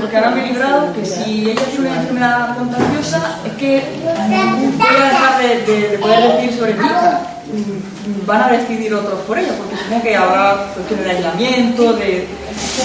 Porque 0.00 0.16
ahora 0.16 0.30
me 0.30 0.44
he 0.44 0.52
librado 0.52 0.92
que 0.94 1.04
si 1.06 1.50
ella 1.50 1.60
tiene 1.70 1.88
una 1.88 2.00
enfermedad 2.00 2.56
contagiosa 2.56 3.38
es 3.46 3.52
que 3.52 3.82
voy 4.02 4.86
a 5.00 5.04
dejar 5.08 5.42
de, 5.42 5.72
de- 5.72 5.88
de 5.90 5.98
poder 5.98 6.32
decidir 6.32 6.58
sobre. 6.58 6.74
Mm, 6.74 7.41
Van 8.26 8.42
a 8.42 8.48
decidir 8.48 8.94
otros 8.94 9.20
por 9.26 9.38
ella, 9.38 9.52
porque 9.58 9.76
supongo 9.76 10.02
que 10.02 10.16
habrá 10.16 10.72
cuestiones 10.74 11.04
de 11.04 11.10
aislamiento, 11.12 11.92
de... 11.94 12.26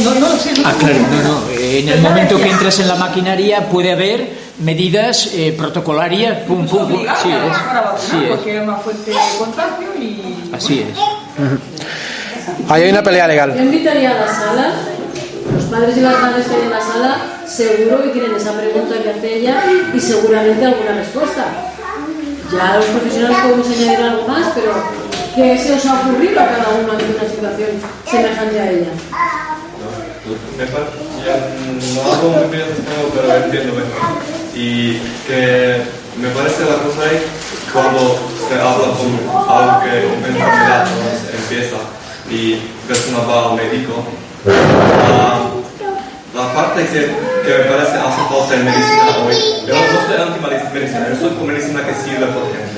No, 0.03 0.13
no 0.15 0.19
lo 0.29 0.37
sé. 0.37 0.51
no 0.53 0.67
Ah, 0.67 0.73
claro, 0.77 0.95
no, 1.11 1.23
no. 1.23 1.49
eh, 1.51 1.79
En 1.83 1.89
el 1.89 2.01
momento 2.01 2.37
que 2.37 2.49
entras 2.49 2.79
en 2.79 2.87
la 2.89 2.95
maquinaria 2.95 3.69
puede 3.69 3.91
haber 3.93 4.29
medidas 4.59 5.29
eh, 5.33 5.53
protocolarias. 5.57 6.39
Pum, 6.47 6.67
pum, 6.67 6.89
Sí 6.89 6.97
persona 7.05 7.65
para 7.67 7.95
es. 7.95 8.01
Sí 8.01 8.11
vacunar, 8.11 8.23
es. 8.23 8.29
porque 8.35 8.57
es 8.57 8.63
una 8.63 8.75
fuente 8.77 9.11
de 9.11 9.17
contagio 9.39 9.87
y... 9.99 10.49
Así 10.53 10.79
es. 10.81 10.97
Ahí 12.69 12.83
hay 12.83 12.89
una 12.89 13.03
pelea 13.03 13.23
Yo 13.25 13.29
legal. 13.29 13.57
invitaría 13.59 14.11
a 14.11 14.25
la 14.25 14.27
sala, 14.27 14.71
los 15.55 15.63
padres 15.65 15.95
y 15.97 16.01
las 16.01 16.19
madres 16.19 16.45
que 16.45 16.55
hay 16.55 16.61
en 16.63 16.69
la 16.71 16.81
sala, 16.81 17.17
seguro 17.45 18.03
que 18.03 18.11
quieren 18.11 18.35
esa 18.35 18.51
pregunta 18.53 18.95
que 19.01 19.09
hace 19.11 19.35
ella 19.39 19.63
y 19.93 19.99
seguramente 19.99 20.65
alguna 20.65 20.91
respuesta. 20.93 21.45
Ya 22.51 22.77
los 22.77 22.85
profesionales 22.85 23.37
podemos 23.43 23.67
añadir 23.67 24.01
algo 24.01 24.27
más, 24.27 24.47
pero 24.55 24.71
¿qué 25.35 25.57
se 25.57 25.73
os 25.73 25.85
ha 25.85 25.99
ocurrido 26.01 26.39
a 26.39 26.47
cada 26.47 26.69
uno 26.69 26.91
ante 26.93 27.05
una 27.05 27.29
situación 27.29 27.69
semejante 28.09 28.59
a 28.59 28.71
ella? 28.71 28.91
Ya 31.25 31.35
no 31.93 32.11
hago 32.11 32.29
muy 32.29 32.55
bien 32.55 32.65
supongo, 32.75 33.11
pero 33.13 33.35
entiendo 33.35 33.73
mejor. 33.73 34.01
Y 34.55 34.97
que 35.27 35.83
me 36.21 36.29
parece 36.29 36.63
la 36.63 36.77
cosa 36.77 37.11
es 37.11 37.21
cuando 37.71 38.17
se 38.47 38.55
habla 38.55 38.87
con 38.95 39.09
algo 39.49 39.79
que 39.83 40.07
una 40.07 40.27
enfermedad 40.27 40.87
¿no? 40.87 41.37
empieza 41.37 41.77
y 42.29 42.55
persona 42.87 43.19
va 43.19 43.49
al 43.51 43.55
médico, 43.55 44.03
la 46.37 46.53
parte 46.53 46.85
que, 46.85 47.01
que 47.01 47.57
me 47.57 47.63
parece 47.65 47.97
hace 47.97 48.21
falta 48.29 48.53
en 48.53 48.65
medicina 48.65 49.17
hoy, 49.25 49.35
yo 49.65 49.73
no 49.73 49.97
soy 50.05 50.21
anti-medicina, 50.21 51.07
yo 51.09 51.15
soy 51.19 51.35
con 51.35 51.47
medicina 51.47 51.81
que 51.83 51.93
sirve 51.95 52.27
por 52.27 52.43
gente. 52.53 52.77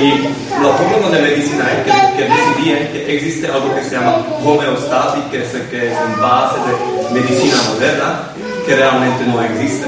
Y 0.00 0.10
el 0.10 0.72
problema 0.76 1.10
de 1.10 1.22
medicina 1.22 1.64
es 1.72 1.84
que, 1.84 2.16
que 2.16 2.24
decidían 2.24 2.88
que 2.88 3.16
existe 3.16 3.46
algo 3.48 3.74
que 3.74 3.84
se 3.84 3.96
llama 3.96 4.24
homeostasis, 4.42 5.22
que 5.30 5.42
es, 5.42 5.50
que 5.70 5.88
es 5.88 5.92
en 5.92 6.20
base 6.20 6.56
de 6.64 7.20
medicina 7.20 7.56
moderna, 7.68 8.20
que 8.66 8.76
realmente 8.76 9.24
no 9.26 9.42
existe. 9.42 9.86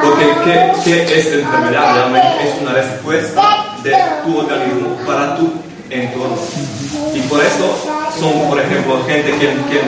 Porque 0.00 0.26
¿qué, 0.44 1.04
qué 1.04 1.18
es 1.18 1.26
enfermedad? 1.26 1.94
Realmente 1.94 2.48
es 2.48 2.62
una 2.62 2.72
respuesta 2.74 3.42
de 3.82 3.94
tu 4.24 4.38
organismo 4.38 4.96
para 5.04 5.36
tu 5.36 5.52
entorno. 5.90 6.38
Y 7.12 7.20
por 7.22 7.40
eso 7.40 7.76
son, 8.20 8.48
por 8.48 8.60
ejemplo, 8.60 9.02
gente 9.06 9.32
que, 9.32 9.46
que 9.48 9.80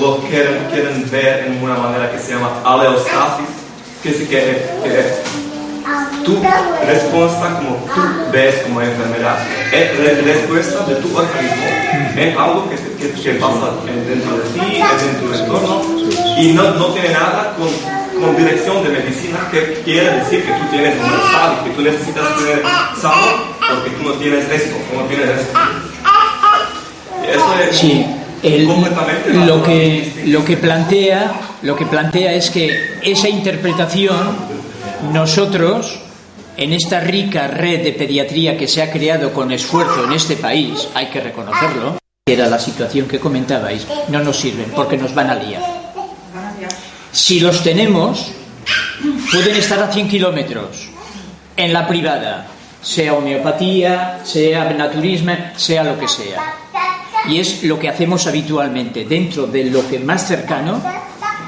lo 0.00 0.18
quieren, 0.28 0.66
quieren 0.72 1.08
ver 1.10 1.44
en 1.46 1.62
una 1.62 1.74
manera 1.76 2.10
que 2.10 2.18
se 2.18 2.32
llama 2.32 2.50
aleostasis, 2.64 3.46
que 4.02 4.08
es 4.10 4.16
que, 4.16 4.26
que 4.82 5.14
tu 6.24 6.40
respuesta 6.86 7.56
como 7.58 7.76
tú 7.94 8.00
ves 8.32 8.56
como 8.62 8.80
enfermedad 8.80 9.36
es 9.72 9.98
la 9.98 10.32
respuesta 10.32 10.84
de 10.86 10.94
tu 10.96 11.14
organismo 11.16 11.64
en 12.16 12.38
algo 12.38 12.68
que, 12.70 12.76
que, 12.76 13.12
que 13.20 13.30
pasa 13.34 13.68
en- 13.86 14.06
dentro 14.08 14.36
de 14.38 14.42
ti, 14.44 14.60
en 14.80 15.20
tu 15.20 15.34
entorno 15.34 15.82
y 16.38 16.52
no, 16.52 16.62
no 16.74 16.86
tiene 16.86 17.10
nada 17.10 17.54
con, 17.58 17.68
con 18.22 18.36
dirección 18.36 18.82
de 18.82 18.88
medicina 18.90 19.38
que 19.50 19.82
quiere 19.84 20.10
decir 20.18 20.44
que 20.44 20.52
tú 20.52 20.64
tienes 20.70 20.94
un 20.98 21.12
estado, 21.12 21.64
que 21.64 21.70
tú 21.70 21.82
necesitas 21.82 22.24
tener 22.38 22.62
salud 23.00 23.40
porque 23.68 23.90
tú 23.90 24.02
no 24.08 24.12
tienes 24.14 24.50
esto, 24.50 24.76
no 24.94 25.02
tienes 25.02 25.28
esto. 25.40 25.58
Y 27.22 27.26
Eso 27.30 27.54
es 27.70 27.76
Sí, 27.76 28.06
el- 28.44 28.66
lo, 29.46 29.62
que, 29.62 30.22
lo, 30.26 30.44
que 30.44 30.56
plantea, 30.56 31.32
lo 31.62 31.74
que 31.76 31.86
plantea 31.86 32.32
es 32.34 32.50
que 32.50 32.98
esa 33.02 33.28
interpretación 33.28 34.36
nosotros, 35.12 35.98
en 36.56 36.72
esta 36.72 37.00
rica 37.00 37.46
red 37.48 37.82
de 37.82 37.92
pediatría 37.92 38.56
que 38.56 38.68
se 38.68 38.82
ha 38.82 38.90
creado 38.90 39.32
con 39.32 39.50
esfuerzo 39.52 40.04
en 40.04 40.12
este 40.12 40.36
país, 40.36 40.88
hay 40.94 41.06
que 41.08 41.20
reconocerlo, 41.20 41.96
que 42.26 42.32
era 42.34 42.46
la 42.48 42.58
situación 42.58 43.06
que 43.08 43.18
comentabais, 43.18 43.86
no 44.08 44.20
nos 44.22 44.36
sirven 44.36 44.70
porque 44.74 44.96
nos 44.96 45.14
van 45.14 45.30
a 45.30 45.34
liar. 45.34 45.62
Si 47.12 47.40
los 47.40 47.62
tenemos, 47.62 48.30
pueden 49.30 49.56
estar 49.56 49.78
a 49.82 49.92
100 49.92 50.08
kilómetros 50.08 50.88
en 51.56 51.72
la 51.72 51.86
privada, 51.86 52.46
sea 52.82 53.14
homeopatía, 53.14 54.20
sea 54.24 54.70
naturismo, 54.72 55.34
sea 55.56 55.84
lo 55.84 55.98
que 55.98 56.08
sea. 56.08 56.54
Y 57.28 57.38
es 57.38 57.62
lo 57.64 57.78
que 57.78 57.88
hacemos 57.88 58.26
habitualmente. 58.26 59.04
Dentro 59.04 59.46
de 59.46 59.64
lo 59.64 59.88
que 59.88 59.98
más 59.98 60.26
cercano, 60.26 60.82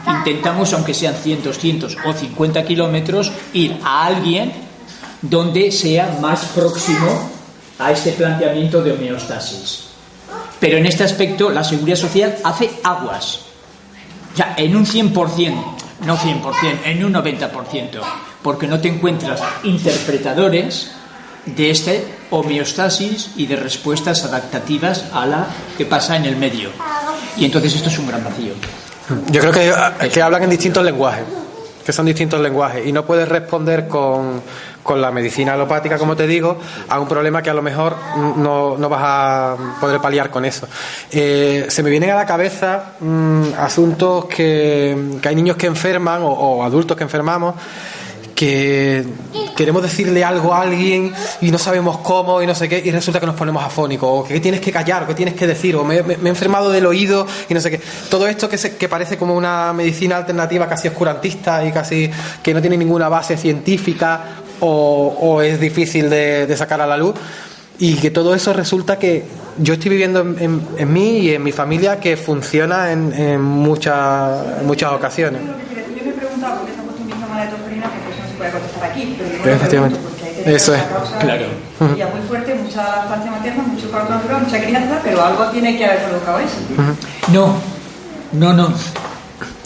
intentamos, 0.07 0.73
aunque 0.73 0.95
sean 0.95 1.15
100, 1.15 1.43
200 1.43 1.97
o 2.05 2.13
50 2.13 2.65
kilómetros, 2.65 3.31
ir 3.53 3.77
a 3.85 4.07
alguien 4.07 4.53
donde 5.21 5.71
sea 5.71 6.19
más 6.21 6.47
próximo 6.47 7.31
a 7.79 7.93
este 7.93 8.13
planteamiento 8.13 8.83
de 8.83 8.93
homeostasis. 8.93 9.85
Pero 10.59 10.79
en 10.79 10.87
este 10.87 11.05
aspecto, 11.05 11.51
la 11.51 11.63
seguridad 11.63 11.97
social 11.97 12.37
hace 12.45 12.71
aguas. 12.83 13.41
O 14.33 14.37
sea, 14.37 14.55
en 14.57 14.77
un 14.77 14.87
100%, 14.87 15.77
no 16.05 16.17
100%, 16.17 16.79
en 16.85 17.05
un 17.05 17.15
90%, 17.15 18.01
porque 18.43 18.67
no 18.67 18.81
te 18.81 18.89
encuentras 18.89 19.41
interpretadores 19.65 20.93
de 21.47 21.71
este 21.71 22.05
homeostasis 22.31 23.31
y 23.37 23.47
de 23.47 23.57
respuestas 23.57 24.25
adaptativas 24.25 25.05
a 25.13 25.27
la 25.27 25.47
que 25.79 25.87
pasa 25.87 26.17
en 26.17 26.25
el 26.25 26.37
medio. 26.37 26.71
Y 27.37 27.45
entonces 27.45 27.75
esto 27.77 27.89
es 27.89 27.99
un 27.99 28.09
gran 28.09 28.25
vacío. 28.25 28.55
Yo 29.31 29.41
creo 29.41 29.53
que, 29.53 30.09
que 30.09 30.23
hablan 30.23 30.43
en 30.43 30.51
distintos 30.51 30.85
lenguajes, 30.85 31.25
que 31.85 31.93
son 31.93 32.07
distintos 32.07 32.41
lenguajes, 32.41 32.85
y 32.87 32.93
no 32.93 33.07
puedes 33.07 33.29
responder 33.29 33.87
con, 33.87 34.43
con 34.83 35.01
la 35.01 35.13
medicina 35.13 35.53
alopática, 35.53 35.97
como 35.97 36.17
te 36.17 36.27
digo, 36.27 36.59
a 36.89 36.99
un 36.99 37.07
problema 37.07 37.41
que 37.41 37.51
a 37.51 37.55
lo 37.55 37.63
mejor 37.63 37.97
no, 38.37 38.77
no 38.77 38.89
vas 38.89 39.03
a 39.05 39.57
poder 39.81 40.01
paliar 40.01 40.31
con 40.31 40.45
eso. 40.45 40.67
Eh, 41.13 41.67
se 41.69 41.83
me 41.85 41.91
vienen 41.91 42.11
a 42.11 42.17
la 42.17 42.27
cabeza 42.27 42.95
mm, 42.99 43.55
asuntos 43.59 44.25
que, 44.25 45.19
que 45.23 45.29
hay 45.29 45.37
niños 45.37 45.57
que 45.57 45.67
enferman 45.67 46.23
o, 46.23 46.29
o 46.29 46.65
adultos 46.65 46.97
que 46.97 47.05
enfermamos 47.05 47.55
que 48.37 49.05
queremos 49.57 49.83
decirle 49.83 50.23
algo 50.23 50.55
a 50.55 50.61
alguien 50.61 51.13
y 51.41 51.51
no 51.51 51.59
sabemos 51.59 51.99
cómo 51.99 52.43
y 52.43 52.47
no 52.47 52.55
sé 52.55 52.69
qué, 52.69 52.81
y 52.85 52.91
resulta 52.93 53.19
que 53.19 53.27
nos 53.27 53.35
ponemos 53.35 53.65
afónicos, 53.65 54.09
o 54.13 54.25
que 54.29 54.39
tienes 54.41 54.61
que 54.61 54.71
callar, 54.71 55.03
o 55.03 55.07
que 55.09 55.15
tienes 55.15 55.35
que 55.35 55.47
decir, 55.47 55.75
o 55.75 55.83
me, 55.85 55.97
he 55.97 56.29
enfermado 56.29 56.71
del 56.71 56.85
oído 56.87 57.27
y 57.49 57.55
no 57.55 57.61
sé 57.61 57.71
qué. 57.71 57.81
Todo 58.11 58.29
esto 58.29 58.49
que, 58.49 58.59
se- 58.59 58.77
que 58.77 58.89
parece 58.89 59.17
como 59.17 59.35
una 59.35 59.73
medicina 59.73 60.19
alternativa 60.19 60.69
casi 60.69 60.87
oscurantista 60.89 61.65
y 61.65 61.73
casi 61.73 62.11
que 62.43 62.53
no 62.55 62.61
tiene 62.61 62.77
ninguna 62.77 63.09
base 63.09 63.37
científica 63.39 64.23
o, 64.61 65.17
o 65.19 65.41
es 65.43 65.59
difícil 65.59 66.09
de, 66.11 66.47
de 66.47 66.57
sacar 66.57 66.81
a 66.83 66.87
la 66.87 66.97
luz. 66.99 67.15
Y 67.79 67.97
que 67.97 68.11
todo 68.11 68.35
eso 68.35 68.53
resulta 68.53 68.99
que 68.99 69.25
yo 69.59 69.75
estoy 69.75 69.91
viviendo 69.91 70.21
en, 70.21 70.63
en- 70.79 70.93
mí 70.93 71.19
y 71.21 71.35
en 71.35 71.43
mi 71.43 71.53
familia 71.53 71.99
que 72.01 72.17
funciona 72.19 72.93
en, 72.93 73.13
en 73.13 73.41
muchas, 73.43 74.63
muchas 74.65 74.93
ocasiones. 74.93 75.41
Yo 75.43 76.05
me 76.05 76.11
he 76.11 76.13
preguntado 76.15 76.59
por 76.61 76.67
qué 76.69 76.73
se 76.75 76.81
ha 76.81 76.83
puesto 76.85 77.03
un 77.03 77.11
síntoma 77.11 77.43
de 77.43 77.49
tosferina, 77.49 77.91
porque 77.91 78.59
no 78.77 78.83
contestar 78.83 78.91
aquí, 78.91 79.15
pero 79.19 79.31
yo 79.31 79.45
lo 79.45 79.53
efectivamente. 79.53 79.99
pregunto 79.99 80.17
porque 80.19 80.39
hay 80.39 80.45
que 80.45 80.55
Eso 80.57 80.75
es. 80.75 80.83
causa 80.83 81.19
Claro. 81.19 81.47
Ya 81.99 82.07
muy 82.09 82.21
fuerte, 82.29 82.55
mucha 82.55 82.83
lactancia 82.97 83.31
materna, 83.31 83.63
mucho 83.65 83.91
parto 83.91 84.15
natural, 84.15 84.43
mucha 84.43 84.63
crianza, 84.63 85.01
pero 85.03 85.25
algo 85.25 85.45
tiene 85.47 85.77
que 85.77 85.85
haber 85.85 86.03
provocado 86.05 86.39
eso. 86.39 86.57
No, 87.33 87.55
no, 88.33 88.53
no. 88.53 88.73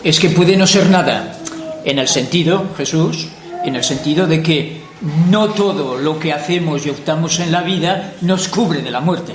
Es 0.03 0.19
que 0.19 0.31
puede 0.31 0.57
no 0.57 0.67
ser 0.67 0.89
nada. 0.91 1.37
En 1.85 1.99
el 1.99 2.09
sentido, 2.09 2.65
Jesús, 2.77 3.29
en 3.65 3.77
el 3.77 3.85
sentido 3.85 4.27
de 4.27 4.43
que 4.43 4.83
no 5.31 5.49
todo 5.51 5.97
lo 5.99 6.19
que 6.19 6.33
hacemos 6.33 6.85
y 6.87 6.91
optamos 6.91 7.39
en 7.41 7.53
la 7.53 7.63
vida 7.63 8.13
nos 8.23 8.49
cubre 8.49 8.83
de 8.83 8.91
la 8.91 9.01
muerte. 9.01 9.33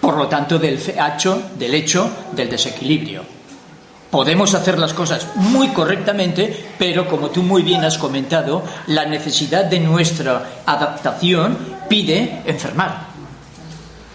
Por 0.00 0.16
lo 0.16 0.28
tanto, 0.28 0.58
del 0.58 0.78
fe- 0.78 0.94
hecho, 0.98 1.42
del 1.58 1.74
hecho 1.74 2.08
del 2.32 2.48
desequilibrio. 2.48 3.22
Podemos 4.10 4.54
hacer 4.54 4.78
las 4.78 4.92
cosas 4.92 5.28
muy 5.36 5.68
correctamente, 5.68 6.72
pero 6.78 7.06
como 7.06 7.30
tú 7.30 7.42
muy 7.42 7.62
bien 7.62 7.84
has 7.84 7.96
comentado, 7.96 8.64
la 8.88 9.04
necesidad 9.06 9.66
de 9.66 9.78
nuestra 9.78 10.62
adaptación 10.66 11.56
pide 11.88 12.42
enfermar. 12.44 13.10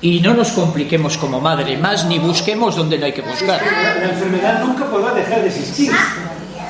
Y 0.02 0.20
no 0.20 0.34
nos 0.34 0.52
compliquemos 0.52 1.18
como 1.18 1.40
madre 1.40 1.78
más 1.78 2.06
ni 2.06 2.20
busquemos 2.20 2.76
donde 2.76 2.98
no 2.98 3.06
hay 3.06 3.14
que 3.14 3.22
buscar. 3.22 3.62
La, 3.64 3.96
la 3.96 4.12
enfermedad 4.12 4.64
nunca 4.66 4.86
podrá 4.86 5.14
dejar 5.14 5.42
de 5.42 5.48
existir. 5.48 5.92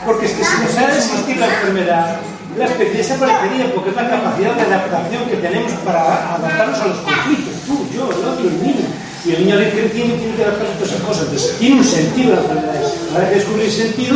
Porque 0.05 0.27
es 0.27 0.33
que 0.33 0.43
si 0.43 0.61
dejara 0.61 0.93
de 0.93 0.99
existir 0.99 1.37
la 1.37 1.47
enfermedad, 1.47 2.19
la 2.57 2.65
especie 2.65 2.97
desaparecería 2.97 3.73
porque 3.73 3.89
es 3.89 3.95
la 3.95 4.07
capacidad 4.07 4.53
de 4.53 4.61
adaptación 4.61 5.25
que 5.25 5.37
tenemos 5.37 5.71
para 5.83 6.35
adaptarnos 6.35 6.79
a 6.79 6.87
los 6.87 6.97
conflictos. 6.99 7.53
Tú, 7.65 7.87
yo, 7.91 8.11
el 8.11 8.23
otro, 8.23 8.47
el 8.47 8.61
niño. 8.61 8.85
Y 9.25 9.31
el 9.33 9.39
niño 9.45 9.55
al 9.55 9.63
ir 9.63 9.71
creciendo 9.73 10.15
tiene 10.15 10.35
que 10.35 10.43
adaptarse 10.43 10.73
a 10.73 10.77
todas 10.77 10.91
esas 10.93 11.01
cosas. 11.01 11.23
Entonces, 11.25 11.57
tiene 11.57 11.75
un 11.77 11.83
sentido 11.83 12.35
la 12.35 12.41
enfermedad. 12.41 12.91
Habrá 13.13 13.29
que 13.29 13.35
descubrir 13.35 13.65
el 13.65 13.71
sentido 13.71 14.15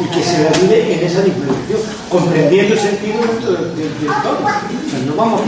y 0.00 0.04
que 0.14 0.22
se 0.22 0.36
la 0.44 0.50
vive 0.60 0.94
en 0.94 1.00
esa 1.06 1.20
dimensión, 1.22 1.80
comprendiendo 2.10 2.74
el 2.74 2.80
sentido 2.80 3.20
de, 3.20 3.56
de- 3.76 3.88
de 3.88 4.06
todo. 4.22 4.38
O 4.44 4.90
sea, 4.90 4.98
no 5.06 5.12
vamos 5.16 5.40
a 5.40 5.44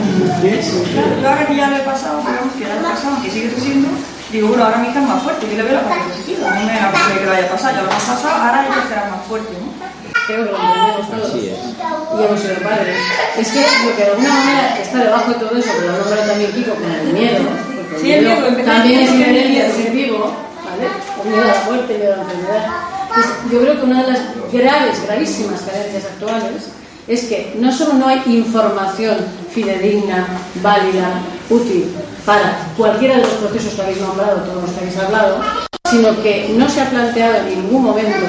Yo 1.20 1.28
ahora 1.28 1.46
que 1.46 1.56
ya 1.56 1.68
lo 1.70 1.76
he 1.76 1.80
pasado, 1.80 2.18
digamos 2.20 2.52
que 2.56 2.60
ya 2.64 2.74
lo 2.74 2.80
he 2.80 2.84
pasado, 2.92 3.16
que 3.22 3.30
sigue 3.30 3.50
siendo, 3.60 3.88
digo, 4.30 4.48
bueno, 4.48 4.64
ahora 4.64 4.78
mi 4.78 4.88
hija 4.88 5.00
es 5.00 5.08
más 5.08 5.22
fuerte, 5.22 5.46
yo 5.50 5.56
le 5.56 5.62
veo 5.62 5.72
la 5.74 5.88
parte 5.88 6.04
positiva, 6.08 6.48
no 6.54 6.66
me 6.66 6.72
da 6.72 6.90
cosa 6.90 7.14
que 7.18 7.24
lo 7.26 7.32
haya 7.32 7.48
pasado, 7.50 7.72
ya 7.76 7.82
lo 7.82 7.90
hemos 7.90 8.02
pasado, 8.04 8.34
ahora 8.44 8.66
ella 8.66 8.84
será 8.88 9.08
más 9.10 9.22
fuerte, 9.28 9.52
¿no? 9.60 9.68
Creo 10.26 10.44
que 10.46 10.52
lo 10.52 10.58
entendemos 10.58 11.10
todos. 11.10 11.34
Y 11.36 12.24
hemos 12.24 12.40
sido 12.40 12.54
padres. 12.62 12.96
Es 13.38 13.48
que 13.48 13.60
lo 13.60 13.96
que 13.96 14.02
de 14.04 14.10
alguna 14.12 14.28
manera 14.34 14.78
está 14.80 14.98
debajo 14.98 15.28
de 15.32 15.38
todo 15.40 15.56
eso, 15.58 15.68
que 15.72 15.86
lo 15.86 15.92
nombra 15.98 16.26
también 16.26 16.52
Kiko 16.52 16.74
como 16.74 16.88
el 16.94 17.12
miedo, 17.12 17.38
porque 17.48 17.71
Sí, 18.00 18.12
el 18.12 18.24
miedo, 18.24 18.46
empezar 18.46 18.76
también 18.76 19.00
es 19.00 19.10
inherente 19.10 19.62
al 19.62 19.72
ser 19.72 19.90
vivo, 19.92 20.32
¿vale? 20.64 20.88
El 21.22 21.30
miedo 21.30 21.42
a 21.42 21.54
la 21.54 21.64
muerte, 21.64 21.98
miedo 21.98 22.12
a 22.14 22.16
la 22.16 22.22
enfermedad. 22.22 22.66
Pues 23.14 23.26
yo 23.50 23.60
creo 23.60 23.76
que 23.76 23.82
una 23.82 24.02
de 24.02 24.12
las 24.12 24.20
graves, 24.52 25.02
gravísimas 25.06 25.60
carencias 25.60 26.04
actuales 26.04 26.68
es 27.08 27.24
que 27.24 27.54
no 27.58 27.72
solo 27.72 27.94
no 27.94 28.08
hay 28.08 28.22
información 28.26 29.16
fidedigna, 29.50 30.26
válida, 30.62 31.20
útil 31.50 31.92
para 32.24 32.68
cualquiera 32.76 33.16
de 33.16 33.22
los 33.22 33.30
procesos 33.32 33.74
que 33.74 33.82
habéis 33.82 34.00
nombrado, 34.00 34.42
todos 34.42 34.62
los 34.62 34.70
que 34.70 34.80
habéis 34.80 34.98
hablado, 34.98 35.40
sino 35.90 36.22
que 36.22 36.54
no 36.56 36.68
se 36.68 36.80
ha 36.80 36.90
planteado 36.90 37.36
en 37.38 37.62
ningún 37.62 37.82
momento 37.82 38.26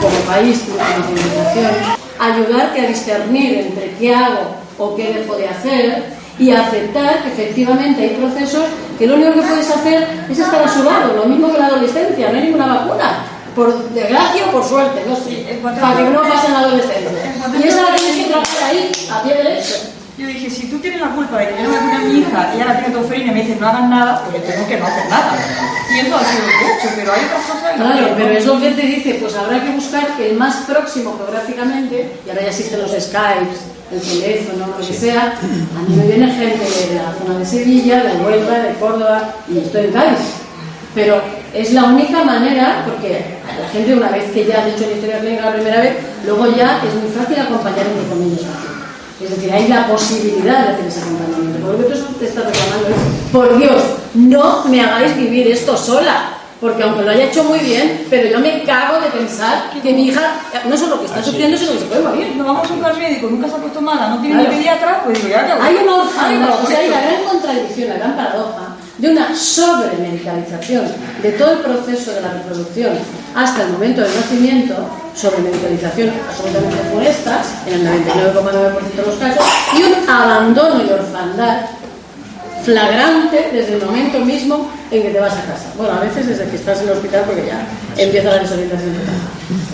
como 0.00 0.18
país 0.20 0.64
como 0.66 1.06
civilización 1.06 2.06
ayudarte 2.18 2.80
a 2.80 2.88
discernir 2.88 3.58
entre 3.58 3.90
qué 3.98 4.14
hago 4.14 4.56
o 4.78 4.96
qué 4.96 5.12
dejo 5.12 5.36
de 5.36 5.48
hacer 5.48 6.15
y 6.38 6.50
aceptar 6.50 7.22
que 7.22 7.28
efectivamente 7.28 8.02
hay 8.02 8.10
procesos 8.10 8.64
que 8.98 9.06
lo 9.06 9.14
único 9.14 9.32
que 9.34 9.42
puedes 9.42 9.70
hacer 9.70 10.06
es 10.30 10.38
estar 10.38 10.62
a 10.62 10.68
su 10.68 10.82
lado, 10.82 11.14
lo 11.14 11.24
mismo 11.24 11.52
que 11.52 11.58
la 11.58 11.66
adolescencia, 11.66 12.30
no 12.30 12.36
hay 12.36 12.44
ninguna 12.44 12.66
vacuna, 12.66 13.24
por 13.54 13.88
desgracia 13.90 14.46
o 14.48 14.52
por 14.52 14.64
suerte, 14.64 15.02
no 15.08 15.16
sé, 15.16 15.58
para 15.62 15.96
que 15.96 16.10
no 16.10 16.22
pase 16.22 16.46
en 16.46 16.52
la 16.52 16.60
adolescencia. 16.60 17.10
Y 17.58 17.62
esa 17.66 17.82
la 17.82 17.96
tienes 17.96 18.16
que 18.16 18.30
trabajar 18.30 18.64
ahí, 18.64 18.92
a 19.10 19.22
pie 19.22 19.34
derecho. 19.34 19.74
Yo 20.18 20.26
dije, 20.26 20.48
si 20.48 20.66
tú 20.68 20.78
tienes 20.78 21.00
la 21.00 21.10
culpa 21.10 21.38
de 21.38 21.48
que 21.48 21.62
yo 21.62 21.64
no 21.64 21.70
me 21.70 21.78
cuide 21.78 21.94
a 21.94 21.98
mi 22.00 22.18
hija, 22.20 22.54
ella 22.54 22.64
la 22.64 22.78
tiene 22.78 22.94
tosferina 22.94 23.32
y 23.32 23.34
me 23.34 23.42
dices 23.42 23.60
no 23.60 23.68
hagas 23.68 23.88
nada, 23.90 24.24
pues 24.24 24.42
yo 24.42 24.50
tengo 24.50 24.66
que 24.66 24.78
no 24.78 24.86
hacer 24.86 25.10
nada. 25.10 25.38
Y 25.94 25.98
eso 26.00 26.16
ha 26.16 26.24
sido 26.24 26.46
mucho, 26.46 26.94
pero 26.96 27.12
hay 27.12 27.24
otras 27.26 27.44
cosas 27.44 27.74
Claro, 27.76 28.14
pero 28.16 28.30
es 28.30 28.46
lo 28.46 28.60
que 28.60 28.70
te 28.70 28.82
dice, 28.82 29.18
pues 29.20 29.36
habrá 29.36 29.62
que 29.62 29.70
buscar 29.72 30.08
el 30.18 30.36
más 30.36 30.56
próximo 30.66 31.16
geográficamente, 31.18 32.12
y 32.24 32.30
ahora 32.30 32.42
ya 32.42 32.48
existen 32.48 32.80
los 32.80 32.92
Skypes, 32.92 33.60
el 33.92 34.00
teléfono, 34.00 34.66
lo 34.78 34.86
que 34.86 34.92
sea. 34.92 35.38
A 35.38 35.88
mí 35.88 35.96
me 35.96 36.06
viene 36.06 36.32
gente 36.32 36.64
de 36.88 36.94
la 36.94 37.14
zona 37.18 37.38
de 37.38 37.46
Sevilla, 37.46 38.02
de 38.02 38.24
Huelva, 38.24 38.58
de 38.58 38.74
Córdoba, 38.74 39.34
y 39.48 39.58
estoy 39.58 39.86
en 39.86 39.92
Cádiz. 39.92 40.18
Pero 40.94 41.20
es 41.54 41.72
la 41.72 41.84
única 41.84 42.24
manera, 42.24 42.84
porque 42.86 43.16
a 43.16 43.60
la 43.60 43.68
gente 43.68 43.94
una 43.94 44.08
vez 44.08 44.32
que 44.32 44.46
ya 44.46 44.64
ha 44.64 44.68
hecho 44.68 44.86
la 44.86 44.92
historia 44.92 45.18
clínica 45.20 45.46
la 45.46 45.54
primera 45.54 45.80
vez, 45.80 45.96
luego 46.24 46.46
ya 46.56 46.80
es 46.86 46.94
muy 46.94 47.10
fácil 47.10 47.38
acompañar 47.38 47.86
entre 47.86 48.08
comillas. 48.08 48.40
Es 49.22 49.30
decir, 49.30 49.50
hay 49.50 49.68
la 49.68 49.86
posibilidad 49.86 50.66
de 50.66 50.74
hacer 50.74 50.86
ese 50.86 51.00
acompañamiento. 51.00 51.66
Por 51.66 51.78
lo 51.78 51.88
que 51.88 51.94
tú 51.94 52.12
te 52.18 52.26
estás 52.26 52.44
reclamando 52.46 52.88
es, 52.88 53.32
por 53.32 53.58
Dios, 53.58 53.82
no 54.14 54.64
me 54.66 54.80
hagáis 54.82 55.16
vivir 55.16 55.48
esto 55.48 55.76
sola. 55.76 56.35
Porque 56.60 56.82
aunque 56.82 57.02
lo 57.02 57.10
haya 57.10 57.24
hecho 57.24 57.44
muy 57.44 57.58
bien, 57.58 58.06
pero 58.08 58.28
yo 58.30 58.38
me 58.40 58.62
cago 58.62 58.98
de 59.00 59.08
pensar 59.08 59.70
que 59.70 59.92
mi 59.92 60.08
hija 60.08 60.22
no 60.66 60.76
solo 60.76 60.98
que 61.00 61.06
está 61.06 61.22
sufriendo, 61.22 61.56
sino 61.56 61.72
que 61.72 61.78
se 61.80 61.84
puede 61.84 62.02
morir. 62.02 62.34
No 62.36 62.44
vamos 62.44 62.70
a 62.70 62.72
un 62.72 62.84
al 62.84 62.96
médico, 62.96 63.28
nunca 63.30 63.46
se 63.48 63.54
ha 63.56 63.58
puesto 63.58 63.80
mala, 63.82 64.08
no 64.08 64.20
tiene 64.20 64.36
Claro. 64.36 64.50
ni 64.50 64.56
pediatra, 64.56 65.02
pues 65.04 65.22
digo, 65.22 65.36
ya 65.36 65.58
Hay 65.62 65.76
una 65.82 65.96
orfandad, 65.96 66.64
o 66.64 66.66
sea, 66.66 66.78
hay 66.78 66.88
la 66.88 67.00
gran 67.02 67.24
contradicción, 67.24 67.88
la 67.90 67.96
gran 67.96 68.16
paradoja 68.16 68.76
de 68.96 69.10
una 69.10 69.36
sobremedicalización 69.36 70.84
de 71.22 71.32
todo 71.32 71.52
el 71.52 71.58
proceso 71.58 72.12
de 72.12 72.22
la 72.22 72.32
reproducción 72.32 72.92
hasta 73.34 73.62
el 73.64 73.68
momento 73.72 74.00
del 74.00 74.14
nacimiento, 74.14 74.74
sobremedicalización 75.14 76.10
absolutamente 76.26 76.78
funesta, 76.90 77.42
en 77.66 77.86
el 77.86 78.04
99,9% 78.06 78.96
de 78.96 79.06
los 79.06 79.14
casos, 79.16 79.44
y 79.78 79.82
un 79.82 80.08
abandono 80.08 80.82
y 80.82 80.90
orfandad 80.90 81.66
flagrante 82.64 83.50
desde 83.52 83.74
el 83.74 83.84
momento 83.84 84.18
mismo 84.20 84.70
en 84.90 85.02
que 85.02 85.10
te 85.10 85.20
vas 85.20 85.32
a 85.32 85.42
casa. 85.42 85.72
Bueno, 85.76 85.94
a 85.94 86.00
veces 86.00 86.26
desde 86.26 86.48
que 86.48 86.56
estás 86.56 86.80
en 86.80 86.88
el 86.88 86.94
hospital 86.94 87.24
porque 87.26 87.46
ya 87.46 87.66
empieza 87.96 88.30
la 88.30 88.38
desorientación 88.38 88.92
total. 88.92 89.14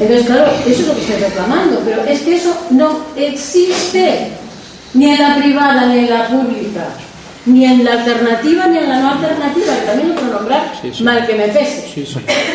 Entonces, 0.00 0.26
claro, 0.26 0.52
eso 0.66 0.80
es 0.80 0.86
lo 0.86 0.94
que 0.94 1.00
estoy 1.00 1.16
reclamando, 1.16 1.80
pero 1.84 2.02
es 2.04 2.20
que 2.20 2.36
eso 2.36 2.56
no 2.70 3.00
existe 3.16 4.32
ni 4.94 5.10
en 5.10 5.20
la 5.20 5.36
privada 5.36 5.86
ni 5.86 6.00
en 6.00 6.10
la 6.10 6.28
pública, 6.28 6.84
ni 7.46 7.64
en 7.64 7.84
la 7.84 7.92
alternativa 7.92 8.66
ni 8.66 8.78
en 8.78 8.88
la 8.88 9.00
no 9.00 9.10
alternativa, 9.12 9.74
que 9.80 9.86
también 9.86 10.08
lo 10.10 10.14
puedo 10.14 10.32
nombrar, 10.32 10.72
mal 11.00 11.26
que 11.26 11.34
me 11.34 11.48
pese, 11.48 12.06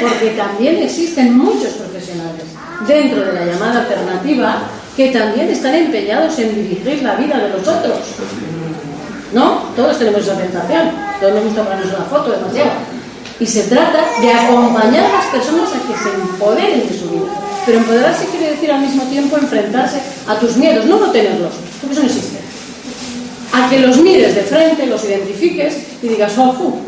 porque 0.01 0.30
también 0.38 0.84
existen 0.84 1.38
muchos 1.38 1.74
profesionales 1.74 2.43
dentro 2.88 3.26
de 3.26 3.34
la 3.34 3.45
llamada 3.45 3.82
alternativa 3.82 4.60
que 4.95 5.10
también 5.10 5.49
están 5.49 5.76
empeñados 5.76 6.38
en 6.39 6.55
dirigir 6.55 7.03
la 7.03 7.16
vida 7.16 7.38
de 7.38 7.49
los 7.49 7.68
otros. 7.68 7.99
¿No? 9.34 9.64
Todos 9.76 10.00
tenemos 10.00 10.22
esa 10.22 10.38
tentación. 10.38 10.92
Todos 11.20 11.34
nos 11.36 11.44
gusta 11.44 11.64
ponernos 11.64 11.94
una 11.94 12.06
foto 12.06 12.32
demasiado. 12.32 12.72
Y 13.40 13.46
se 13.46 13.64
trata 13.64 14.06
de 14.22 14.32
acompañar 14.32 15.06
a 15.06 15.14
las 15.14 15.26
personas 15.28 15.70
a 15.70 15.88
que 15.88 15.98
se 15.98 16.16
empoderen 16.16 16.88
de 16.88 16.98
su 16.98 17.10
vida. 17.10 17.48
Pero 17.66 17.80
empoderarse 17.80 18.26
quiere 18.28 18.52
decir 18.52 18.72
al 18.72 18.82
mismo 18.82 19.04
tiempo 19.04 19.38
enfrentarse 19.38 20.00
a 20.28 20.36
tus 20.40 20.56
miedos, 20.56 20.86
no 20.86 21.00
no 21.00 21.12
tenerlos, 21.12 21.52
porque 21.82 21.94
eso 21.94 22.04
no 22.04 22.10
existe. 22.10 22.38
A 23.52 23.70
que 23.70 23.80
los 23.80 23.98
mires 23.98 24.36
de 24.36 24.42
frente, 24.42 24.86
los 24.88 25.04
identifiques 25.04 25.76
y 26.02 26.08
digas, 26.08 26.34
oh, 26.38 26.54
fu, 26.54 26.80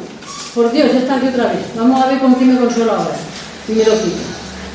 por 0.56 0.72
Dios, 0.72 0.92
ya 0.94 1.00
está 1.00 1.16
aquí 1.16 1.28
otra 1.28 1.48
vez. 1.48 1.60
Vamos 1.76 2.02
a 2.02 2.08
ver 2.08 2.20
con 2.20 2.34
quién 2.36 2.54
me 2.54 2.60
consuelo 2.60 2.94
ahora. 2.94 3.16
Y 3.68 3.74
me 3.74 3.84
lo 3.84 3.92
quito. 3.92 4.24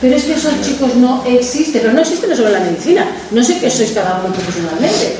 Pero 0.00 0.16
es 0.16 0.24
que 0.24 0.34
esos 0.34 0.52
chicos 0.62 0.94
no 0.96 1.24
existen, 1.24 1.80
pero 1.80 1.94
no 1.94 2.00
existen 2.00 2.36
sobre 2.36 2.52
la 2.52 2.60
medicina. 2.60 3.06
No 3.30 3.42
sé 3.42 3.58
qué 3.58 3.70
sois 3.70 3.92
cada 3.92 4.20
uno 4.20 4.34
profesionalmente. 4.34 5.16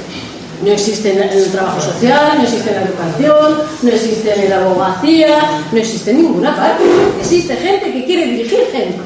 No 0.63 0.71
existe 0.71 1.11
el 1.13 1.51
trabajo 1.51 1.81
social, 1.81 2.39
no 2.39 2.45
existe 2.45 2.71
la 2.73 2.83
educación, 2.83 3.63
no 3.83 3.91
existe 3.91 4.49
la 4.49 4.57
abogacía, 4.57 5.39
no 5.71 5.79
existe 5.79 6.15
ninguna 6.15 6.55
parte. 6.57 6.85
Existe 7.21 7.57
gente 7.57 7.93
que 7.93 8.05
quiere 8.05 8.27
dirigir 8.27 8.61
gente 8.73 8.99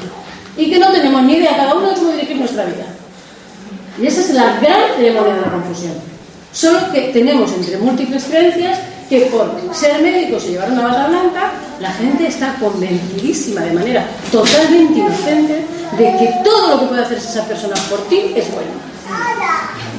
y 0.57 0.69
que 0.69 0.79
no 0.79 0.91
tenemos 0.91 1.23
ni 1.23 1.33
idea 1.33 1.55
cada 1.57 1.75
uno 1.75 1.89
de 1.89 1.95
cómo 1.95 2.11
dirigir 2.11 2.37
nuestra 2.37 2.65
vida. 2.65 2.85
Y 4.01 4.07
esa 4.07 4.21
es 4.21 4.29
la 4.31 4.59
gran 4.59 4.95
ceremonia 4.95 5.35
de 5.35 5.41
la 5.41 5.51
confusión. 5.51 5.93
Solo 6.51 6.91
que 6.91 7.01
tenemos 7.13 7.51
entre 7.51 7.77
múltiples 7.77 8.23
creencias 8.23 8.79
que 9.09 9.21
por 9.21 9.49
ser 9.73 10.01
médicos 10.01 10.45
y 10.45 10.49
llevar 10.49 10.71
una 10.71 10.83
bata 10.83 11.07
blanca, 11.07 11.51
la 11.79 11.91
gente 11.91 12.27
está 12.27 12.55
convencidísima 12.55 13.61
de 13.61 13.73
manera 13.73 14.05
totalmente 14.31 14.99
inocente 14.99 15.65
de 15.97 16.03
que 16.17 16.33
todo 16.43 16.75
lo 16.75 16.79
que 16.81 16.85
puede 16.87 17.01
hacer 17.01 17.17
esa 17.17 17.43
persona 17.45 17.75
por 17.89 18.07
ti 18.07 18.33
es 18.35 18.51
bueno. 18.51 18.71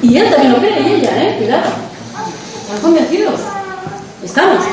Y 0.02 0.16
él 0.16 0.30
también 0.30 0.52
lo 0.52 0.58
cree, 0.58 0.80
y 0.80 0.92
ella, 0.94 1.22
¿eh? 1.22 1.36
Cuidado. 1.38 1.70
Están 2.62 2.80
convencidos. 2.80 3.40
Estamos. 4.22 4.64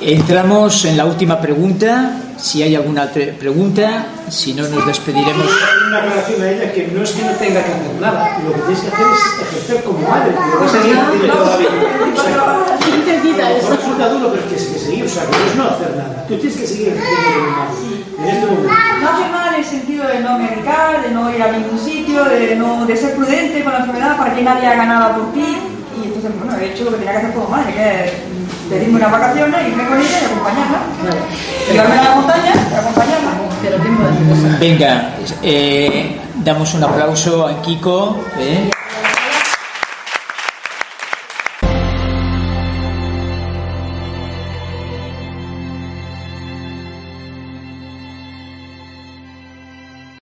Entramos 0.00 0.84
en 0.84 0.96
la 0.96 1.04
última 1.04 1.40
pregunta. 1.40 2.12
Si 2.38 2.62
hay 2.62 2.74
alguna 2.76 3.04
otra 3.04 3.24
pregunta, 3.38 4.06
si 4.30 4.54
no 4.54 4.66
nos 4.68 4.86
despediremos. 4.86 5.46
Una 5.88 5.98
aclaración 5.98 6.40
a 6.40 6.50
ella 6.50 6.72
que 6.72 6.86
no 6.86 7.02
es 7.02 7.10
que 7.10 7.22
no 7.22 7.32
tenga 7.32 7.64
que 7.64 7.72
hacer 7.72 8.00
nada, 8.00 8.38
lo 8.44 8.52
que 8.54 8.60
tienes 8.60 8.80
que 8.80 8.88
hacer 8.88 9.06
es 9.12 9.48
ejercer 9.48 9.84
como 9.84 10.08
madre. 10.08 10.32
porque 10.32 10.64
vas 10.64 10.74
a 10.74 10.82
seguir 10.82 10.96
tiene 11.10 11.28
toda 11.34 11.50
la 11.50 11.56
vida. 11.56 11.70
O 12.16 13.60
sea, 13.60 13.76
resulta 13.76 14.08
duro, 14.08 14.30
pero 14.30 14.42
tienes 14.44 14.66
que 14.66 14.78
seguir, 14.78 15.04
o 15.04 15.08
sea, 15.08 15.24
que 15.24 15.36
no 15.36 15.44
es 15.44 15.56
no 15.56 15.64
hacer 15.64 15.96
nada. 15.96 16.24
Tú 16.28 16.36
tienes 16.36 16.56
que 16.56 16.66
seguir 16.66 16.88
ejerciendo 16.88 17.38
como 17.40 17.50
madre. 17.50 18.00
En 18.18 18.28
este 18.28 18.46
momento. 18.46 18.68
No 19.02 19.08
hacer 19.10 19.30
nada 19.30 19.48
en 19.48 19.54
el 19.54 19.64
sentido 19.64 20.06
de 20.06 20.20
no 20.20 20.38
medicar, 20.38 21.02
de 21.02 21.10
no 21.10 21.34
ir 21.34 21.42
a 21.42 21.52
ningún 21.52 21.78
sitio, 21.78 22.24
de, 22.24 22.56
no, 22.56 22.86
de 22.86 22.96
ser 22.96 23.16
prudente 23.16 23.64
con 23.64 23.72
la 23.72 23.80
enfermedad 23.80 24.16
para 24.16 24.34
que 24.34 24.42
nadie 24.42 24.66
haga 24.66 24.86
nada 24.86 25.16
por 25.16 25.32
ti. 25.32 25.58
Y 26.00 26.06
entonces, 26.06 26.30
bueno, 26.38 26.56
he 26.56 26.72
hecho 26.72 26.84
lo 26.84 26.92
que 26.92 26.96
tenía 26.98 27.12
que 27.12 27.18
hacer 27.18 27.34
como 27.34 27.48
madre, 27.48 27.74
que 27.74 28.39
pedirme 28.70 28.96
unas 28.96 29.10
vacaciones, 29.10 29.68
irme 29.68 29.84
con 29.86 30.00
ella 30.00 30.18
y 30.22 30.24
acompañarla. 30.24 30.80
Llevarme 31.70 31.98
a 31.98 32.04
la 32.04 32.14
montaña 32.14 32.52
y 32.70 32.74
acompañarla. 32.74 33.30
Pero 33.60 33.76
tiempo 33.78 34.02
de 34.04 34.08
hacer 34.08 34.48
eso. 34.48 34.58
Venga, 34.60 35.14
eh, 35.42 36.20
damos 36.36 36.72
un 36.74 36.84
aplauso 36.84 37.46
a 37.46 37.60
Kiko. 37.60 38.24
¿eh? 38.38 38.70